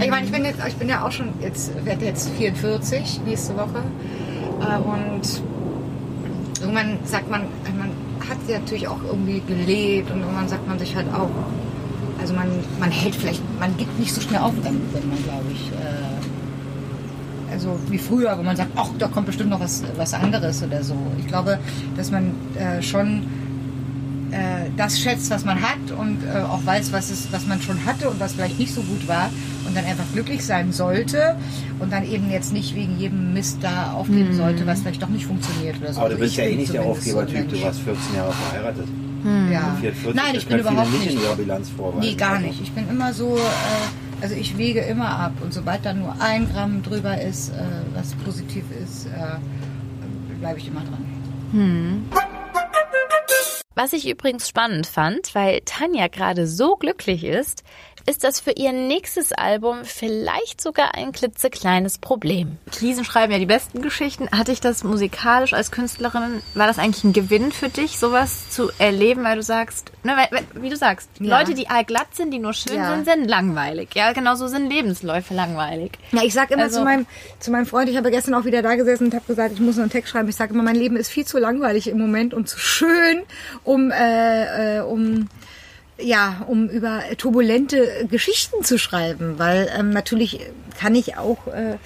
Ich 0.00 0.10
meine, 0.10 0.24
ich 0.26 0.32
bin, 0.32 0.44
jetzt, 0.44 0.58
ich 0.66 0.76
bin 0.76 0.88
ja 0.88 1.04
auch 1.06 1.12
schon, 1.12 1.28
jetzt 1.40 1.72
werde 1.84 2.06
jetzt 2.06 2.30
44 2.30 3.20
nächste 3.26 3.54
Woche. 3.56 3.82
Äh, 4.60 4.78
Und 4.78 5.42
irgendwann 6.60 6.98
sagt 7.04 7.30
man, 7.30 7.42
man 7.78 7.90
hat 8.28 8.38
ja 8.48 8.58
natürlich 8.58 8.86
auch 8.88 9.02
irgendwie 9.06 9.40
gelebt 9.46 10.10
und 10.10 10.20
irgendwann 10.20 10.48
sagt 10.48 10.66
man 10.68 10.78
sich 10.78 10.94
halt 10.94 11.06
auch, 11.12 11.30
also 12.20 12.34
man, 12.34 12.48
man 12.78 12.90
hält 12.90 13.14
vielleicht, 13.14 13.42
man 13.58 13.76
gibt 13.76 13.98
nicht 13.98 14.14
so 14.14 14.20
schnell 14.20 14.40
auf, 14.40 14.52
dann, 14.62 14.80
wenn 14.92 15.08
man, 15.08 15.22
glaube 15.24 15.46
ich, 15.52 15.70
äh, 15.72 17.52
also 17.52 17.78
wie 17.88 17.98
früher, 17.98 18.36
wo 18.38 18.42
man 18.42 18.56
sagt, 18.56 18.70
ach, 18.76 18.88
da 18.98 19.08
kommt 19.08 19.26
bestimmt 19.26 19.50
noch 19.50 19.60
was, 19.60 19.82
was 19.96 20.14
anderes 20.14 20.62
oder 20.62 20.84
so. 20.84 20.94
Ich 21.18 21.26
glaube, 21.26 21.58
dass 21.96 22.10
man 22.10 22.32
äh, 22.56 22.80
schon 22.82 23.22
äh, 23.22 23.22
das 24.76 25.00
schätzt, 25.00 25.30
was 25.30 25.44
man 25.44 25.60
hat 25.60 25.90
und 25.98 26.18
äh, 26.24 26.38
auch 26.42 26.64
weiß, 26.64 26.92
was, 26.92 27.10
es, 27.10 27.28
was 27.32 27.46
man 27.46 27.60
schon 27.60 27.84
hatte 27.84 28.08
und 28.08 28.20
was 28.20 28.34
vielleicht 28.34 28.58
nicht 28.58 28.72
so 28.72 28.82
gut 28.82 29.08
war 29.08 29.30
und 29.66 29.76
dann 29.76 29.84
einfach 29.84 30.04
glücklich 30.12 30.44
sein 30.44 30.72
sollte 30.72 31.36
und 31.80 31.92
dann 31.92 32.04
eben 32.04 32.30
jetzt 32.30 32.52
nicht 32.52 32.74
wegen 32.74 32.98
jedem 32.98 33.32
Mist 33.34 33.58
da 33.62 33.92
aufgeben 33.92 34.34
sollte, 34.34 34.66
was 34.66 34.80
vielleicht 34.82 35.02
doch 35.02 35.08
nicht 35.08 35.26
funktioniert 35.26 35.76
oder 35.82 35.92
so. 35.92 36.00
Aber 36.00 36.08
du 36.10 36.14
Also 36.14 36.22
bist 36.24 36.32
ich 36.32 36.38
ja 36.38 36.44
eh 36.44 36.56
nicht 36.56 36.72
der 36.72 36.82
zumindest 36.82 37.08
so 37.10 37.18
Aufgebertyp. 37.20 37.50
Du 37.50 37.62
warst 37.62 37.80
14 37.80 38.14
Jahre 38.16 38.32
verheiratet. 38.32 38.86
Ja. 39.52 39.76
44, 39.80 40.14
Nein, 40.14 40.34
ich 40.34 40.46
bin 40.46 40.58
überhaupt 40.60 40.90
nicht 40.92 41.04
nicht. 41.04 41.14
in 41.16 41.22
ihrer 41.22 41.36
Bilanz 41.36 41.68
vorweisen. 41.68 42.00
Nee, 42.00 42.14
gar 42.14 42.32
Also, 42.36 42.46
nicht. 42.46 42.60
Ich 42.62 42.72
bin 42.72 42.88
immer 42.88 43.12
so, 43.12 43.36
äh, 43.36 44.22
also 44.22 44.34
ich 44.34 44.56
wege 44.56 44.80
immer 44.80 45.08
ab 45.10 45.32
und 45.42 45.52
sobald 45.52 45.84
da 45.84 45.92
nur 45.92 46.14
ein 46.20 46.48
Gramm 46.50 46.82
drüber 46.82 47.20
ist, 47.20 47.50
äh, 47.50 47.54
was 47.94 48.14
positiv 48.24 48.64
ist, 48.82 49.06
äh, 49.06 49.10
bleibe 50.40 50.58
ich 50.58 50.68
immer 50.68 50.80
dran. 50.80 51.04
Was 53.82 53.94
ich 53.94 54.06
übrigens 54.06 54.46
spannend 54.46 54.86
fand, 54.86 55.34
weil 55.34 55.62
Tanja 55.64 56.08
gerade 56.08 56.46
so 56.46 56.76
glücklich 56.76 57.24
ist, 57.24 57.64
ist 58.10 58.24
das 58.24 58.40
für 58.40 58.50
ihr 58.50 58.72
nächstes 58.72 59.32
Album 59.32 59.84
vielleicht 59.84 60.60
sogar 60.60 60.94
ein 60.96 61.12
klitzekleines 61.12 61.98
Problem. 61.98 62.58
Krisen 62.72 63.04
schreiben 63.04 63.32
ja 63.32 63.38
die 63.38 63.46
besten 63.46 63.82
Geschichten. 63.82 64.28
Hatte 64.32 64.50
ich 64.50 64.60
das 64.60 64.82
musikalisch 64.82 65.52
als 65.54 65.70
Künstlerin, 65.70 66.42
war 66.54 66.66
das 66.66 66.78
eigentlich 66.80 67.04
ein 67.04 67.12
Gewinn 67.12 67.52
für 67.52 67.68
dich, 67.68 67.98
sowas 67.98 68.50
zu 68.50 68.70
erleben, 68.78 69.22
weil 69.22 69.36
du 69.36 69.42
sagst, 69.42 69.92
ne, 70.02 70.14
weil, 70.16 70.42
wie 70.60 70.68
du 70.70 70.76
sagst, 70.76 71.08
Ja. 71.20 71.38
Leute, 71.38 71.54
die 71.54 71.68
allglatt 71.68 72.08
sind, 72.16 72.32
die 72.32 72.40
nur 72.40 72.52
schön 72.52 72.76
Ja. 72.76 72.90
sind, 72.96 73.04
sind 73.04 73.28
langweilig. 73.28 73.90
Ja, 73.94 74.12
genauso 74.12 74.48
sind 74.48 74.68
Lebensläufe 74.68 75.32
langweilig. 75.32 75.92
Ja, 76.10 76.22
ich 76.24 76.34
sage 76.34 76.54
immer 76.54 76.64
Also- 76.64 76.80
zu, 76.80 76.84
meinem, 76.84 77.06
zu 77.38 77.50
meinem 77.52 77.66
Freund, 77.66 77.88
ich 77.88 77.96
habe 77.96 78.10
gestern 78.10 78.34
auch 78.34 78.44
wieder 78.44 78.60
da 78.62 78.74
gesessen 78.74 79.04
und 79.06 79.14
habe 79.14 79.24
gesagt, 79.26 79.52
ich 79.54 79.60
muss 79.60 79.76
noch 79.76 79.82
einen 79.82 79.90
Text 79.92 80.10
schreiben. 80.10 80.28
Ich 80.28 80.36
sage 80.36 80.52
immer, 80.52 80.64
mein 80.64 80.74
Leben 80.76 80.96
ist 80.96 81.10
viel 81.10 81.24
zu 81.26 81.38
langweilig 81.38 81.86
im 81.86 81.98
Moment 81.98 82.34
und 82.34 82.48
zu 82.48 82.58
schön, 82.58 83.22
um, 83.62 83.92
äh, 83.92 84.78
äh, 84.78 84.80
um 84.80 85.28
ja, 86.02 86.44
um 86.46 86.68
über 86.68 87.02
turbulente 87.16 88.06
Geschichten 88.10 88.64
zu 88.64 88.78
schreiben, 88.78 89.38
weil 89.38 89.70
ähm, 89.76 89.90
natürlich 89.90 90.40
kann 90.78 90.94
ich 90.94 91.16
auch 91.16 91.46
äh, 91.48 91.76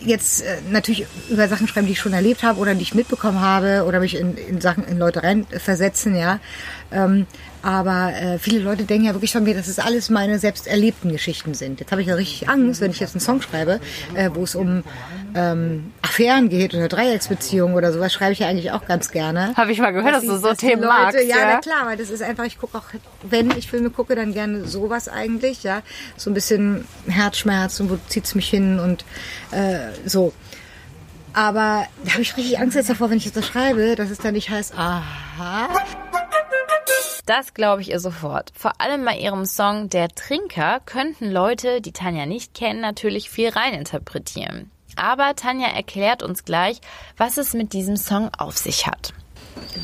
jetzt 0.00 0.42
äh, 0.42 0.58
natürlich 0.70 1.06
über 1.28 1.48
Sachen 1.48 1.68
schreiben, 1.68 1.86
die 1.86 1.92
ich 1.92 2.00
schon 2.00 2.12
erlebt 2.12 2.42
habe 2.42 2.60
oder 2.60 2.74
die 2.74 2.82
ich 2.82 2.94
mitbekommen 2.94 3.40
habe 3.40 3.84
oder 3.86 4.00
mich 4.00 4.16
in, 4.16 4.36
in 4.36 4.60
Sachen 4.60 4.84
in 4.84 4.98
Leute 4.98 5.22
reinversetzen, 5.22 6.16
ja. 6.16 6.40
Ähm, 6.92 7.26
aber 7.68 8.14
äh, 8.14 8.38
viele 8.38 8.60
Leute 8.60 8.84
denken 8.84 9.04
ja 9.04 9.12
wirklich 9.12 9.32
von 9.32 9.44
mir, 9.44 9.54
dass 9.54 9.68
es 9.68 9.78
alles 9.78 10.08
meine 10.08 10.38
selbst 10.38 10.66
erlebten 10.66 11.12
Geschichten 11.12 11.52
sind. 11.52 11.80
Jetzt 11.80 11.92
habe 11.92 12.00
ich 12.00 12.08
ja 12.08 12.14
richtig 12.14 12.48
Angst, 12.48 12.80
wenn 12.80 12.90
ich 12.90 12.98
jetzt 12.98 13.14
einen 13.14 13.20
Song 13.20 13.42
schreibe, 13.42 13.78
äh, 14.14 14.30
wo 14.32 14.44
es 14.44 14.54
um 14.54 14.84
ähm, 15.34 15.92
Affären 16.00 16.48
geht 16.48 16.72
oder 16.72 16.88
Dreiecksbeziehungen 16.88 17.76
oder 17.76 17.92
sowas, 17.92 18.10
schreibe 18.14 18.32
ich 18.32 18.38
ja 18.38 18.48
eigentlich 18.48 18.72
auch 18.72 18.86
ganz 18.86 19.10
gerne. 19.10 19.52
Habe 19.54 19.70
ich 19.72 19.80
mal 19.80 19.92
gehört, 19.92 20.14
dass, 20.14 20.22
die- 20.22 20.28
du 20.28 20.36
so 20.38 20.48
dass 20.48 20.56
Themen 20.56 20.80
Leute, 20.80 20.94
magst. 20.94 21.18
Ja, 21.20 21.36
Ja, 21.40 21.46
na 21.46 21.60
klar, 21.60 21.84
weil 21.84 21.98
das 21.98 22.08
ist 22.08 22.22
einfach, 22.22 22.44
ich 22.44 22.58
gucke 22.58 22.78
auch, 22.78 22.84
wenn 23.28 23.50
ich 23.50 23.68
Filme 23.68 23.90
gucke, 23.90 24.14
dann 24.16 24.32
gerne 24.32 24.64
sowas 24.66 25.06
eigentlich, 25.06 25.62
ja. 25.62 25.82
So 26.16 26.30
ein 26.30 26.34
bisschen 26.34 26.86
Herzschmerz 27.06 27.78
und 27.80 27.90
wo 27.90 27.98
zieht's 28.08 28.34
mich 28.34 28.48
hin 28.48 28.78
und 28.80 29.04
äh, 29.50 29.76
so. 30.06 30.32
Aber 31.34 31.84
da 32.04 32.12
habe 32.12 32.22
ich 32.22 32.34
richtig 32.38 32.58
Angst 32.58 32.76
jetzt 32.76 32.88
davor, 32.88 33.10
wenn 33.10 33.18
ich 33.18 33.26
jetzt 33.26 33.36
das 33.36 33.46
schreibe, 33.46 33.94
dass 33.94 34.08
es 34.08 34.16
dann 34.16 34.32
nicht 34.32 34.48
heißt, 34.48 34.72
aha. 34.74 35.68
Das 37.26 37.52
glaube 37.52 37.82
ich 37.82 37.90
ihr 37.90 38.00
sofort. 38.00 38.52
Vor 38.54 38.80
allem 38.80 39.04
bei 39.04 39.18
ihrem 39.18 39.44
Song 39.44 39.90
Der 39.90 40.08
Trinker 40.08 40.80
könnten 40.86 41.30
Leute, 41.30 41.82
die 41.82 41.92
Tanja 41.92 42.24
nicht 42.24 42.54
kennen, 42.54 42.80
natürlich 42.80 43.28
viel 43.28 43.50
reininterpretieren. 43.50 44.70
Aber 44.96 45.36
Tanja 45.36 45.68
erklärt 45.68 46.22
uns 46.22 46.44
gleich, 46.44 46.80
was 47.16 47.36
es 47.36 47.52
mit 47.52 47.74
diesem 47.74 47.96
Song 47.96 48.30
auf 48.38 48.56
sich 48.56 48.86
hat. 48.86 49.12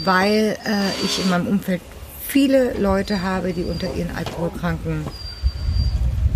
Weil 0.05 0.57
äh, 0.65 1.05
ich 1.05 1.23
in 1.23 1.29
meinem 1.29 1.47
Umfeld 1.47 1.83
viele 2.27 2.73
Leute 2.79 3.23
habe, 3.23 3.53
die 3.53 3.65
unter 3.65 3.93
ihren 3.95 4.17
alkoholkranken 4.17 5.07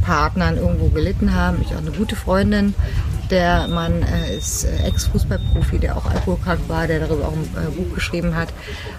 Partnern 0.09 0.57
irgendwo 0.57 0.89
gelitten 0.89 1.35
haben. 1.35 1.59
Ich 1.61 1.69
habe 1.69 1.81
auch 1.81 1.87
eine 1.87 1.95
gute 1.95 2.17
Freundin, 2.17 2.75
der 3.31 3.69
Mann 3.69 4.03
äh, 4.03 4.39
ist 4.39 4.65
äh, 4.65 4.87
Ex-Fußballprofi, 4.87 5.79
der 5.79 5.99
auch 5.99 6.07
alkoholkrank 6.07 6.61
war, 6.67 6.87
der 6.87 7.01
darüber 7.01 7.29
auch 7.29 7.35
ein 7.35 7.51
äh, 7.55 7.71
Buch 7.71 7.95
geschrieben 7.95 8.35
hat. 8.35 8.49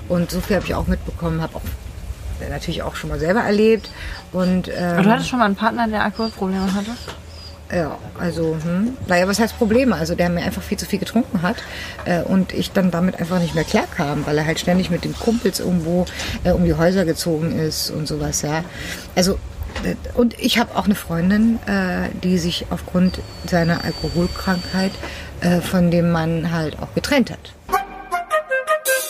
Und 0.07 0.29
so 0.29 0.39
viel 0.39 0.57
habe 0.57 0.67
ich 0.67 0.75
auch 0.75 0.85
mitbekommen, 0.85 1.41
habe 1.41 1.55
auch 1.55 1.63
äh, 2.45 2.49
natürlich 2.51 2.83
auch 2.83 2.95
schon 2.95 3.09
mal 3.09 3.17
selber 3.17 3.39
erlebt. 3.39 3.89
Und 4.31 4.67
ähm, 4.67 5.01
Du 5.01 5.09
hattest 5.09 5.29
schon 5.29 5.39
mal 5.39 5.45
einen 5.45 5.55
Partner, 5.55 5.87
der 5.87 6.03
Alkoholprobleme 6.03 6.75
hatte? 6.75 6.91
ja, 7.73 7.97
also, 8.19 8.55
hm. 8.63 8.95
naja, 9.07 9.27
was 9.27 9.39
heißt 9.39 9.57
Probleme? 9.57 9.95
Also, 9.95 10.13
der 10.13 10.29
mir 10.29 10.43
einfach 10.43 10.61
viel 10.61 10.77
zu 10.77 10.85
viel 10.85 10.99
getrunken 10.99 11.41
hat 11.41 11.57
äh, 12.05 12.21
und 12.21 12.53
ich 12.53 12.71
dann 12.71 12.91
damit 12.91 13.19
einfach 13.19 13.39
nicht 13.39 13.55
mehr 13.55 13.63
klarkam, 13.63 14.27
weil 14.27 14.37
er 14.37 14.45
halt 14.45 14.59
ständig 14.59 14.91
mit 14.91 15.03
den 15.03 15.15
Kumpels 15.15 15.59
irgendwo 15.59 16.05
äh, 16.43 16.51
um 16.51 16.65
die 16.65 16.75
Häuser 16.75 17.05
gezogen 17.05 17.57
ist 17.57 17.89
und 17.89 18.07
sowas, 18.07 18.43
ja. 18.43 18.63
Also, 19.15 19.39
und 20.15 20.39
ich 20.39 20.57
habe 20.57 20.75
auch 20.75 20.85
eine 20.85 20.95
Freundin, 20.95 21.59
äh, 21.65 22.09
die 22.23 22.37
sich 22.37 22.65
aufgrund 22.69 23.19
seiner 23.45 23.83
Alkoholkrankheit 23.83 24.91
äh, 25.41 25.61
von 25.61 25.91
dem 25.91 26.11
Mann 26.11 26.51
halt 26.51 26.79
auch 26.79 26.93
getrennt 26.93 27.31
hat. 27.31 27.53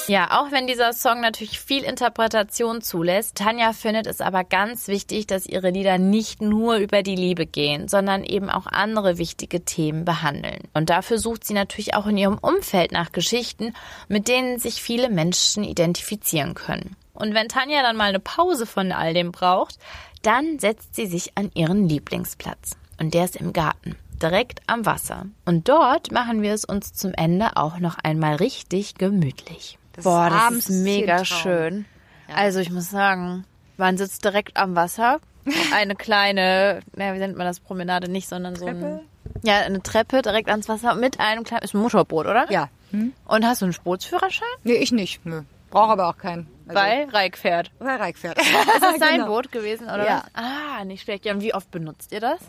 Ja, 0.09 0.41
auch 0.41 0.51
wenn 0.51 0.65
dieser 0.65 0.91
Song 0.93 1.21
natürlich 1.21 1.59
viel 1.59 1.83
Interpretation 1.83 2.81
zulässt, 2.81 3.35
Tanja 3.35 3.73
findet 3.73 4.07
es 4.07 4.21
aber 4.21 4.43
ganz 4.43 4.87
wichtig, 4.87 5.27
dass 5.27 5.45
ihre 5.45 5.69
Lieder 5.69 5.99
nicht 5.99 6.41
nur 6.41 6.77
über 6.77 7.03
die 7.03 7.15
Liebe 7.15 7.45
gehen, 7.45 7.87
sondern 7.87 8.23
eben 8.23 8.49
auch 8.49 8.65
andere 8.65 9.19
wichtige 9.19 9.65
Themen 9.65 10.05
behandeln. 10.05 10.63
Und 10.73 10.89
dafür 10.89 11.19
sucht 11.19 11.43
sie 11.43 11.53
natürlich 11.53 11.93
auch 11.93 12.07
in 12.07 12.17
ihrem 12.17 12.39
Umfeld 12.39 12.91
nach 12.91 13.11
Geschichten, 13.11 13.75
mit 14.07 14.27
denen 14.27 14.57
sich 14.57 14.81
viele 14.81 15.11
Menschen 15.11 15.63
identifizieren 15.63 16.55
können. 16.55 16.95
Und 17.13 17.35
wenn 17.35 17.47
Tanja 17.47 17.83
dann 17.83 17.95
mal 17.95 18.09
eine 18.09 18.19
Pause 18.19 18.65
von 18.65 18.91
all 18.91 19.13
dem 19.13 19.31
braucht, 19.31 19.77
dann 20.21 20.59
setzt 20.59 20.95
sie 20.95 21.05
sich 21.05 21.37
an 21.37 21.51
ihren 21.53 21.87
Lieblingsplatz. 21.87 22.77
Und 22.99 23.13
der 23.13 23.25
ist 23.25 23.35
im 23.35 23.53
Garten 23.53 23.95
direkt 24.21 24.61
am 24.67 24.85
Wasser. 24.85 25.25
Und 25.45 25.69
dort 25.69 26.11
machen 26.11 26.41
wir 26.41 26.53
es 26.53 26.65
uns 26.65 26.93
zum 26.93 27.13
Ende 27.13 27.55
auch 27.55 27.79
noch 27.79 27.97
einmal 28.03 28.35
richtig 28.35 28.95
gemütlich. 28.95 29.77
Boah, 30.03 30.29
das 30.29 30.57
ist 30.57 30.69
mega 30.69 31.25
schön. 31.25 31.85
Also 32.33 32.59
ich 32.59 32.69
muss 32.69 32.89
sagen, 32.89 33.45
man 33.77 33.97
sitzt 33.97 34.23
direkt 34.23 34.57
am 34.57 34.75
Wasser. 34.75 35.19
Eine 35.73 35.95
kleine, 35.95 36.81
naja, 36.95 37.13
wie 37.13 37.19
nennt 37.19 37.37
man 37.37 37.47
das, 37.47 37.59
Promenade 37.59 38.11
nicht, 38.11 38.27
sondern 38.27 38.55
so 38.55 38.65
ein, 38.67 38.99
ja, 39.41 39.59
eine 39.61 39.81
Treppe 39.81 40.21
direkt 40.21 40.49
ans 40.49 40.67
Wasser 40.67 40.95
mit 40.95 41.19
einem 41.19 41.43
kleinen, 41.43 41.63
ist 41.63 41.73
ein 41.73 41.81
Motorboot, 41.81 42.27
oder? 42.27 42.51
Ja. 42.51 42.69
Und 42.91 43.45
hast 43.45 43.61
du 43.61 43.65
einen 43.65 43.75
Bootsführerschein? 43.83 44.47
Nee, 44.63 44.73
ich 44.73 44.91
nicht. 44.91 45.25
Nö. 45.25 45.43
Brauche 45.69 45.91
aber 45.91 46.09
auch 46.09 46.17
keinen. 46.17 46.47
Also, 46.69 46.79
Weil 46.81 47.09
Reik 47.09 47.37
fährt. 47.37 47.71
Weil 47.79 47.97
Reik 47.97 48.17
fährt. 48.17 48.37
Ist 48.39 48.47
das 48.81 48.97
dein 48.99 49.11
Genau. 49.19 49.27
Boot 49.27 49.51
gewesen, 49.51 49.85
oder 49.85 50.05
Ja. 50.05 50.23
was? 50.33 50.43
Ah, 50.43 50.85
nicht 50.85 51.03
schlecht. 51.03 51.25
Ja, 51.25 51.33
und 51.33 51.41
wie 51.41 51.53
oft 51.53 51.69
benutzt 51.71 52.11
ihr 52.11 52.19
das? 52.21 52.39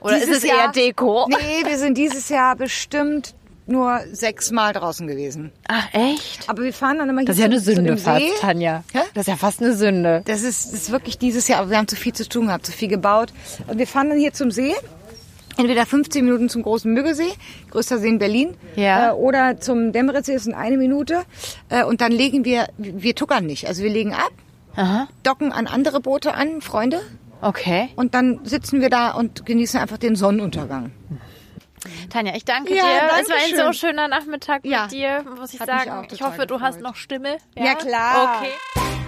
Oder 0.00 0.14
Dieses 0.16 0.28
ist 0.28 0.36
es 0.38 0.44
eher 0.44 0.56
Jahr- 0.56 0.72
Deko? 0.72 1.26
Nee, 1.30 1.64
wir 1.68 1.78
sind 1.78 1.96
dieses 1.98 2.28
Jahr 2.28 2.54
bestimmt 2.54 3.34
nur 3.68 4.00
sechsmal 4.12 4.72
draußen 4.74 5.06
gewesen. 5.08 5.50
Ach, 5.66 5.88
echt? 5.92 6.48
Aber 6.48 6.62
wir 6.62 6.72
fahren 6.72 6.98
dann 6.98 7.08
immer 7.08 7.20
hier 7.22 7.26
Das 7.26 7.36
ist 7.36 7.40
ja 7.40 7.46
eine 7.46 7.58
Sünde 7.58 7.96
fast, 7.96 8.20
See. 8.20 8.30
Tanja. 8.40 8.84
Hä? 8.92 9.00
Das 9.14 9.22
ist 9.22 9.26
ja 9.28 9.36
fast 9.36 9.60
eine 9.60 9.72
Sünde. 9.72 10.22
Das 10.26 10.42
ist, 10.42 10.66
das 10.72 10.82
ist 10.82 10.92
wirklich 10.92 11.18
dieses 11.18 11.48
Jahr, 11.48 11.60
aber 11.60 11.70
wir 11.70 11.78
haben 11.78 11.88
zu 11.88 11.96
viel 11.96 12.12
zu 12.12 12.28
tun 12.28 12.46
gehabt, 12.46 12.64
zu 12.66 12.70
viel 12.72 12.86
gebaut. 12.88 13.32
Und 13.66 13.78
wir 13.78 13.86
fahren 13.88 14.10
dann 14.10 14.18
hier 14.20 14.32
zum 14.32 14.52
See. 14.52 14.74
Entweder 15.58 15.86
15 15.86 16.24
Minuten 16.24 16.48
zum 16.48 16.62
großen 16.62 16.92
Müggesee, 16.92 17.32
größter 17.70 17.98
See 17.98 18.08
in 18.08 18.18
Berlin, 18.18 18.54
Ja. 18.74 19.10
äh, 19.10 19.12
oder 19.14 19.58
zum 19.58 19.92
Demmeritzsee, 19.92 20.34
das 20.34 20.44
sind 20.44 20.54
eine 20.54 20.76
Minute. 20.76 21.22
Äh, 21.70 21.84
und 21.84 22.00
dann 22.02 22.12
legen 22.12 22.44
wir, 22.44 22.66
wir 22.76 23.14
tuckern 23.14 23.46
nicht. 23.46 23.66
Also 23.66 23.82
wir 23.82 23.90
legen 23.90 24.12
ab, 24.12 24.30
Aha. 24.76 25.08
docken 25.22 25.52
an 25.52 25.66
andere 25.66 26.00
Boote 26.00 26.34
an, 26.34 26.60
Freunde, 26.60 27.00
Okay. 27.40 27.88
und 27.96 28.14
dann 28.14 28.40
sitzen 28.44 28.80
wir 28.80 28.90
da 28.90 29.12
und 29.12 29.46
genießen 29.46 29.80
einfach 29.80 29.98
den 29.98 30.14
Sonnenuntergang. 30.16 30.92
Tanja, 32.10 32.34
ich 32.34 32.44
danke 32.44 32.74
Ja, 32.74 32.82
dir. 32.82 33.22
es 33.22 33.28
war 33.30 33.36
ein 33.36 33.66
so 33.66 33.78
schöner 33.78 34.08
Nachmittag 34.08 34.64
Ja. 34.64 34.82
mit 34.82 34.92
dir, 34.92 35.24
muss 35.38 35.54
ich 35.54 35.60
Hat 35.60 35.68
sagen. 35.68 36.08
Ich 36.12 36.20
hoffe, 36.22 36.46
du 36.46 36.60
hast 36.60 36.76
gefreut. 36.78 36.82
noch 36.82 36.96
Stimme. 36.96 37.36
Ja, 37.56 37.74
klar. 37.74 38.40
Okay. 38.42 39.05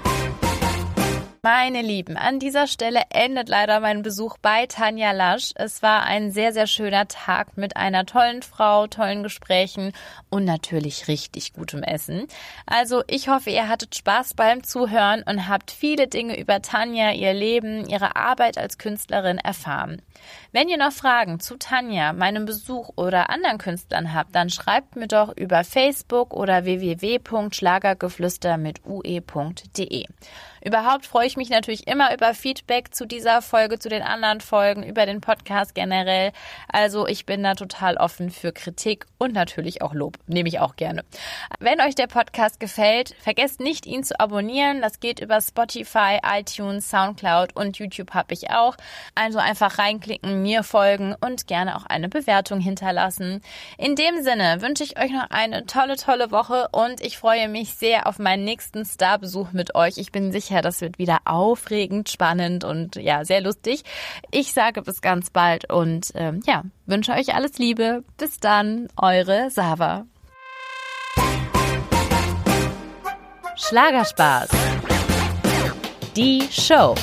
Meine 1.42 1.82
Lieben, 1.82 2.16
an 2.16 2.40
dieser 2.40 2.66
Stelle 2.66 3.02
endet 3.10 3.48
leider 3.48 3.78
mein 3.78 4.02
Besuch 4.02 4.38
bei 4.38 4.66
Tanja 4.66 5.12
Lasch. 5.12 5.52
Es 5.54 5.82
war 5.82 6.02
ein 6.02 6.32
sehr, 6.32 6.52
sehr 6.52 6.66
schöner 6.66 7.06
Tag 7.06 7.56
mit 7.56 7.76
einer 7.76 8.06
tollen 8.06 8.42
Frau, 8.42 8.88
tollen 8.88 9.22
Gesprächen 9.22 9.92
und 10.30 10.44
natürlich 10.44 11.06
richtig 11.06 11.52
gutem 11.52 11.84
Essen. 11.84 12.26
Also 12.66 13.04
ich 13.06 13.28
hoffe, 13.28 13.50
ihr 13.50 13.68
hattet 13.68 13.94
Spaß 13.94 14.34
beim 14.34 14.64
Zuhören 14.64 15.22
und 15.22 15.48
habt 15.48 15.70
viele 15.70 16.08
Dinge 16.08 16.36
über 16.40 16.60
Tanja, 16.60 17.12
ihr 17.12 17.34
Leben, 17.34 17.88
ihre 17.88 18.16
Arbeit 18.16 18.58
als 18.58 18.76
Künstlerin 18.76 19.38
erfahren. 19.38 20.02
Wenn 20.50 20.68
ihr 20.68 20.78
noch 20.78 20.92
Fragen 20.92 21.38
zu 21.38 21.56
Tanja, 21.56 22.12
meinem 22.12 22.46
Besuch 22.46 22.90
oder 22.96 23.30
anderen 23.30 23.58
Künstlern 23.58 24.12
habt, 24.12 24.34
dann 24.34 24.50
schreibt 24.50 24.96
mir 24.96 25.06
doch 25.06 25.36
über 25.36 25.62
Facebook 25.62 26.34
oder 26.34 26.64
www.schlagergeflüster 26.64 28.56
mit 28.56 28.84
ue.de. 28.84 30.06
Überhaupt 30.68 31.06
freue 31.06 31.26
ich 31.26 31.38
mich 31.38 31.48
natürlich 31.48 31.86
immer 31.86 32.12
über 32.12 32.34
Feedback 32.34 32.94
zu 32.94 33.06
dieser 33.06 33.40
Folge, 33.40 33.78
zu 33.78 33.88
den 33.88 34.02
anderen 34.02 34.42
Folgen, 34.42 34.82
über 34.82 35.06
den 35.06 35.22
Podcast 35.22 35.74
generell. 35.74 36.32
Also 36.70 37.06
ich 37.06 37.24
bin 37.24 37.42
da 37.42 37.54
total 37.54 37.96
offen 37.96 38.28
für 38.28 38.52
Kritik 38.52 39.06
und 39.16 39.32
natürlich 39.32 39.80
auch 39.80 39.94
Lob. 39.94 40.18
Nehme 40.26 40.50
ich 40.50 40.60
auch 40.60 40.76
gerne. 40.76 41.06
Wenn 41.58 41.80
euch 41.80 41.94
der 41.94 42.06
Podcast 42.06 42.60
gefällt, 42.60 43.16
vergesst 43.18 43.60
nicht, 43.60 43.86
ihn 43.86 44.04
zu 44.04 44.20
abonnieren. 44.20 44.82
Das 44.82 45.00
geht 45.00 45.20
über 45.20 45.40
Spotify, 45.40 46.18
iTunes, 46.22 46.90
Soundcloud 46.90 47.56
und 47.56 47.78
YouTube 47.78 48.12
habe 48.12 48.34
ich 48.34 48.50
auch. 48.50 48.76
Also 49.14 49.38
einfach 49.38 49.78
reinklicken, 49.78 50.42
mir 50.42 50.64
folgen 50.64 51.16
und 51.18 51.46
gerne 51.46 51.76
auch 51.76 51.86
eine 51.86 52.10
Bewertung 52.10 52.60
hinterlassen. 52.60 53.40
In 53.78 53.96
dem 53.96 54.22
Sinne 54.22 54.60
wünsche 54.60 54.84
ich 54.84 54.98
euch 54.98 55.12
noch 55.12 55.30
eine 55.30 55.64
tolle, 55.64 55.96
tolle 55.96 56.30
Woche 56.30 56.68
und 56.72 57.00
ich 57.00 57.16
freue 57.16 57.48
mich 57.48 57.72
sehr 57.72 58.06
auf 58.06 58.18
meinen 58.18 58.44
nächsten 58.44 58.84
Starbesuch 58.84 59.52
mit 59.52 59.74
euch. 59.74 59.96
Ich 59.96 60.12
bin 60.12 60.30
sicher, 60.30 60.57
das 60.62 60.80
wird 60.80 60.98
wieder 60.98 61.18
aufregend, 61.24 62.08
spannend 62.08 62.64
und 62.64 62.96
ja, 62.96 63.24
sehr 63.24 63.40
lustig. 63.40 63.82
Ich 64.30 64.52
sage 64.52 64.82
bis 64.82 65.00
ganz 65.00 65.30
bald 65.30 65.70
und 65.70 66.12
ähm, 66.14 66.42
ja, 66.46 66.62
wünsche 66.86 67.12
euch 67.12 67.34
alles 67.34 67.58
Liebe. 67.58 68.04
Bis 68.16 68.38
dann, 68.38 68.88
eure 68.96 69.50
Sava. 69.50 70.06
Schlagerspaß. 73.56 74.48
Die 76.16 76.42
Show. 76.50 76.94